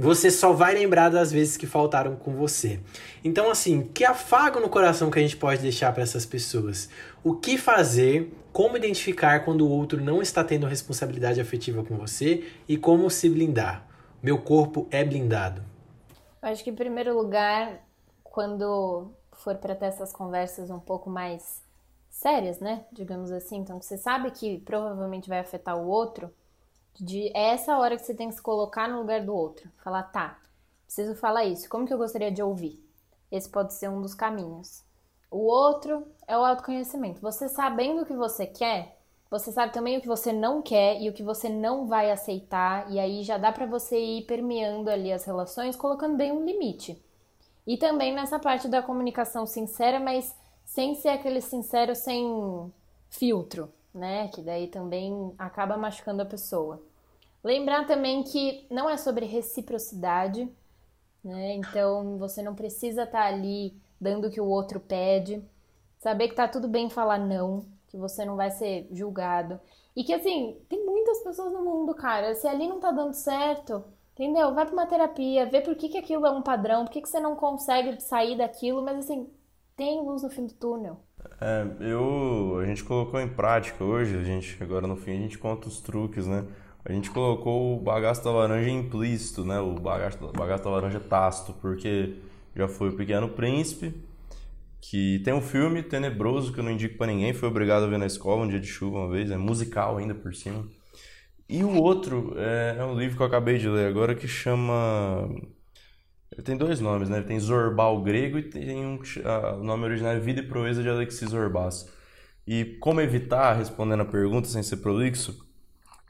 você 0.00 0.30
só 0.30 0.52
vai 0.52 0.74
lembrar 0.74 1.10
das 1.10 1.30
vezes 1.30 1.56
que 1.56 1.66
faltaram 1.66 2.16
com 2.16 2.34
você. 2.34 2.80
Então, 3.22 3.50
assim, 3.50 3.82
que 3.82 4.04
afago 4.04 4.58
no 4.58 4.68
coração 4.68 5.10
que 5.10 5.18
a 5.18 5.22
gente 5.22 5.36
pode 5.36 5.60
deixar 5.60 5.92
para 5.92 6.02
essas 6.02 6.24
pessoas? 6.24 6.88
O 7.22 7.34
que 7.34 7.58
fazer? 7.58 8.32
Como 8.52 8.76
identificar 8.76 9.44
quando 9.44 9.60
o 9.60 9.70
outro 9.70 10.02
não 10.02 10.22
está 10.22 10.42
tendo 10.42 10.66
responsabilidade 10.66 11.40
afetiva 11.40 11.84
com 11.84 11.96
você 11.96 12.44
e 12.66 12.76
como 12.76 13.10
se 13.10 13.28
blindar? 13.28 13.86
Meu 14.22 14.38
corpo 14.38 14.88
é 14.90 15.04
blindado. 15.04 15.62
Acho 16.42 16.64
que, 16.64 16.70
em 16.70 16.74
primeiro 16.74 17.14
lugar, 17.14 17.86
quando 18.24 19.12
for 19.32 19.56
para 19.56 19.74
ter 19.74 19.86
essas 19.86 20.12
conversas 20.12 20.70
um 20.70 20.80
pouco 20.80 21.10
mais 21.10 21.62
sérias, 22.08 22.58
né? 22.58 22.84
Digamos 22.92 23.30
assim, 23.30 23.58
então 23.58 23.80
você 23.80 23.96
sabe 23.96 24.30
que 24.30 24.58
provavelmente 24.60 25.28
vai 25.28 25.38
afetar 25.38 25.76
o 25.76 25.86
outro, 25.86 26.30
de 26.98 27.28
é 27.36 27.50
essa 27.50 27.78
hora 27.78 27.96
que 27.96 28.02
você 28.02 28.14
tem 28.14 28.28
que 28.28 28.34
se 28.34 28.42
colocar 28.42 28.88
no 28.88 29.00
lugar 29.00 29.24
do 29.24 29.34
outro. 29.34 29.70
Falar, 29.82 30.04
tá, 30.04 30.38
preciso 30.84 31.14
falar 31.14 31.44
isso, 31.44 31.68
como 31.68 31.86
que 31.86 31.92
eu 31.92 31.98
gostaria 31.98 32.30
de 32.30 32.42
ouvir? 32.42 32.82
Esse 33.30 33.48
pode 33.48 33.74
ser 33.74 33.88
um 33.88 34.00
dos 34.00 34.14
caminhos. 34.14 34.82
O 35.30 35.46
outro 35.46 36.06
é 36.26 36.36
o 36.36 36.44
autoconhecimento. 36.44 37.20
Você 37.20 37.48
sabendo 37.48 38.02
o 38.02 38.06
que 38.06 38.14
você 38.14 38.46
quer, 38.46 38.98
você 39.30 39.52
sabe 39.52 39.72
também 39.72 39.96
o 39.96 40.00
que 40.00 40.08
você 40.08 40.32
não 40.32 40.60
quer 40.60 41.00
e 41.00 41.08
o 41.08 41.12
que 41.12 41.22
você 41.22 41.48
não 41.48 41.86
vai 41.86 42.10
aceitar, 42.10 42.90
e 42.90 42.98
aí 42.98 43.22
já 43.22 43.38
dá 43.38 43.52
para 43.52 43.64
você 43.64 43.96
ir 43.96 44.26
permeando 44.26 44.90
ali 44.90 45.12
as 45.12 45.24
relações, 45.24 45.76
colocando 45.76 46.16
bem 46.16 46.32
um 46.32 46.44
limite. 46.44 47.00
E 47.64 47.76
também 47.76 48.12
nessa 48.12 48.40
parte 48.40 48.66
da 48.66 48.82
comunicação 48.82 49.46
sincera, 49.46 50.00
mas 50.00 50.34
sem 50.64 50.96
ser 50.96 51.10
aquele 51.10 51.40
sincero 51.40 51.94
sem 51.94 52.72
filtro, 53.08 53.72
né? 53.94 54.28
Que 54.28 54.42
daí 54.42 54.68
também 54.68 55.34
acaba 55.38 55.76
machucando 55.76 56.22
a 56.22 56.26
pessoa. 56.26 56.82
Lembrar 57.42 57.86
também 57.86 58.22
que 58.22 58.66
não 58.70 58.88
é 58.88 58.96
sobre 58.96 59.26
reciprocidade, 59.26 60.48
né? 61.24 61.54
Então 61.54 62.18
você 62.18 62.42
não 62.42 62.54
precisa 62.54 63.04
estar 63.04 63.22
tá 63.22 63.26
ali 63.26 63.74
dando 64.00 64.28
o 64.28 64.30
que 64.30 64.40
o 64.40 64.46
outro 64.46 64.80
pede. 64.80 65.42
Saber 65.98 66.28
que 66.28 66.34
tá 66.34 66.48
tudo 66.48 66.68
bem 66.68 66.90
falar 66.90 67.18
não, 67.18 67.64
que 67.88 67.96
você 67.96 68.24
não 68.24 68.36
vai 68.36 68.50
ser 68.50 68.88
julgado. 68.92 69.60
E 69.96 70.04
que 70.04 70.14
assim, 70.14 70.58
tem 70.68 70.84
muitas 70.84 71.22
pessoas 71.22 71.52
no 71.52 71.64
mundo, 71.64 71.94
cara. 71.94 72.34
Se 72.34 72.46
ali 72.48 72.68
não 72.68 72.80
tá 72.80 72.90
dando 72.90 73.14
certo, 73.14 73.84
Entendeu? 74.20 74.52
Vai 74.54 74.66
para 74.66 74.74
uma 74.74 74.86
terapia, 74.86 75.46
vê 75.46 75.62
por 75.62 75.74
que, 75.74 75.88
que 75.88 75.96
aquilo 75.96 76.26
é 76.26 76.30
um 76.30 76.42
padrão, 76.42 76.84
por 76.84 76.92
que, 76.92 77.00
que 77.00 77.08
você 77.08 77.18
não 77.18 77.34
consegue 77.34 77.98
sair 78.02 78.36
daquilo, 78.36 78.82
mas 78.82 78.98
assim, 78.98 79.32
tem 79.74 79.98
luz 80.02 80.22
no 80.22 80.28
fim 80.28 80.44
do 80.44 80.52
túnel. 80.52 81.00
É, 81.40 81.66
eu, 81.80 82.58
a 82.60 82.66
gente 82.66 82.84
colocou 82.84 83.20
em 83.20 83.28
prática 83.28 83.82
hoje, 83.82 84.16
a 84.16 84.22
gente, 84.22 84.56
agora 84.62 84.86
no 84.86 84.96
fim 84.96 85.12
a 85.12 85.20
gente 85.20 85.38
conta 85.38 85.68
os 85.68 85.80
truques, 85.80 86.26
né? 86.26 86.44
A 86.84 86.92
gente 86.92 87.10
colocou 87.10 87.76
o 87.76 87.80
bagaço 87.80 88.24
da 88.24 88.30
laranja 88.30 88.70
implícito, 88.70 89.44
né? 89.44 89.60
O 89.60 89.74
bagaço, 89.74 90.18
bagaço 90.36 90.64
da 90.64 90.70
laranja 90.70 91.00
tácito, 91.00 91.54
porque 91.60 92.14
já 92.54 92.68
foi 92.68 92.90
o 92.90 92.96
Pequeno 92.96 93.28
Príncipe, 93.28 93.94
que 94.80 95.20
tem 95.24 95.34
um 95.34 95.42
filme 95.42 95.82
tenebroso 95.82 96.52
que 96.52 96.60
eu 96.60 96.64
não 96.64 96.70
indico 96.70 96.96
para 96.96 97.06
ninguém, 97.06 97.32
foi 97.32 97.48
obrigado 97.48 97.84
a 97.84 97.86
ver 97.86 97.98
na 97.98 98.06
escola 98.06 98.42
um 98.44 98.48
dia 98.48 98.60
de 98.60 98.66
chuva 98.66 98.98
uma 98.98 99.10
vez, 99.10 99.30
é 99.30 99.36
musical 99.36 99.98
ainda 99.98 100.14
por 100.14 100.34
cima. 100.34 100.64
E 101.48 101.64
o 101.64 101.82
outro 101.82 102.34
é, 102.36 102.76
é, 102.78 102.84
um 102.84 102.96
livro 102.96 103.16
que 103.16 103.22
eu 103.22 103.26
acabei 103.26 103.58
de 103.58 103.68
ler 103.68 103.88
agora 103.88 104.14
que 104.14 104.28
chama. 104.28 105.28
Tem 106.44 106.56
dois 106.56 106.80
nomes, 106.80 107.08
né? 107.08 107.22
Tem 107.22 107.38
Zorbal 107.40 108.02
grego 108.02 108.38
e 108.38 108.42
tem 108.42 108.86
um. 108.86 109.00
o 109.58 109.64
nome 109.64 109.84
original 109.84 110.12
é 110.12 110.20
Vida 110.20 110.40
e 110.40 110.46
Proeza 110.46 110.82
de 110.82 110.88
Alexis 110.88 111.30
Zorbas. 111.30 111.92
E 112.46 112.76
como 112.80 113.00
evitar, 113.00 113.54
respondendo 113.54 114.02
a 114.02 114.06
pergunta 114.06 114.48
sem 114.48 114.62
ser 114.62 114.78
prolixo, 114.78 115.44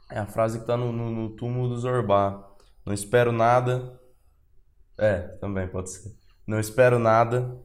é 0.09 0.19
a 0.19 0.27
frase 0.27 0.59
que 0.59 0.63
está 0.63 0.77
no, 0.77 0.91
no, 0.91 1.09
no 1.11 1.29
túmulo 1.31 1.69
do 1.69 1.77
Zorbá. 1.77 2.47
Não 2.85 2.93
espero 2.93 3.31
nada. 3.31 3.99
É, 4.97 5.19
também 5.39 5.67
pode 5.67 5.89
ser. 5.89 6.15
Não 6.45 6.59
espero 6.59 6.99
nada, 6.99 7.57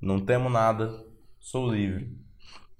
não 0.00 0.20
temo 0.20 0.48
nada, 0.48 1.04
sou 1.38 1.70
livre. 1.70 2.16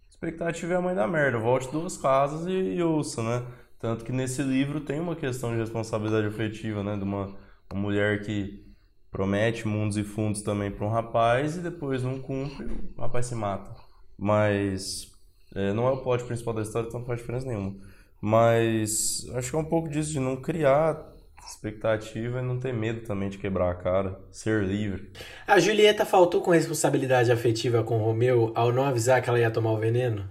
Expectativa 0.09 0.75
é 0.75 0.77
a 0.77 0.81
mãe 0.81 0.95
da 0.95 1.07
merda. 1.07 1.39
Volte 1.39 1.71
duas 1.71 1.97
casas 1.97 2.47
e, 2.47 2.53
e 2.53 2.83
ouça, 2.83 3.23
né? 3.23 3.47
Tanto 3.79 4.05
que 4.05 4.12
nesse 4.12 4.43
livro 4.43 4.81
tem 4.81 5.01
uma 5.01 5.16
questão 5.16 5.51
de 5.51 5.59
responsabilidade 5.59 6.27
afetiva, 6.27 6.83
né? 6.83 6.97
De 6.97 7.03
uma, 7.03 7.37
uma 7.71 7.81
mulher 7.81 8.23
que 8.23 8.70
promete 9.11 9.67
mundos 9.67 9.97
e 9.97 10.05
fundos 10.05 10.43
também 10.43 10.71
para 10.71 10.87
um 10.87 10.91
rapaz 10.91 11.57
e 11.57 11.61
depois 11.61 12.03
não 12.03 12.21
cumpre, 12.21 12.67
o 12.97 13.01
rapaz 13.01 13.27
se 13.27 13.35
mata. 13.35 13.75
Mas 14.17 15.11
é, 15.55 15.73
não 15.73 15.87
é 15.87 15.93
o 15.93 16.03
plot 16.03 16.25
principal 16.25 16.55
da 16.55 16.63
história, 16.63 16.87
então 16.87 17.01
não 17.01 17.07
faz 17.07 17.21
diferença 17.21 17.47
nenhuma. 17.47 17.75
Mas 18.21 19.27
acho 19.35 19.51
que 19.51 19.57
é 19.57 19.59
um 19.59 19.65
pouco 19.65 19.89
disso, 19.89 20.13
de 20.13 20.21
não 20.21 20.37
criar 20.37 21.11
expectativa 21.47 22.39
e 22.39 22.43
não 22.43 22.61
ter 22.61 22.73
medo 22.73 23.01
também 23.07 23.29
de 23.29 23.39
quebrar 23.39 23.71
a 23.71 23.75
cara, 23.75 24.21
ser 24.31 24.63
livre. 24.63 25.11
A 25.47 25.59
Julieta 25.59 26.05
faltou 26.05 26.41
com 26.43 26.51
responsabilidade 26.51 27.33
afetiva 27.33 27.83
com 27.83 27.99
o 27.99 28.05
Romeu 28.05 28.53
ao 28.55 28.73
não 28.73 28.85
avisar 28.85 29.23
que 29.23 29.29
ela 29.29 29.41
ia 29.41 29.51
tomar 29.51 29.73
o 29.73 29.79
veneno? 29.79 30.29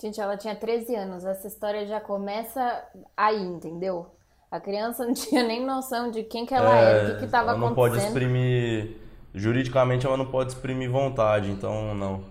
Gente, 0.00 0.20
ela 0.20 0.36
tinha 0.36 0.56
13 0.56 0.94
anos. 0.96 1.24
Essa 1.24 1.46
história 1.46 1.86
já 1.86 2.00
começa 2.00 2.84
aí, 3.16 3.40
entendeu? 3.40 4.10
A 4.54 4.60
criança 4.60 5.04
não 5.04 5.12
tinha 5.14 5.42
nem 5.42 5.66
noção 5.66 6.12
de 6.12 6.22
quem 6.22 6.46
que 6.46 6.54
ela 6.54 6.78
é, 6.78 6.82
era, 6.82 7.14
o 7.14 7.18
que 7.18 7.24
estava 7.24 7.50
acontecendo. 7.50 7.60
Ela 7.60 7.68
não 7.68 7.74
pode 7.74 7.98
exprimir. 7.98 8.96
Juridicamente, 9.34 10.06
ela 10.06 10.16
não 10.16 10.26
pode 10.26 10.52
exprimir 10.52 10.88
vontade, 10.88 11.50
então 11.50 11.92
não. 11.92 12.22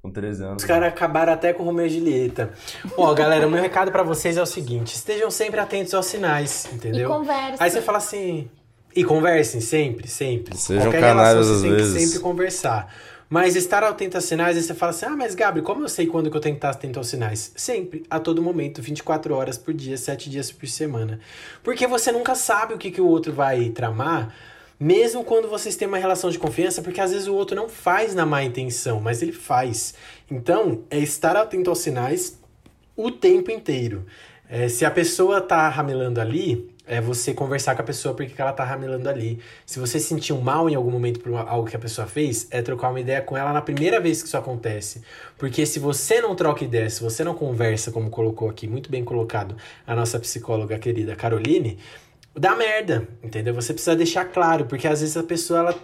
Com 0.00 0.08
13 0.08 0.44
anos. 0.44 0.62
Os 0.62 0.68
caras 0.68 0.86
acabaram 0.86 1.32
até 1.32 1.52
com 1.52 1.64
o 1.64 1.66
Romeu 1.66 1.86
e 1.86 1.90
Julieta. 1.90 2.52
Ó, 2.96 3.12
galera, 3.12 3.44
o 3.44 3.50
meu 3.50 3.60
recado 3.60 3.90
para 3.90 4.04
vocês 4.04 4.36
é 4.36 4.42
o 4.42 4.46
seguinte: 4.46 4.94
estejam 4.94 5.32
sempre 5.32 5.58
atentos 5.58 5.92
aos 5.94 6.06
sinais, 6.06 6.68
entendeu? 6.72 7.10
E 7.10 7.12
conversem. 7.12 7.56
Aí 7.58 7.70
você 7.70 7.82
fala 7.82 7.98
assim. 7.98 8.48
E 8.94 9.02
conversem 9.02 9.60
sempre, 9.60 10.06
sempre. 10.06 10.56
Sejam 10.56 10.92
canais 10.92 11.36
às 11.36 11.48
você 11.48 11.68
vezes. 11.68 11.92
Tem 11.92 12.02
que 12.02 12.06
sempre 12.06 12.22
conversar. 12.22 12.94
Mas 13.28 13.56
estar 13.56 13.82
atento 13.82 14.16
aos 14.16 14.24
sinais, 14.24 14.56
aí 14.56 14.62
você 14.62 14.74
fala 14.74 14.90
assim: 14.90 15.06
ah, 15.06 15.16
mas 15.16 15.34
Gabriel, 15.34 15.64
como 15.64 15.82
eu 15.82 15.88
sei 15.88 16.06
quando 16.06 16.30
que 16.30 16.36
eu 16.36 16.40
tenho 16.40 16.54
que 16.54 16.58
estar 16.58 16.70
atento 16.70 16.98
aos 16.98 17.08
sinais? 17.08 17.52
Sempre, 17.56 18.04
a 18.08 18.20
todo 18.20 18.42
momento, 18.42 18.82
24 18.82 19.34
horas 19.34 19.58
por 19.58 19.72
dia, 19.72 19.96
7 19.96 20.28
dias 20.28 20.52
por 20.52 20.68
semana. 20.68 21.18
Porque 21.62 21.86
você 21.86 22.12
nunca 22.12 22.34
sabe 22.34 22.74
o 22.74 22.78
que, 22.78 22.90
que 22.90 23.00
o 23.00 23.06
outro 23.06 23.32
vai 23.32 23.70
tramar, 23.70 24.34
mesmo 24.78 25.24
quando 25.24 25.48
vocês 25.48 25.76
têm 25.76 25.88
uma 25.88 25.98
relação 25.98 26.30
de 26.30 26.38
confiança, 26.38 26.82
porque 26.82 27.00
às 27.00 27.12
vezes 27.12 27.26
o 27.26 27.34
outro 27.34 27.56
não 27.56 27.68
faz 27.68 28.14
na 28.14 28.26
má 28.26 28.42
intenção, 28.42 29.00
mas 29.00 29.22
ele 29.22 29.32
faz. 29.32 29.94
Então, 30.30 30.84
é 30.90 30.98
estar 30.98 31.36
atento 31.36 31.70
aos 31.70 31.78
sinais 31.78 32.38
o 32.96 33.10
tempo 33.10 33.50
inteiro. 33.50 34.04
É, 34.48 34.68
se 34.68 34.84
a 34.84 34.90
pessoa 34.90 35.40
tá 35.40 35.68
ramelando 35.68 36.20
ali, 36.20 36.73
é 36.86 37.00
você 37.00 37.32
conversar 37.32 37.74
com 37.74 37.82
a 37.82 37.84
pessoa 37.84 38.14
porque 38.14 38.40
ela 38.40 38.52
tá 38.52 38.64
ramelando 38.64 39.08
ali. 39.08 39.40
Se 39.64 39.78
você 39.78 39.98
sentiu 39.98 40.40
mal 40.40 40.68
em 40.68 40.74
algum 40.74 40.90
momento 40.90 41.20
por 41.20 41.34
algo 41.34 41.68
que 41.68 41.76
a 41.76 41.78
pessoa 41.78 42.06
fez, 42.06 42.46
é 42.50 42.60
trocar 42.62 42.90
uma 42.90 43.00
ideia 43.00 43.22
com 43.22 43.36
ela 43.36 43.52
na 43.52 43.62
primeira 43.62 44.00
vez 44.00 44.20
que 44.20 44.28
isso 44.28 44.36
acontece. 44.36 45.02
Porque 45.38 45.64
se 45.64 45.78
você 45.78 46.20
não 46.20 46.34
troca 46.34 46.64
ideia, 46.64 46.88
se 46.90 47.02
você 47.02 47.24
não 47.24 47.34
conversa, 47.34 47.90
como 47.90 48.10
colocou 48.10 48.48
aqui, 48.48 48.68
muito 48.68 48.90
bem 48.90 49.04
colocado 49.04 49.56
a 49.86 49.94
nossa 49.94 50.18
psicóloga 50.18 50.78
querida 50.78 51.16
Caroline, 51.16 51.78
dá 52.36 52.54
merda, 52.54 53.08
entendeu? 53.22 53.54
Você 53.54 53.72
precisa 53.72 53.96
deixar 53.96 54.26
claro, 54.26 54.66
porque 54.66 54.86
às 54.86 55.00
vezes 55.00 55.16
a 55.16 55.22
pessoa 55.22 55.60
ela 55.60 55.74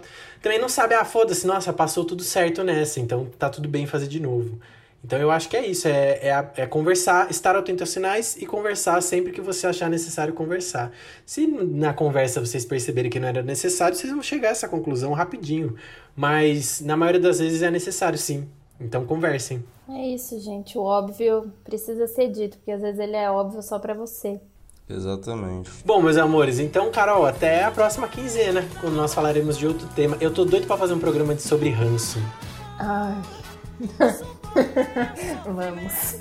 também 0.41 0.59
não 0.59 0.69
sabe, 0.69 0.93
ah, 0.93 1.05
foda-se, 1.05 1.47
nossa, 1.47 1.71
passou 1.71 2.03
tudo 2.03 2.23
certo 2.23 2.63
nessa, 2.63 2.99
então 2.99 3.25
tá 3.39 3.49
tudo 3.49 3.69
bem 3.69 3.85
fazer 3.85 4.07
de 4.07 4.19
novo. 4.19 4.59
Então 5.03 5.17
eu 5.17 5.31
acho 5.31 5.49
que 5.49 5.57
é 5.57 5.65
isso, 5.65 5.87
é, 5.87 6.19
é, 6.21 6.51
é, 6.57 6.67
conversar, 6.67 7.29
estar 7.31 7.55
atento 7.55 7.81
aos 7.81 7.89
sinais 7.89 8.37
e 8.37 8.45
conversar 8.45 9.01
sempre 9.01 9.31
que 9.31 9.41
você 9.41 9.65
achar 9.65 9.89
necessário 9.89 10.33
conversar. 10.33 10.91
Se 11.25 11.47
na 11.47 11.91
conversa 11.91 12.39
vocês 12.39 12.63
perceberem 12.65 13.09
que 13.09 13.19
não 13.19 13.27
era 13.27 13.41
necessário, 13.41 13.97
vocês 13.97 14.13
vão 14.13 14.21
chegar 14.21 14.49
a 14.49 14.51
essa 14.51 14.67
conclusão 14.67 15.11
rapidinho. 15.13 15.75
Mas 16.15 16.81
na 16.81 16.95
maioria 16.95 17.19
das 17.19 17.39
vezes 17.39 17.63
é 17.63 17.71
necessário, 17.71 18.17
sim. 18.17 18.47
Então 18.79 19.05
conversem. 19.05 19.63
É 19.89 20.07
isso, 20.07 20.39
gente. 20.39 20.77
O 20.77 20.83
óbvio 20.83 21.51
precisa 21.63 22.05
ser 22.07 22.29
dito, 22.29 22.57
porque 22.57 22.71
às 22.71 22.81
vezes 22.81 22.99
ele 22.99 23.15
é 23.15 23.29
óbvio 23.29 23.61
só 23.61 23.79
para 23.79 23.93
você. 23.93 24.39
Exatamente. 24.87 25.69
Bom, 25.85 26.01
meus 26.01 26.17
amores, 26.17 26.59
então, 26.59 26.91
Carol, 26.91 27.25
até 27.25 27.63
a 27.63 27.71
próxima 27.71 28.07
quinzena, 28.07 28.63
quando 28.81 28.95
nós 28.95 29.13
falaremos 29.13 29.57
de 29.57 29.65
outro 29.65 29.87
tema. 29.95 30.17
Eu 30.19 30.33
tô 30.33 30.43
doido 30.43 30.67
para 30.67 30.77
fazer 30.77 30.93
um 30.93 30.99
programa 30.99 31.33
de 31.33 31.41
sobre 31.41 31.69
ranço. 31.69 32.19
Ai. 32.77 33.40
Vamos. 35.45 36.15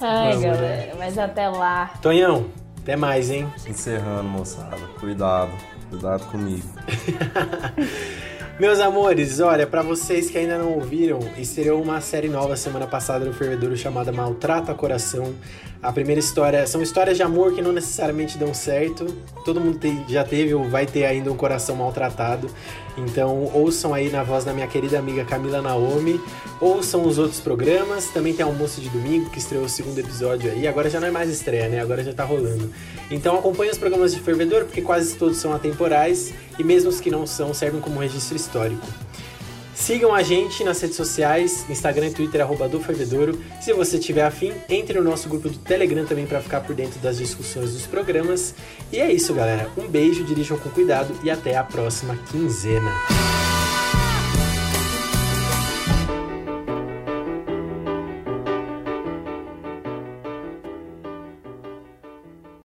Ai, 0.00 0.30
Vamos, 0.32 0.42
galera, 0.42 0.86
né? 0.86 0.94
mas 0.98 1.18
até 1.18 1.48
lá. 1.48 1.90
Tonhão, 2.00 2.46
até 2.78 2.96
mais, 2.96 3.30
hein? 3.30 3.50
Encerrando, 3.66 4.24
moçada. 4.24 4.76
Cuidado. 5.00 5.50
Cuidado 5.90 6.24
comigo. 6.26 6.66
Meus 8.58 8.78
amores, 8.78 9.40
olha, 9.40 9.66
para 9.66 9.82
vocês 9.82 10.30
que 10.30 10.38
ainda 10.38 10.56
não 10.56 10.74
ouviram, 10.74 11.18
estreou 11.36 11.82
uma 11.82 12.00
série 12.00 12.28
nova 12.28 12.54
semana 12.56 12.86
passada 12.86 13.24
no 13.24 13.32
Fervedouro 13.32 13.76
chamada 13.76 14.12
Maltrata 14.12 14.72
Coração. 14.72 15.34
A 15.82 15.92
primeira 15.92 16.20
história 16.20 16.64
são 16.64 16.80
histórias 16.80 17.16
de 17.16 17.24
amor 17.24 17.52
que 17.52 17.60
não 17.60 17.72
necessariamente 17.72 18.38
dão 18.38 18.54
certo. 18.54 19.06
Todo 19.44 19.60
mundo 19.60 19.78
tem, 19.78 20.04
já 20.08 20.22
teve 20.22 20.54
ou 20.54 20.68
vai 20.68 20.86
ter 20.86 21.04
ainda 21.04 21.32
um 21.32 21.36
coração 21.36 21.74
maltratado. 21.74 22.48
Então, 22.96 23.50
ouçam 23.52 23.92
aí 23.92 24.08
na 24.08 24.22
voz 24.22 24.44
da 24.44 24.52
minha 24.52 24.68
querida 24.68 25.00
amiga 25.00 25.24
Camila 25.24 25.60
Naomi. 25.60 26.20
Ouçam 26.60 27.04
os 27.04 27.18
outros 27.18 27.40
programas. 27.40 28.06
Também 28.10 28.32
tem 28.32 28.46
Almoço 28.46 28.80
de 28.80 28.88
Domingo, 28.88 29.30
que 29.30 29.38
estreou 29.38 29.64
o 29.64 29.68
segundo 29.68 29.98
episódio 29.98 30.50
aí. 30.52 30.66
Agora 30.68 30.88
já 30.88 31.00
não 31.00 31.08
é 31.08 31.10
mais 31.10 31.28
estreia, 31.28 31.68
né? 31.68 31.80
Agora 31.80 32.04
já 32.04 32.14
tá 32.14 32.24
rolando. 32.24 32.72
Então, 33.10 33.38
acompanhe 33.38 33.70
os 33.70 33.78
programas 33.78 34.14
de 34.14 34.20
Fervedor, 34.20 34.64
porque 34.64 34.82
quase 34.82 35.16
todos 35.16 35.36
são 35.38 35.52
atemporais. 35.52 36.32
E 36.58 36.64
mesmo 36.64 36.90
os 36.90 37.00
que 37.00 37.10
não 37.10 37.26
são, 37.26 37.52
servem 37.52 37.80
como 37.80 38.00
registro 38.00 38.36
histórico. 38.36 38.86
Sigam 39.74 40.14
a 40.14 40.22
gente 40.22 40.62
nas 40.62 40.80
redes 40.80 40.96
sociais, 40.96 41.66
Instagram 41.68 42.06
e 42.06 42.14
Twitter, 42.14 42.40
arroba 42.40 42.68
do 42.68 42.80
Fervedouro. 42.80 43.38
Se 43.60 43.72
você 43.72 43.98
tiver 43.98 44.22
afim, 44.22 44.52
entre 44.68 44.98
no 44.98 45.04
nosso 45.04 45.28
grupo 45.28 45.48
do 45.48 45.58
Telegram 45.58 46.06
também 46.06 46.26
para 46.26 46.40
ficar 46.40 46.60
por 46.60 46.76
dentro 46.76 47.00
das 47.00 47.18
discussões 47.18 47.72
dos 47.72 47.86
programas. 47.86 48.54
E 48.92 49.00
é 49.00 49.12
isso, 49.12 49.34
galera. 49.34 49.68
Um 49.76 49.88
beijo, 49.88 50.24
dirijam 50.24 50.56
com 50.58 50.70
cuidado 50.70 51.12
e 51.24 51.30
até 51.30 51.56
a 51.56 51.64
próxima 51.64 52.16
quinzena. 52.30 52.92